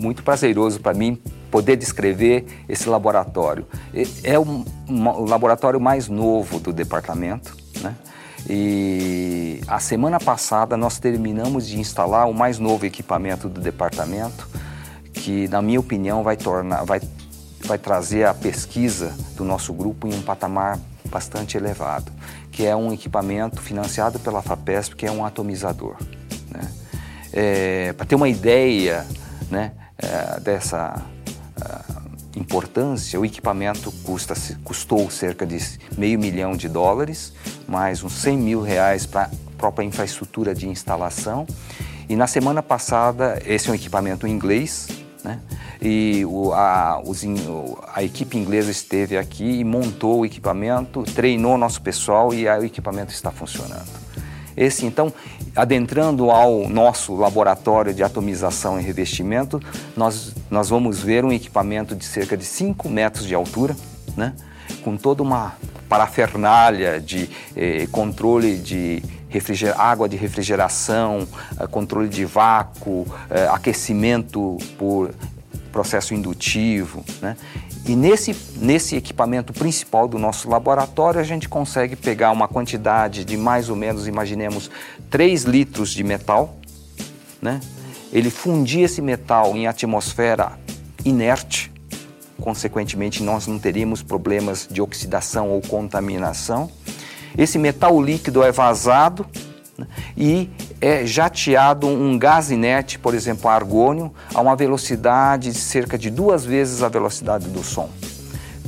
muito 0.00 0.22
prazeroso 0.22 0.80
para 0.80 0.94
mim 0.94 1.20
poder 1.50 1.76
descrever 1.76 2.46
esse 2.66 2.88
laboratório. 2.88 3.66
É 4.24 4.38
o, 4.38 4.64
laboratório 5.28 5.78
mais 5.78 6.08
novo 6.08 6.58
do 6.58 6.72
departamento, 6.72 7.54
né? 7.82 7.94
E 8.48 9.60
a 9.68 9.78
semana 9.78 10.18
passada 10.18 10.76
nós 10.76 10.98
terminamos 10.98 11.68
de 11.68 11.78
instalar 11.78 12.28
o 12.28 12.34
mais 12.34 12.58
novo 12.58 12.86
equipamento 12.86 13.48
do 13.48 13.60
departamento, 13.60 14.48
que 15.12 15.46
na 15.48 15.60
minha 15.60 15.78
opinião 15.78 16.24
vai 16.24 16.36
tornar, 16.36 16.84
vai, 16.84 17.00
vai 17.60 17.78
trazer 17.78 18.24
a 18.24 18.34
pesquisa 18.34 19.14
do 19.36 19.44
nosso 19.44 19.72
grupo 19.74 20.08
em 20.08 20.14
um 20.14 20.22
patamar 20.22 20.80
bastante 21.04 21.56
elevado, 21.56 22.10
que 22.50 22.64
é 22.64 22.74
um 22.74 22.92
equipamento 22.92 23.60
financiado 23.60 24.18
pela 24.18 24.40
FAPESP, 24.40 24.96
que 24.96 25.06
é 25.06 25.12
um 25.12 25.24
atomizador. 25.24 25.96
Né? 26.50 26.68
É, 27.32 27.92
Para 27.94 28.06
ter 28.06 28.14
uma 28.14 28.28
ideia 28.28 29.06
né, 29.50 29.72
é, 29.98 30.40
dessa 30.40 31.02
é, 31.60 32.38
importância, 32.38 33.18
o 33.18 33.24
equipamento 33.24 33.92
custa, 34.04 34.34
custou 34.64 35.10
cerca 35.10 35.46
de 35.46 35.58
meio 35.96 36.18
milhão 36.18 36.56
de 36.56 36.68
dólares, 36.68 37.32
mais 37.66 38.02
uns 38.02 38.12
100 38.14 38.36
mil 38.36 38.62
reais 38.62 39.06
para 39.06 39.24
a 39.24 39.30
própria 39.56 39.84
infraestrutura 39.84 40.54
de 40.54 40.68
instalação. 40.68 41.46
E 42.08 42.16
na 42.16 42.26
semana 42.26 42.62
passada, 42.62 43.40
esse 43.46 43.68
é 43.68 43.72
um 43.72 43.74
equipamento 43.74 44.26
em 44.26 44.30
inglês, 44.30 44.88
né? 45.24 45.40
E 45.80 46.24
o, 46.26 46.52
a, 46.52 47.00
os, 47.04 47.22
a, 47.92 48.02
equipe 48.02 48.36
inglesa 48.36 48.70
esteve 48.70 49.16
aqui 49.16 49.60
e 49.60 49.64
montou 49.64 50.20
o 50.20 50.26
equipamento, 50.26 51.02
treinou 51.02 51.58
nosso 51.58 51.82
pessoal 51.82 52.32
e 52.32 52.48
aí 52.48 52.60
o 52.60 52.64
equipamento 52.64 53.12
está 53.12 53.30
funcionando. 53.30 53.88
Esse, 54.56 54.84
então, 54.84 55.12
adentrando 55.54 56.30
ao 56.30 56.68
nosso 56.68 57.14
laboratório 57.14 57.92
de 57.92 58.02
atomização 58.02 58.80
e 58.80 58.82
revestimento, 58.82 59.60
nós, 59.96 60.34
nós 60.50 60.68
vamos 60.68 61.00
ver 61.00 61.24
um 61.24 61.32
equipamento 61.32 61.94
de 61.94 62.04
cerca 62.04 62.36
de 62.36 62.44
5 62.44 62.88
metros 62.88 63.26
de 63.26 63.34
altura, 63.34 63.76
né? 64.16 64.34
com 64.82 64.96
toda 64.96 65.22
uma 65.22 65.54
parafernália 65.88 67.00
de 67.00 67.28
eh, 67.54 67.86
controle 67.90 68.56
de 68.56 69.02
água 69.76 70.08
de 70.08 70.16
refrigeração, 70.16 71.28
eh, 71.58 71.66
controle 71.66 72.08
de 72.08 72.24
vácuo, 72.24 73.06
eh, 73.28 73.48
aquecimento 73.50 74.56
por 74.78 75.10
processo 75.70 76.14
indutivo. 76.14 77.04
Né? 77.20 77.36
E 77.84 77.96
nesse, 77.96 78.36
nesse 78.56 78.94
equipamento 78.94 79.52
principal 79.52 80.06
do 80.06 80.18
nosso 80.18 80.48
laboratório, 80.48 81.20
a 81.20 81.24
gente 81.24 81.48
consegue 81.48 81.96
pegar 81.96 82.30
uma 82.30 82.46
quantidade 82.46 83.24
de 83.24 83.36
mais 83.36 83.68
ou 83.68 83.74
menos, 83.74 84.06
imaginemos, 84.06 84.70
3 85.10 85.42
litros 85.44 85.90
de 85.90 86.04
metal. 86.04 86.56
Né? 87.40 87.60
Ele 88.12 88.30
fundir 88.30 88.82
esse 88.82 89.02
metal 89.02 89.56
em 89.56 89.66
atmosfera 89.66 90.52
inerte, 91.04 91.72
consequentemente, 92.40 93.22
nós 93.22 93.48
não 93.48 93.58
teríamos 93.58 94.02
problemas 94.02 94.68
de 94.70 94.80
oxidação 94.80 95.50
ou 95.50 95.60
contaminação. 95.60 96.70
Esse 97.36 97.58
metal 97.58 98.00
líquido 98.00 98.42
é 98.42 98.52
vazado 98.52 99.26
né, 99.76 99.86
e 100.16 100.50
é 100.82 101.06
jateado 101.06 101.86
um 101.86 102.18
gás 102.18 102.50
inerte, 102.50 102.98
por 102.98 103.14
exemplo, 103.14 103.48
argônio, 103.48 104.12
a 104.34 104.40
uma 104.40 104.56
velocidade 104.56 105.52
de 105.52 105.56
cerca 105.56 105.96
de 105.96 106.10
duas 106.10 106.44
vezes 106.44 106.82
a 106.82 106.88
velocidade 106.88 107.46
do 107.46 107.62
som. 107.62 107.88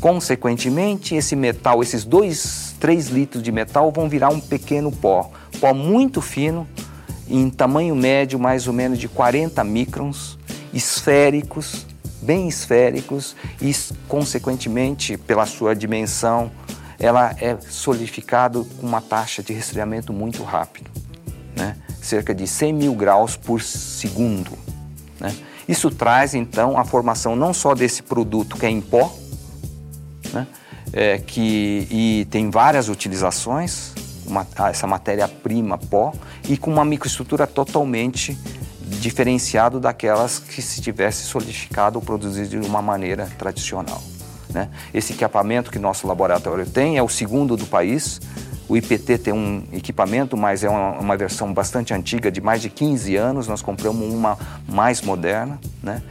Consequentemente, 0.01 1.17
esse 1.17 1.35
metal, 1.35 1.83
esses 1.83 2.05
dois, 2.05 2.73
três 2.79 3.09
litros 3.09 3.43
de 3.43 3.51
metal 3.51 3.91
vão 3.91 4.09
virar 4.09 4.29
um 4.29 4.39
pequeno 4.39 4.93
pó, 4.93 5.33
pó 5.61 5.75
muito 5.75 6.23
fino, 6.23 6.69
em 7.29 7.51
tamanho 7.51 7.97
médio, 7.97 8.39
mais 8.39 8.69
ou 8.69 8.73
menos 8.73 8.97
de 9.01 9.09
40 9.09 9.65
microns, 9.65 10.39
esféricos, 10.73 11.85
bem 12.23 12.47
esféricos 12.47 13.35
e, 13.61 13.75
consequentemente, 14.07 15.17
pela 15.17 15.47
sua 15.47 15.75
dimensão, 15.75 16.49
ela 16.97 17.35
é 17.41 17.57
solidificado 17.69 18.65
com 18.79 18.87
uma 18.87 19.01
taxa 19.01 19.43
de 19.43 19.53
resfriamento 19.53 20.13
muito 20.13 20.45
rápido, 20.45 20.89
né? 21.57 21.77
Cerca 22.05 22.35
de 22.35 22.47
100 22.47 22.73
mil 22.73 22.95
graus 22.95 23.37
por 23.37 23.63
segundo. 23.63 24.53
Né? 25.19 25.35
Isso 25.69 25.91
traz 25.91 26.35
então 26.35 26.79
a 26.79 26.85
formação 26.85 27.35
não 27.35 27.55
só 27.55 27.75
desse 27.75 28.03
produto 28.03 28.57
que 28.57 28.67
é 28.67 28.71
em 28.71 28.81
pó, 28.81 29.13
né? 30.33 30.47
é, 30.93 31.19
que 31.19 31.89
e 31.91 32.27
tem 32.31 32.51
várias 32.51 32.89
utilizações, 32.89 33.93
uma, 34.27 34.47
essa 34.69 34.87
matéria-prima 34.87 35.79
pó, 35.79 36.13
e 36.49 36.57
com 36.57 36.71
uma 36.71 36.85
microestrutura 36.85 37.47
totalmente 37.47 38.39
diferenciado 39.01 39.81
daquelas 39.81 40.39
que 40.39 40.61
se 40.61 40.81
tivesse 40.81 41.25
solidificado 41.25 41.99
ou 41.99 42.05
produzido 42.05 42.61
de 42.61 42.67
uma 42.67 42.83
maneira 42.83 43.29
tradicional. 43.39 44.03
Né? 44.55 44.69
Esse 44.93 45.13
equipamento 45.13 45.71
que 45.71 45.79
nosso 45.79 46.07
laboratório 46.07 46.65
tem 46.65 46.97
é 46.97 47.03
o 47.03 47.09
segundo 47.09 47.57
do 47.57 47.67
país. 47.67 48.21
O 48.69 48.77
IPT 48.77 49.19
tem 49.19 49.35
um 49.35 49.63
equipamento, 49.73 50.37
mas 50.37 50.65
é 50.65 50.71
uma, 50.71 50.93
uma, 50.99 51.17
versão 51.17 51.53
bastante 51.53 51.93
antiga, 51.93 52.31
de 52.31 52.41
mais 52.41 52.63
de 52.63 52.71
15 52.71 53.15
anos. 53.17 53.47
Nós 53.47 53.61
compramos 53.61 54.13
uma 54.13 54.39
mais 54.67 55.03
moderna. 55.03 55.61
Né? 55.83 56.03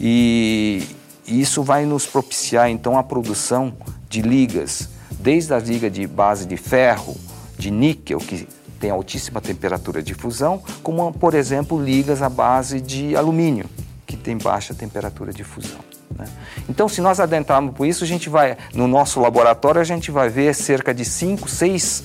E 0.00 0.82
isso 1.26 1.62
vai 1.62 1.86
nos 1.86 2.04
propiciar, 2.06 2.68
então, 2.68 2.98
a 2.98 3.02
produção 3.02 3.74
de 4.08 4.22
ligas, 4.22 4.88
desde 5.20 5.54
a 5.54 5.58
liga 5.58 5.88
de 5.88 6.06
base 6.06 6.46
de 6.46 6.56
ferro, 6.56 7.16
de 7.56 7.70
níquel, 7.70 8.18
que 8.18 8.48
tem 8.80 8.90
altíssima 8.90 9.40
temperatura 9.40 10.02
de 10.02 10.14
fusão, 10.14 10.62
como, 10.82 11.12
por 11.12 11.32
exemplo, 11.32 11.82
ligas 11.82 12.20
à 12.20 12.28
base 12.28 12.80
de 12.80 13.16
alumínio, 13.16 13.66
que 14.04 14.16
tem 14.16 14.36
baixa 14.36 14.74
temperatura 14.74 15.32
de 15.32 15.44
fusão. 15.44 15.93
Né? 16.16 16.26
Então, 16.68 16.88
se 16.88 17.00
nós 17.00 17.20
adentrarmos 17.20 17.74
por 17.74 17.86
isso, 17.86 18.04
a 18.04 18.06
gente 18.06 18.28
vai, 18.28 18.56
no 18.74 18.86
nosso 18.86 19.20
laboratório, 19.20 19.80
a 19.80 19.84
gente 19.84 20.10
vai 20.10 20.28
ver 20.28 20.54
cerca 20.54 20.94
de 20.94 21.04
5, 21.04 21.48
6 21.48 22.04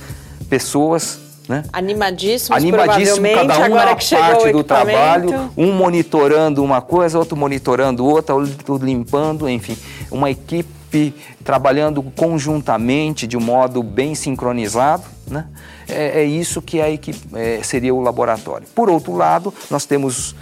pessoas 0.49 1.29
né? 1.49 1.63
Animadíssimos, 1.73 2.61
Animadíssimo, 2.61 3.27
cada 3.33 3.57
um 3.57 3.63
agora 3.63 3.85
na 3.85 4.19
parte 4.19 4.51
do 4.51 4.63
trabalho, 4.63 5.51
um 5.57 5.71
monitorando 5.71 6.63
uma 6.63 6.79
coisa, 6.79 7.17
outro 7.17 7.35
monitorando 7.35 8.05
outra, 8.05 8.35
outro 8.35 8.77
limpando, 8.77 9.49
enfim, 9.49 9.75
uma 10.11 10.29
equipe 10.29 11.15
trabalhando 11.43 12.03
conjuntamente 12.15 13.25
de 13.25 13.35
um 13.35 13.41
modo 13.41 13.81
bem 13.81 14.13
sincronizado, 14.13 15.03
né? 15.25 15.47
É, 15.87 16.21
é 16.21 16.23
isso 16.23 16.61
que 16.61 16.79
a 16.79 16.89
equipe, 16.91 17.19
é, 17.33 17.61
seria 17.63 17.95
o 17.95 17.99
laboratório. 17.99 18.67
Por 18.75 18.87
outro 18.87 19.15
lado, 19.15 19.51
nós 19.71 19.87
temos 19.87 20.35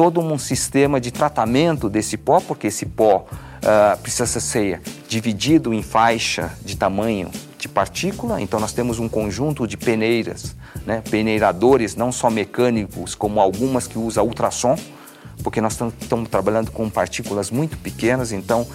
todo 0.00 0.18
um 0.18 0.38
sistema 0.38 0.98
de 0.98 1.10
tratamento 1.10 1.86
desse 1.86 2.16
pó, 2.16 2.40
porque 2.40 2.68
esse 2.68 2.86
pó 2.86 3.26
uh, 3.26 3.98
precisa 3.98 4.40
ser 4.40 4.80
dividido 5.06 5.74
em 5.74 5.82
faixa 5.82 6.50
de 6.64 6.74
tamanho 6.74 7.30
de 7.58 7.68
partícula, 7.68 8.40
então 8.40 8.58
nós 8.58 8.72
temos 8.72 8.98
um 8.98 9.10
conjunto 9.10 9.66
de 9.66 9.76
peneiras, 9.76 10.56
né, 10.86 11.02
peneiradores 11.10 11.96
não 11.96 12.10
só 12.10 12.30
mecânicos, 12.30 13.14
como 13.14 13.40
algumas 13.40 13.86
que 13.86 13.98
usam 13.98 14.24
ultrassom, 14.24 14.74
porque 15.44 15.60
nós 15.60 15.78
estamos 16.00 16.30
trabalhando 16.30 16.70
com 16.70 16.88
partículas 16.88 17.50
muito 17.50 17.76
pequenas, 17.76 18.32
então 18.32 18.66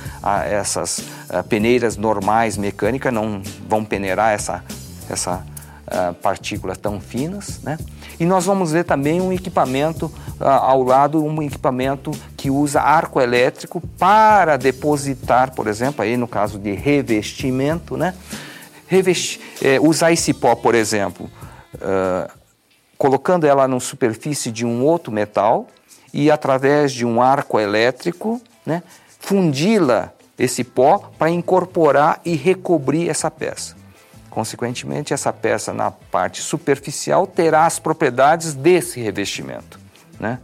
essas 0.47 0.99
uh, 0.99 1.43
peneiras 1.49 1.97
normais 1.97 2.55
mecânicas 2.55 3.11
não 3.11 3.41
vão 3.67 3.83
peneirar 3.83 4.31
essa, 4.31 4.63
essa 5.09 5.43
uh, 5.87 6.13
partículas 6.15 6.77
tão 6.77 6.99
finas, 6.99 7.61
né? 7.61 7.77
E 8.19 8.25
nós 8.25 8.45
vamos 8.45 8.71
ver 8.71 8.83
também 8.83 9.21
um 9.21 9.31
equipamento 9.31 10.05
uh, 10.39 10.45
ao 10.45 10.83
lado, 10.83 11.23
um 11.23 11.41
equipamento 11.41 12.11
que 12.37 12.49
usa 12.49 12.81
arco 12.81 13.19
elétrico 13.19 13.81
para 13.97 14.57
depositar, 14.57 15.53
por 15.53 15.67
exemplo, 15.67 16.03
aí 16.03 16.17
no 16.17 16.27
caso 16.27 16.57
de 16.57 16.73
revestimento, 16.73 17.97
né? 17.97 18.13
Revesti 18.87 19.41
é, 19.61 19.79
usar 19.79 20.11
esse 20.11 20.33
pó, 20.33 20.55
por 20.55 20.75
exemplo, 20.75 21.29
uh, 21.75 22.31
colocando 22.97 23.45
ela 23.45 23.67
na 23.67 23.79
superfície 23.79 24.51
de 24.51 24.65
um 24.65 24.83
outro 24.83 25.11
metal 25.11 25.67
e 26.13 26.29
através 26.29 26.93
de 26.93 27.05
um 27.05 27.21
arco 27.21 27.59
elétrico, 27.59 28.39
né? 28.65 28.83
Fundi-la 29.19 30.13
esse 30.37 30.63
pó 30.63 31.11
para 31.17 31.31
incorporar 31.31 32.21
e 32.23 32.35
recobrir 32.35 33.09
essa 33.09 33.31
peça. 33.31 33.75
Consequentemente, 34.35 35.13
essa 35.13 35.31
peça 35.31 35.73
na 35.73 35.89
parte 35.89 36.41
superficial 36.41 37.25
terá 37.25 37.65
as 37.65 37.79
propriedades 37.79 38.53
desse 38.53 38.99
revestimento, 38.99 39.79
né? 40.19 40.39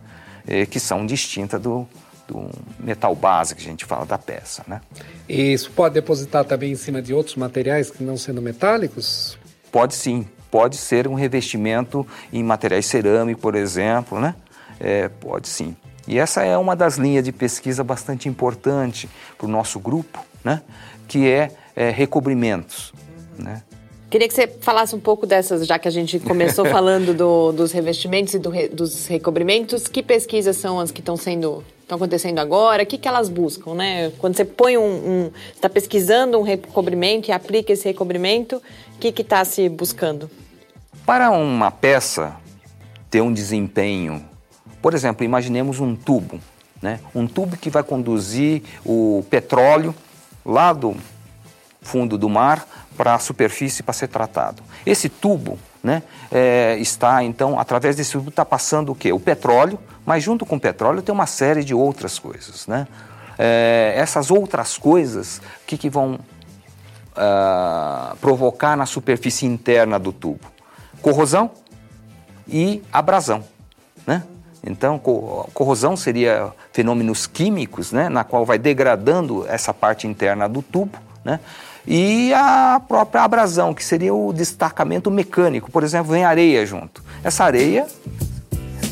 que 0.69 0.79
são 0.79 1.05
distintas 1.05 1.61
do, 1.61 1.85
do 2.25 2.49
metal 2.79 3.13
base 3.13 3.53
que 3.53 3.61
a 3.61 3.65
gente 3.65 3.83
fala 3.83 4.05
da 4.05 4.17
peça. 4.17 4.63
Né? 4.65 4.79
E 5.27 5.51
isso 5.51 5.69
pode 5.71 5.93
depositar 5.93 6.45
também 6.45 6.71
em 6.71 6.75
cima 6.77 7.01
de 7.01 7.13
outros 7.13 7.35
materiais 7.35 7.91
que 7.91 8.01
não 8.01 8.15
sendo 8.15 8.41
metálicos? 8.41 9.37
Pode 9.69 9.93
sim, 9.93 10.25
pode 10.49 10.77
ser 10.77 11.05
um 11.05 11.13
revestimento 11.13 12.07
em 12.31 12.41
materiais 12.41 12.85
cerâmicos, 12.85 13.41
por 13.41 13.55
exemplo, 13.55 14.21
né? 14.21 14.35
É, 14.79 15.09
pode 15.09 15.49
sim. 15.49 15.75
E 16.07 16.17
essa 16.17 16.45
é 16.45 16.57
uma 16.57 16.77
das 16.77 16.95
linhas 16.95 17.25
de 17.25 17.33
pesquisa 17.33 17.83
bastante 17.83 18.29
importante 18.29 19.09
para 19.37 19.47
o 19.47 19.49
nosso 19.49 19.81
grupo, 19.81 20.25
né? 20.45 20.61
que 21.09 21.29
é, 21.29 21.51
é 21.75 21.89
recobrimentos. 21.89 22.93
Né? 23.37 23.61
Queria 24.11 24.27
que 24.27 24.33
você 24.33 24.45
falasse 24.45 24.93
um 24.93 24.99
pouco 24.99 25.25
dessas, 25.25 25.65
já 25.65 25.79
que 25.79 25.87
a 25.87 25.91
gente 25.91 26.19
começou 26.19 26.65
falando 26.69 27.13
do, 27.13 27.53
dos 27.53 27.71
revestimentos 27.71 28.33
e 28.33 28.39
do 28.39 28.51
dos 28.67 29.07
recobrimentos. 29.07 29.87
Que 29.87 30.03
pesquisas 30.03 30.57
são 30.57 30.81
as 30.81 30.91
que 30.91 30.99
estão 30.99 31.15
sendo 31.15 31.63
estão 31.81 31.95
acontecendo 31.95 32.39
agora? 32.39 32.83
O 32.83 32.85
que, 32.85 32.97
que 32.97 33.07
elas 33.07 33.29
buscam, 33.29 33.73
né? 33.73 34.11
Quando 34.19 34.35
você 34.35 34.43
põe 34.43 34.77
um, 34.77 34.83
um 34.83 35.31
está 35.55 35.69
pesquisando 35.69 36.37
um 36.37 36.41
recobrimento 36.41 37.29
e 37.29 37.31
aplica 37.31 37.71
esse 37.71 37.87
recobrimento, 37.87 38.61
o 38.95 38.99
que 38.99 39.21
está 39.21 39.45
se 39.45 39.69
buscando? 39.69 40.29
Para 41.05 41.31
uma 41.31 41.71
peça 41.71 42.35
ter 43.09 43.21
um 43.21 43.31
desempenho, 43.31 44.25
por 44.81 44.93
exemplo, 44.93 45.23
imaginemos 45.23 45.79
um 45.79 45.95
tubo, 45.95 46.37
né? 46.81 46.99
Um 47.15 47.25
tubo 47.25 47.55
que 47.55 47.69
vai 47.69 47.81
conduzir 47.81 48.61
o 48.85 49.23
petróleo 49.29 49.95
lá 50.45 50.73
do 50.73 50.97
fundo 51.81 52.17
do 52.17 52.27
mar 52.27 52.80
para 52.97 53.15
a 53.15 53.19
superfície 53.19 53.83
para 53.83 53.93
ser 53.93 54.07
tratado. 54.07 54.61
Esse 54.85 55.09
tubo 55.09 55.57
né, 55.83 56.03
é, 56.31 56.77
está, 56.79 57.23
então, 57.23 57.59
através 57.59 57.95
desse 57.95 58.11
tubo 58.11 58.29
está 58.29 58.45
passando 58.45 58.91
o 58.91 58.95
quê? 58.95 59.11
O 59.11 59.19
petróleo, 59.19 59.79
mas 60.05 60.23
junto 60.23 60.45
com 60.45 60.55
o 60.55 60.59
petróleo 60.59 61.01
tem 61.01 61.13
uma 61.13 61.25
série 61.25 61.63
de 61.63 61.73
outras 61.73 62.19
coisas. 62.19 62.67
Né? 62.67 62.87
É, 63.37 63.93
essas 63.95 64.29
outras 64.29 64.77
coisas, 64.77 65.37
o 65.37 65.65
que, 65.65 65.77
que 65.77 65.89
vão 65.89 66.19
uh, 67.11 68.15
provocar 68.17 68.75
na 68.75 68.85
superfície 68.85 69.45
interna 69.45 69.97
do 69.97 70.11
tubo? 70.11 70.51
Corrosão 71.01 71.51
e 72.47 72.83
abrasão, 72.91 73.43
né? 74.05 74.23
Então, 74.63 74.99
corrosão 74.99 75.97
seria 75.97 76.51
fenômenos 76.71 77.25
químicos, 77.25 77.91
né, 77.91 78.09
na 78.09 78.23
qual 78.23 78.45
vai 78.45 78.59
degradando 78.59 79.43
essa 79.47 79.73
parte 79.73 80.05
interna 80.05 80.47
do 80.47 80.61
tubo, 80.61 80.99
né? 81.25 81.39
E 81.85 82.33
a 82.33 82.81
própria 82.87 83.23
abrasão, 83.23 83.73
que 83.73 83.83
seria 83.83 84.13
o 84.13 84.31
destacamento 84.31 85.09
mecânico. 85.09 85.71
Por 85.71 85.83
exemplo, 85.83 86.11
vem 86.11 86.23
areia 86.23 86.65
junto. 86.65 87.03
Essa 87.23 87.43
areia 87.43 87.87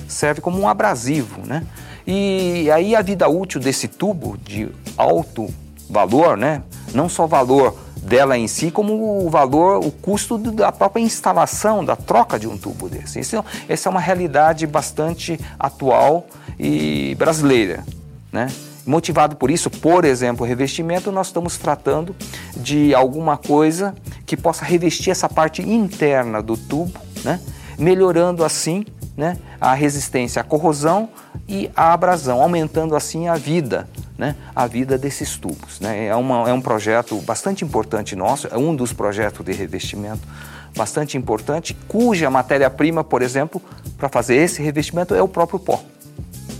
serve 0.08 0.42
como 0.42 0.60
um 0.60 0.68
abrasivo, 0.68 1.46
né? 1.46 1.66
E 2.06 2.70
aí 2.72 2.96
a 2.96 3.02
vida 3.02 3.28
útil 3.28 3.62
desse 3.62 3.88
tubo 3.88 4.38
de 4.38 4.70
alto 4.98 5.48
valor, 5.90 6.36
né? 6.36 6.64
Não 6.94 7.08
só 7.08 7.28
valor 7.28 7.78
dela 8.02 8.38
em 8.38 8.48
si, 8.48 8.72
como 8.72 9.26
o 9.26 9.30
valor, 9.30 9.86
o 9.86 9.92
custo 9.92 10.38
da 10.38 10.72
própria 10.72 11.02
instalação, 11.02 11.86
da 11.86 11.96
troca 11.96 12.40
de 12.40 12.48
um 12.48 12.58
tubo 12.58 12.90
desse. 12.90 13.20
Isso, 13.20 13.44
essa 13.68 13.90
é 13.90 13.92
uma 13.92 14.00
realidade 14.00 14.66
bastante 14.66 15.40
atual 15.60 16.26
e 16.58 17.14
brasileira, 17.16 17.86
né? 18.32 18.48
Motivado 18.90 19.36
por 19.36 19.52
isso, 19.52 19.70
por 19.70 20.04
exemplo, 20.04 20.44
revestimento, 20.44 21.12
nós 21.12 21.28
estamos 21.28 21.58
tratando 21.58 22.16
de 22.58 22.96
alguma 22.96 23.38
coisa 23.38 23.94
que 24.26 24.36
possa 24.36 24.66
revestir 24.66 25.12
essa 25.12 25.30
parte 25.30 25.62
interna 25.62 26.42
do 26.42 26.58
tubo, 26.58 27.00
né? 27.24 27.40
melhorando 27.78 28.44
assim 28.44 28.84
né, 29.16 29.38
a 29.62 29.76
resistência 29.76 30.42
à 30.42 30.44
corrosão 30.44 31.08
e 31.48 31.70
à 31.76 31.94
abrasão, 31.94 32.42
aumentando 32.42 32.96
assim 32.96 33.28
a 33.28 33.36
vida, 33.36 33.88
né, 34.18 34.36
a 34.56 34.66
vida 34.66 34.98
desses 34.98 35.38
tubos. 35.38 35.80
Né? 35.80 36.08
É, 36.08 36.16
uma, 36.16 36.50
é 36.50 36.54
um 36.54 36.62
projeto 36.62 37.16
bastante 37.18 37.64
importante 37.64 38.16
nosso, 38.16 38.48
é 38.48 38.58
um 38.58 38.76
dos 38.76 38.92
projetos 38.92 39.46
de 39.46 39.52
revestimento 39.52 40.28
bastante 40.76 41.16
importante, 41.16 41.78
cuja 41.88 42.28
matéria-prima, 42.32 43.04
por 43.04 43.22
exemplo, 43.22 43.62
para 44.00 44.10
fazer 44.10 44.38
esse 44.38 44.64
revestimento 44.64 45.14
é 45.14 45.22
o 45.22 45.28
próprio 45.28 45.60
pó. 45.60 45.80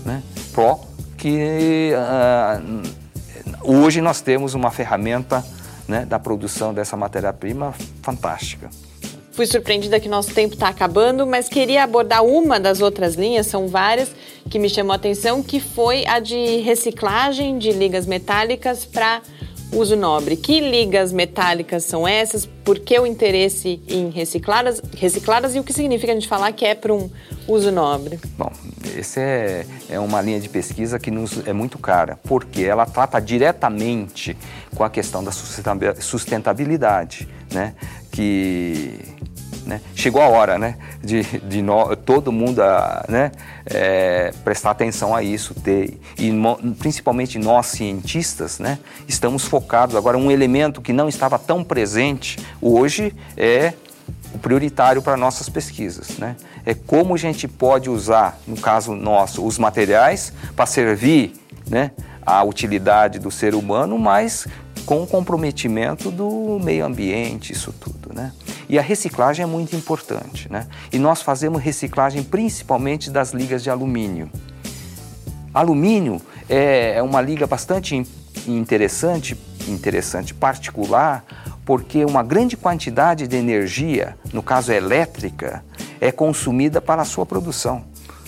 Né? 0.04 0.22
Pó 0.54 0.89
que 1.20 1.92
uh, 1.94 2.82
hoje 3.62 4.00
nós 4.00 4.22
temos 4.22 4.54
uma 4.54 4.70
ferramenta 4.70 5.44
né, 5.86 6.06
da 6.06 6.18
produção 6.18 6.72
dessa 6.72 6.96
matéria-prima 6.96 7.74
fantástica. 8.02 8.70
Fui 9.32 9.46
surpreendida 9.46 10.00
que 10.00 10.08
nosso 10.08 10.32
tempo 10.34 10.54
está 10.54 10.68
acabando, 10.68 11.26
mas 11.26 11.48
queria 11.48 11.84
abordar 11.84 12.24
uma 12.24 12.58
das 12.58 12.80
outras 12.80 13.14
linhas, 13.14 13.46
são 13.46 13.68
várias, 13.68 14.10
que 14.48 14.58
me 14.58 14.68
chamou 14.68 14.92
a 14.92 14.96
atenção, 14.96 15.42
que 15.42 15.60
foi 15.60 16.06
a 16.06 16.18
de 16.18 16.56
reciclagem 16.62 17.58
de 17.58 17.70
ligas 17.70 18.06
metálicas 18.06 18.84
para 18.84 19.20
uso 19.72 19.96
nobre. 19.96 20.36
Que 20.36 20.60
ligas 20.60 21.12
metálicas 21.12 21.84
são 21.84 22.06
essas? 22.06 22.46
Por 22.46 22.78
que 22.78 22.98
o 22.98 23.06
interesse 23.06 23.82
em 23.88 24.10
reciclá-las 24.10 24.80
reciclá 24.96 25.40
e 25.54 25.58
o 25.58 25.64
que 25.64 25.72
significa 25.72 26.12
a 26.12 26.14
gente 26.14 26.28
falar 26.28 26.52
que 26.52 26.64
é 26.64 26.74
para 26.74 26.92
um 26.92 27.10
uso 27.46 27.70
nobre? 27.70 28.18
Bom, 28.36 28.52
essa 28.96 29.20
é, 29.20 29.66
é 29.88 29.98
uma 29.98 30.20
linha 30.20 30.40
de 30.40 30.48
pesquisa 30.48 30.98
que 30.98 31.10
nos 31.10 31.46
é 31.46 31.52
muito 31.52 31.78
cara, 31.78 32.18
porque 32.24 32.62
ela 32.62 32.84
trata 32.86 33.20
diretamente 33.20 34.36
com 34.74 34.84
a 34.84 34.90
questão 34.90 35.22
da 35.22 35.30
sustentabilidade, 35.32 37.28
né? 37.52 37.74
Que 38.10 38.98
né? 39.70 39.80
Chegou 39.94 40.20
a 40.20 40.26
hora 40.26 40.58
né, 40.58 40.76
de, 41.00 41.22
de 41.22 41.62
no, 41.62 41.94
todo 41.94 42.32
mundo 42.32 42.60
né, 43.08 43.30
é, 43.64 44.32
prestar 44.42 44.72
atenção 44.72 45.14
a 45.14 45.22
isso, 45.22 45.54
ter, 45.54 45.96
e 46.18 46.32
principalmente 46.80 47.38
nós 47.38 47.66
cientistas 47.66 48.58
né, 48.58 48.80
estamos 49.06 49.44
focados. 49.44 49.94
Agora, 49.94 50.18
um 50.18 50.28
elemento 50.28 50.82
que 50.82 50.92
não 50.92 51.08
estava 51.08 51.38
tão 51.38 51.62
presente 51.62 52.36
hoje 52.60 53.14
é 53.36 53.72
o 54.34 54.38
prioritário 54.38 55.00
para 55.00 55.16
nossas 55.16 55.48
pesquisas. 55.48 56.18
Né? 56.18 56.34
É 56.66 56.74
como 56.74 57.14
a 57.14 57.18
gente 57.18 57.46
pode 57.46 57.88
usar, 57.88 58.40
no 58.48 58.56
caso 58.56 58.92
nosso, 58.96 59.46
os 59.46 59.56
materiais 59.56 60.32
para 60.56 60.66
servir 60.66 61.32
né, 61.68 61.92
a 62.26 62.42
utilidade 62.42 63.20
do 63.20 63.30
ser 63.30 63.54
humano, 63.54 63.96
mas 63.96 64.48
com 64.84 65.02
o 65.02 65.06
comprometimento 65.06 66.10
do 66.10 66.58
meio 66.62 66.84
ambiente, 66.84 67.52
isso 67.52 67.72
tudo. 67.72 68.14
Né? 68.14 68.32
E 68.68 68.78
a 68.78 68.82
reciclagem 68.82 69.42
é 69.42 69.46
muito 69.46 69.74
importante. 69.76 70.50
Né? 70.50 70.66
E 70.92 70.98
nós 70.98 71.22
fazemos 71.22 71.62
reciclagem 71.62 72.22
principalmente 72.22 73.10
das 73.10 73.32
ligas 73.32 73.62
de 73.62 73.70
alumínio. 73.70 74.30
Alumínio 75.52 76.20
é, 76.48 76.94
é 76.96 77.02
uma 77.02 77.20
liga 77.20 77.46
bastante 77.46 78.06
interessante, 78.46 79.36
interessante, 79.68 80.32
particular, 80.32 81.24
porque 81.64 82.04
uma 82.04 82.22
grande 82.22 82.56
quantidade 82.56 83.26
de 83.26 83.36
energia, 83.36 84.16
no 84.32 84.42
caso 84.42 84.72
elétrica, 84.72 85.64
é 86.00 86.10
consumida 86.10 86.80
para 86.80 87.02
a 87.02 87.04
sua 87.04 87.26
produção. 87.26 87.84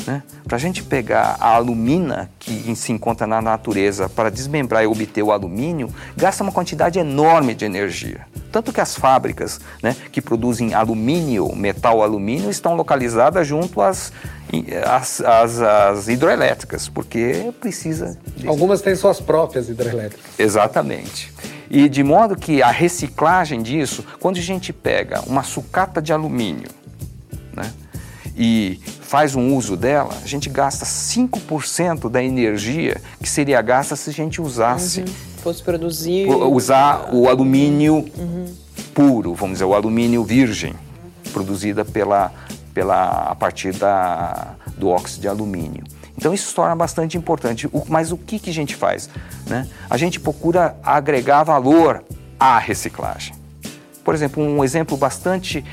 Né? 0.07 0.23
Para 0.45 0.57
a 0.57 0.61
gente 0.61 0.83
pegar 0.83 1.37
a 1.39 1.55
alumina 1.55 2.31
que 2.39 2.75
se 2.75 2.93
encontra 2.93 3.27
na 3.27 3.41
natureza 3.41 4.09
para 4.09 4.31
desmembrar 4.31 4.83
e 4.83 4.87
obter 4.87 5.23
o 5.23 5.31
alumínio, 5.31 5.89
gasta 6.17 6.43
uma 6.43 6.53
quantidade 6.53 6.99
enorme 6.99 7.55
de 7.55 7.65
energia. 7.65 8.27
Tanto 8.51 8.73
que 8.73 8.81
as 8.81 8.95
fábricas 8.95 9.61
né, 9.83 9.97
que 10.11 10.21
produzem 10.21 10.75
alumínio, 10.75 11.55
metal 11.55 12.03
alumínio, 12.03 12.51
estão 12.51 12.75
localizadas 12.75 13.47
junto 13.47 13.81
às, 13.81 14.13
às, 14.85 15.21
às, 15.21 15.61
às 15.61 16.09
hidroelétricas, 16.09 16.89
porque 16.89 17.53
precisa. 17.61 18.19
De... 18.37 18.47
Algumas 18.47 18.83
têm 18.83 18.95
suas 18.95 19.21
próprias 19.21 19.69
hidroelétricas. 19.69 20.39
Exatamente. 20.39 21.33
E 21.71 21.89
de 21.89 22.03
modo 22.03 22.37
que 22.37 22.63
a 22.63 22.71
reciclagem 22.71 23.63
disso, 23.63 24.05
quando 24.21 24.37
a 24.37 24.43
gente 24.43 24.73
pega 24.73 25.23
uma 25.23 25.43
sucata 25.43 26.03
de 26.03 26.13
alumínio 26.13 26.69
né, 27.55 27.73
e 28.37 28.81
faz 29.01 29.35
um 29.35 29.55
uso 29.55 29.77
dela, 29.77 30.15
a 30.23 30.27
gente 30.27 30.49
gasta 30.49 30.85
5% 30.85 32.09
da 32.09 32.23
energia 32.23 33.01
que 33.21 33.29
seria 33.29 33.61
gasta 33.61 33.95
se 33.97 34.11
a 34.11 34.13
gente 34.13 34.41
usasse. 34.41 35.01
Uhum 35.01 35.33
fosse 35.43 35.63
produzir. 35.63 36.29
Usar 36.29 37.13
o 37.13 37.29
alumínio 37.29 38.09
uhum. 38.17 38.55
puro, 38.95 39.35
vamos 39.35 39.55
dizer, 39.55 39.65
o 39.65 39.75
alumínio 39.75 40.25
virgem, 40.25 40.75
produzida 41.33 41.85
pela, 41.85 42.33
pela, 42.73 43.31
a 43.31 43.35
partir 43.35 43.75
da, 43.75 44.55
do 44.79 44.89
óxido 44.89 45.23
de 45.23 45.29
alumínio. 45.29 45.83
Então 46.17 46.33
isso 46.33 46.49
se 46.49 46.55
torna 46.55 46.77
bastante 46.77 47.19
importante. 47.19 47.67
O, 47.73 47.85
mas 47.89 48.13
o 48.13 48.17
que, 48.17 48.39
que 48.39 48.51
a 48.51 48.55
gente 48.55 48.77
faz? 48.77 49.11
Né? 49.47 49.69
A 49.91 49.97
gente 49.97 50.21
procura 50.21 50.77
agregar 50.83 51.43
valor 51.43 52.05
à 52.39 52.59
reciclagem. 52.59 53.35
Por 54.05 54.15
exemplo, 54.15 54.43
um 54.43 54.63
exemplo 54.63 54.97
bastante 54.97 55.65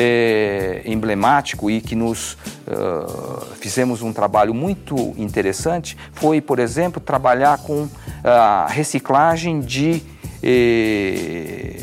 é, 0.00 0.82
emblemático 0.84 1.68
e 1.68 1.80
que 1.80 1.96
nos 1.96 2.34
uh, 2.34 3.44
fizemos 3.56 4.00
um 4.00 4.12
trabalho 4.12 4.54
muito 4.54 5.12
interessante 5.16 5.96
foi, 6.12 6.40
por 6.40 6.60
exemplo, 6.60 7.00
trabalhar 7.00 7.58
com 7.58 7.88
a 8.22 8.68
reciclagem 8.68 9.60
de 9.60 10.00
eh, 10.40 11.80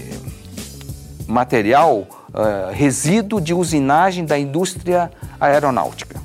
material 1.28 2.08
uh, 2.30 2.72
resíduo 2.72 3.42
de 3.42 3.54
usinagem 3.54 4.24
da 4.26 4.40
indústria 4.40 5.12
aeronáutica. 5.40 6.22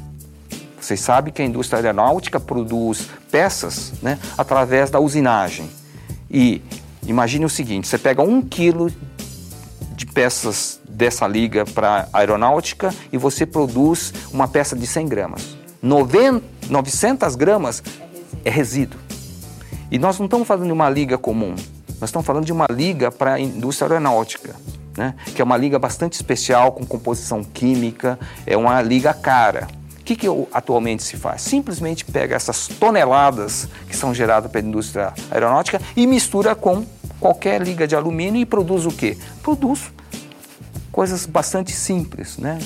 Vocês 0.81 1.01
sabem 1.01 1.33
que 1.33 1.43
a 1.43 1.45
indústria 1.45 1.79
aeronáutica 1.79 2.39
produz 2.39 3.09
peças 3.33 3.93
né, 4.01 4.19
através 4.39 4.91
da 4.91 5.01
usinagem. 5.01 5.69
E 6.31 6.63
imagine 7.07 7.45
o 7.45 7.51
seguinte: 7.51 7.89
você 7.89 7.99
pega 7.99 8.23
um 8.23 8.41
quilo 8.41 8.93
de 10.01 10.07
peças 10.07 10.81
dessa 10.89 11.29
liga 11.29 11.67
para 11.67 12.09
aeronáutica 12.11 12.95
e 13.13 13.19
você 13.19 13.45
produz 13.45 14.15
uma 14.33 14.49
peça 14.49 14.75
de 14.75 14.87
100 14.87 15.07
gramas. 15.07 15.59
90, 15.83 16.43
900 16.71 17.37
gramas 17.37 17.83
é 18.43 18.49
resíduo. 18.49 18.99
E 19.91 19.99
nós 19.99 20.19
não 20.19 20.25
estamos 20.25 20.49
falando 20.49 20.65
de 20.69 20.73
uma 20.73 20.89
liga 20.89 21.19
comum, 21.19 21.55
nós 22.01 22.09
estamos 22.09 22.25
falando 22.27 22.47
de 22.47 22.53
uma 22.53 22.67
liga 22.71 23.11
para 23.11 23.35
a 23.35 23.41
indústria 23.41 23.89
aeronáutica, 23.89 24.57
né? 24.97 25.15
que 25.35 25.43
é 25.43 25.45
uma 25.45 25.59
liga 25.59 25.79
bastante 25.79 26.15
especial, 26.15 26.73
com 26.73 26.87
composição 26.87 27.45
química, 27.45 28.19
é 28.47 28.57
uma 28.57 28.81
liga 28.81 29.13
cara. 29.13 29.69
O 30.11 30.13
que, 30.13 30.27
que 30.27 30.49
atualmente 30.53 31.05
se 31.05 31.17
faz? 31.17 31.41
Simplesmente 31.41 32.05
pega 32.05 32.35
essas 32.35 32.67
toneladas 32.67 33.69
que 33.87 33.97
são 33.97 34.13
geradas 34.13 34.51
pela 34.51 34.67
indústria 34.67 35.15
aeronáutica 35.31 35.81
e 35.95 36.05
mistura 36.05 36.53
com 36.57 36.85
qualquer 37.21 37.63
liga 37.63 37.87
de 37.87 37.95
alumínio 37.95 38.41
e 38.41 38.45
produz 38.45 38.87
o 38.87 38.91
quê? 38.91 39.17
Produz 39.41 39.93
coisas 40.91 41.27
bastante 41.27 41.71
simples, 41.71 42.39
né? 42.39 42.59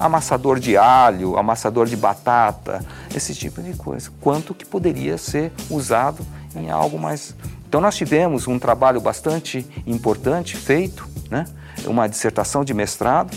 Amassador 0.00 0.58
de 0.58 0.78
alho, 0.78 1.36
amassador 1.36 1.84
de 1.84 1.94
batata, 1.94 2.82
esse 3.14 3.34
tipo 3.34 3.60
de 3.60 3.74
coisa. 3.74 4.10
Quanto 4.18 4.54
que 4.54 4.64
poderia 4.64 5.18
ser 5.18 5.52
usado 5.68 6.26
em 6.56 6.70
algo 6.70 6.98
mais. 6.98 7.36
Então, 7.68 7.82
nós 7.82 7.96
tivemos 7.96 8.48
um 8.48 8.58
trabalho 8.58 8.98
bastante 8.98 9.66
importante 9.86 10.56
feito, 10.56 11.06
né? 11.30 11.44
uma 11.84 12.08
dissertação 12.08 12.64
de 12.64 12.72
mestrado, 12.72 13.36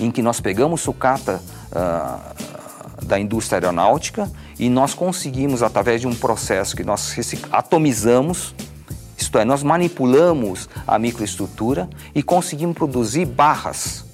em 0.00 0.10
que 0.10 0.22
nós 0.22 0.40
pegamos 0.40 0.80
sucata 0.80 1.42
uh, 1.74 3.04
da 3.04 3.18
indústria 3.18 3.58
aeronáutica 3.58 4.30
e 4.58 4.68
nós 4.68 4.94
conseguimos, 4.94 5.62
através 5.62 6.00
de 6.00 6.06
um 6.06 6.14
processo 6.14 6.76
que 6.76 6.84
nós 6.84 7.14
atomizamos, 7.52 8.54
Isto 9.16 9.38
é, 9.38 9.44
nós 9.44 9.62
manipulamos 9.62 10.68
a 10.86 10.98
microestrutura 10.98 11.88
e 12.14 12.22
conseguimos 12.22 12.76
produzir 12.76 13.24
barras. 13.26 14.04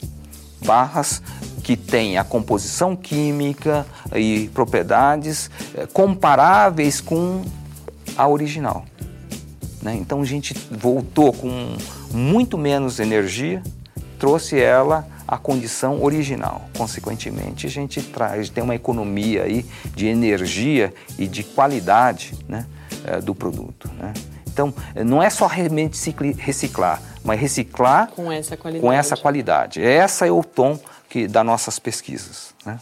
Barras 0.65 1.23
que 1.63 1.77
têm 1.77 2.19
a 2.19 2.25
composição 2.25 2.97
química 2.97 3.87
e 4.15 4.51
propriedades 4.53 5.51
eh, 5.75 5.87
comparáveis 5.93 7.01
com 7.01 7.43
a 8.17 8.27
original. 8.27 8.85
Né? 9.83 9.95
Então 9.95 10.21
a 10.21 10.25
gente 10.25 10.55
voltou 10.71 11.33
com 11.33 11.77
muito 12.13 12.59
menos 12.59 12.99
energia, 12.99 13.63
trouxe 14.19 14.59
ela 14.59 15.07
à 15.31 15.39
condição 15.39 16.03
original. 16.03 16.69
Consequentemente, 16.77 17.65
a 17.65 17.71
gente 17.71 18.03
traz, 18.03 18.51
tem 18.51 18.65
uma 18.65 18.75
economia 18.75 19.45
aí 19.45 19.65
de 19.95 20.09
energia 20.09 20.93
e 21.17 21.29
de 21.29 21.45
qualidade 21.45 22.35
né, 22.49 22.67
eh, 23.07 23.21
do 23.21 23.33
produto. 23.33 23.89
Né? 23.97 24.13
Então, 24.49 24.75
não 25.07 25.23
é 25.23 25.31
só 25.31 25.47
realmente 25.47 25.97
reciclar, 26.37 27.01
mas 27.23 27.41
reciclar 27.41 28.11
com 28.11 28.33
essa 28.33 28.57
qualidade. 28.57 28.85
Com 28.85 28.93
essa 28.93 29.17
qualidade. 29.17 29.81
Essa 29.81 30.27
é 30.27 30.33
o 30.33 30.43
tom 30.43 30.77
que, 31.09 31.29
das 31.29 31.47
nossas 31.47 31.79
pesquisas. 31.79 32.53
Né? 32.67 32.77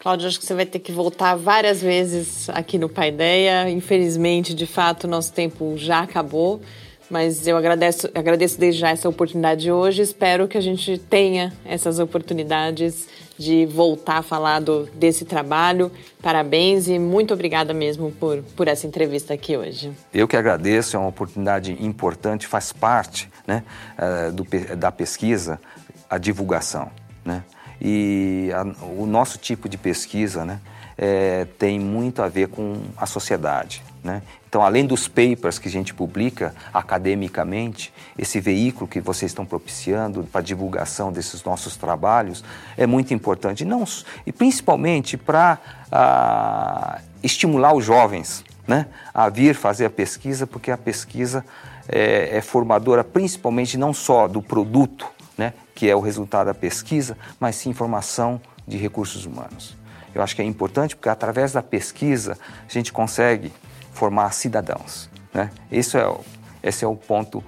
Cláudio, 0.00 0.26
acho 0.26 0.40
que 0.40 0.46
você 0.46 0.54
vai 0.54 0.66
ter 0.66 0.78
que 0.78 0.90
voltar 0.90 1.34
várias 1.34 1.82
vezes 1.82 2.48
aqui 2.48 2.78
no 2.78 2.88
Paideia. 2.88 3.68
Infelizmente, 3.68 4.54
de 4.54 4.66
fato, 4.66 5.06
nosso 5.06 5.32
tempo 5.32 5.74
já 5.76 6.00
acabou. 6.00 6.62
Mas 7.10 7.46
eu 7.46 7.56
agradeço, 7.56 8.08
agradeço 8.14 8.58
desde 8.58 8.80
já 8.80 8.90
essa 8.90 9.08
oportunidade 9.08 9.62
de 9.62 9.72
hoje. 9.72 10.02
Espero 10.02 10.48
que 10.48 10.56
a 10.56 10.60
gente 10.60 10.98
tenha 10.98 11.52
essas 11.64 11.98
oportunidades 11.98 13.06
de 13.38 13.66
voltar 13.66 14.18
a 14.18 14.22
falar 14.22 14.60
do, 14.60 14.86
desse 14.94 15.24
trabalho. 15.24 15.90
Parabéns 16.22 16.88
e 16.88 16.98
muito 16.98 17.34
obrigada 17.34 17.74
mesmo 17.74 18.10
por, 18.12 18.42
por 18.56 18.68
essa 18.68 18.86
entrevista 18.86 19.34
aqui 19.34 19.56
hoje. 19.56 19.92
Eu 20.12 20.26
que 20.26 20.36
agradeço, 20.36 20.96
é 20.96 20.98
uma 20.98 21.08
oportunidade 21.08 21.76
importante, 21.84 22.46
faz 22.46 22.72
parte 22.72 23.28
né, 23.46 23.64
eh, 23.98 24.30
do, 24.30 24.46
da 24.76 24.90
pesquisa, 24.90 25.60
a 26.08 26.16
divulgação. 26.16 26.90
Né? 27.24 27.42
E 27.80 28.50
a, 28.54 28.62
o 28.98 29.06
nosso 29.06 29.38
tipo 29.38 29.68
de 29.68 29.76
pesquisa 29.76 30.44
né, 30.44 30.60
é, 30.96 31.46
tem 31.58 31.78
muito 31.78 32.22
a 32.22 32.28
ver 32.28 32.48
com 32.48 32.80
a 32.96 33.06
sociedade. 33.06 33.82
Né? 34.04 34.20
Então, 34.46 34.62
além 34.62 34.84
dos 34.84 35.08
papers 35.08 35.58
que 35.58 35.66
a 35.66 35.70
gente 35.70 35.94
publica 35.94 36.54
academicamente, 36.74 37.90
esse 38.18 38.38
veículo 38.38 38.86
que 38.86 39.00
vocês 39.00 39.30
estão 39.30 39.46
propiciando 39.46 40.24
para 40.30 40.42
divulgação 40.42 41.10
desses 41.10 41.42
nossos 41.42 41.74
trabalhos 41.74 42.44
é 42.76 42.86
muito 42.86 43.14
importante, 43.14 43.64
não, 43.64 43.82
e 44.26 44.30
principalmente 44.30 45.16
para 45.16 45.58
ah, 45.90 47.00
estimular 47.22 47.72
os 47.72 47.82
jovens 47.82 48.44
né, 48.68 48.86
a 49.14 49.30
vir 49.30 49.54
fazer 49.54 49.86
a 49.86 49.90
pesquisa, 49.90 50.46
porque 50.46 50.70
a 50.70 50.76
pesquisa 50.76 51.42
é, 51.88 52.36
é 52.36 52.40
formadora 52.42 53.02
principalmente 53.02 53.78
não 53.78 53.94
só 53.94 54.28
do 54.28 54.42
produto, 54.42 55.06
né, 55.38 55.54
que 55.74 55.88
é 55.88 55.96
o 55.96 56.00
resultado 56.00 56.48
da 56.48 56.54
pesquisa, 56.54 57.16
mas 57.40 57.56
sim 57.56 57.72
formação 57.72 58.38
de 58.68 58.76
recursos 58.76 59.24
humanos. 59.24 59.74
Eu 60.14 60.22
acho 60.22 60.36
que 60.36 60.42
é 60.42 60.44
importante 60.44 60.94
porque 60.94 61.08
através 61.08 61.52
da 61.52 61.62
pesquisa 61.62 62.38
a 62.68 62.72
gente 62.72 62.92
consegue 62.92 63.50
formar 63.94 64.32
cidadãos. 64.32 65.08
Né? 65.32 65.50
Esse, 65.72 65.96
é, 65.96 66.14
esse 66.62 66.84
é 66.84 66.88
o 66.88 66.94
ponto, 66.94 67.42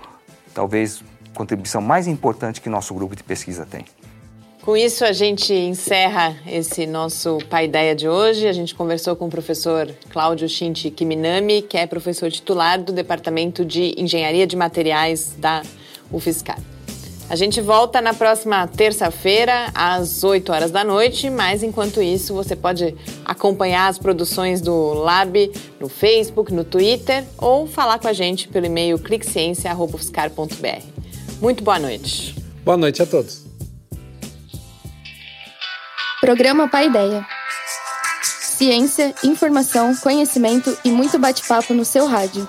talvez, 0.54 1.02
contribuição 1.34 1.82
mais 1.82 2.06
importante 2.06 2.60
que 2.60 2.68
nosso 2.68 2.94
grupo 2.94 3.14
de 3.14 3.22
pesquisa 3.22 3.66
tem. 3.66 3.84
Com 4.62 4.76
isso, 4.76 5.04
a 5.04 5.12
gente 5.12 5.54
encerra 5.54 6.34
esse 6.44 6.86
nosso 6.86 7.38
Paideia 7.48 7.94
de 7.94 8.08
hoje. 8.08 8.48
A 8.48 8.52
gente 8.52 8.74
conversou 8.74 9.14
com 9.14 9.26
o 9.26 9.30
professor 9.30 9.88
Cláudio 10.10 10.48
Shinchi 10.48 10.90
Kiminami, 10.90 11.62
que 11.62 11.76
é 11.76 11.86
professor 11.86 12.32
titular 12.32 12.82
do 12.82 12.92
Departamento 12.92 13.64
de 13.64 13.94
Engenharia 13.96 14.44
de 14.44 14.56
Materiais 14.56 15.36
da 15.38 15.62
UFSCar. 16.10 16.58
A 17.28 17.34
gente 17.34 17.60
volta 17.60 18.00
na 18.00 18.14
próxima 18.14 18.68
terça-feira, 18.68 19.70
às 19.74 20.22
8 20.22 20.52
horas 20.52 20.70
da 20.70 20.84
noite, 20.84 21.28
mas 21.28 21.64
enquanto 21.64 22.00
isso, 22.00 22.32
você 22.32 22.54
pode 22.54 22.94
acompanhar 23.24 23.88
as 23.88 23.98
produções 23.98 24.60
do 24.60 24.94
Lab 24.94 25.50
no 25.80 25.88
Facebook, 25.88 26.52
no 26.54 26.62
Twitter 26.62 27.24
ou 27.36 27.66
falar 27.66 27.98
com 27.98 28.06
a 28.06 28.12
gente 28.12 28.46
pelo 28.46 28.66
e-mail 28.66 28.96
cliqueciência.ufscar.br. 28.98 30.82
Muito 31.40 31.64
boa 31.64 31.80
noite. 31.80 32.36
Boa 32.64 32.76
noite 32.76 33.02
a 33.02 33.06
todos. 33.06 33.44
Programa 36.20 36.68
Paideia. 36.68 37.26
Ciência, 38.22 39.12
informação, 39.24 39.94
conhecimento 39.96 40.76
e 40.84 40.90
muito 40.90 41.18
bate-papo 41.18 41.74
no 41.74 41.84
seu 41.84 42.06
rádio. 42.06 42.48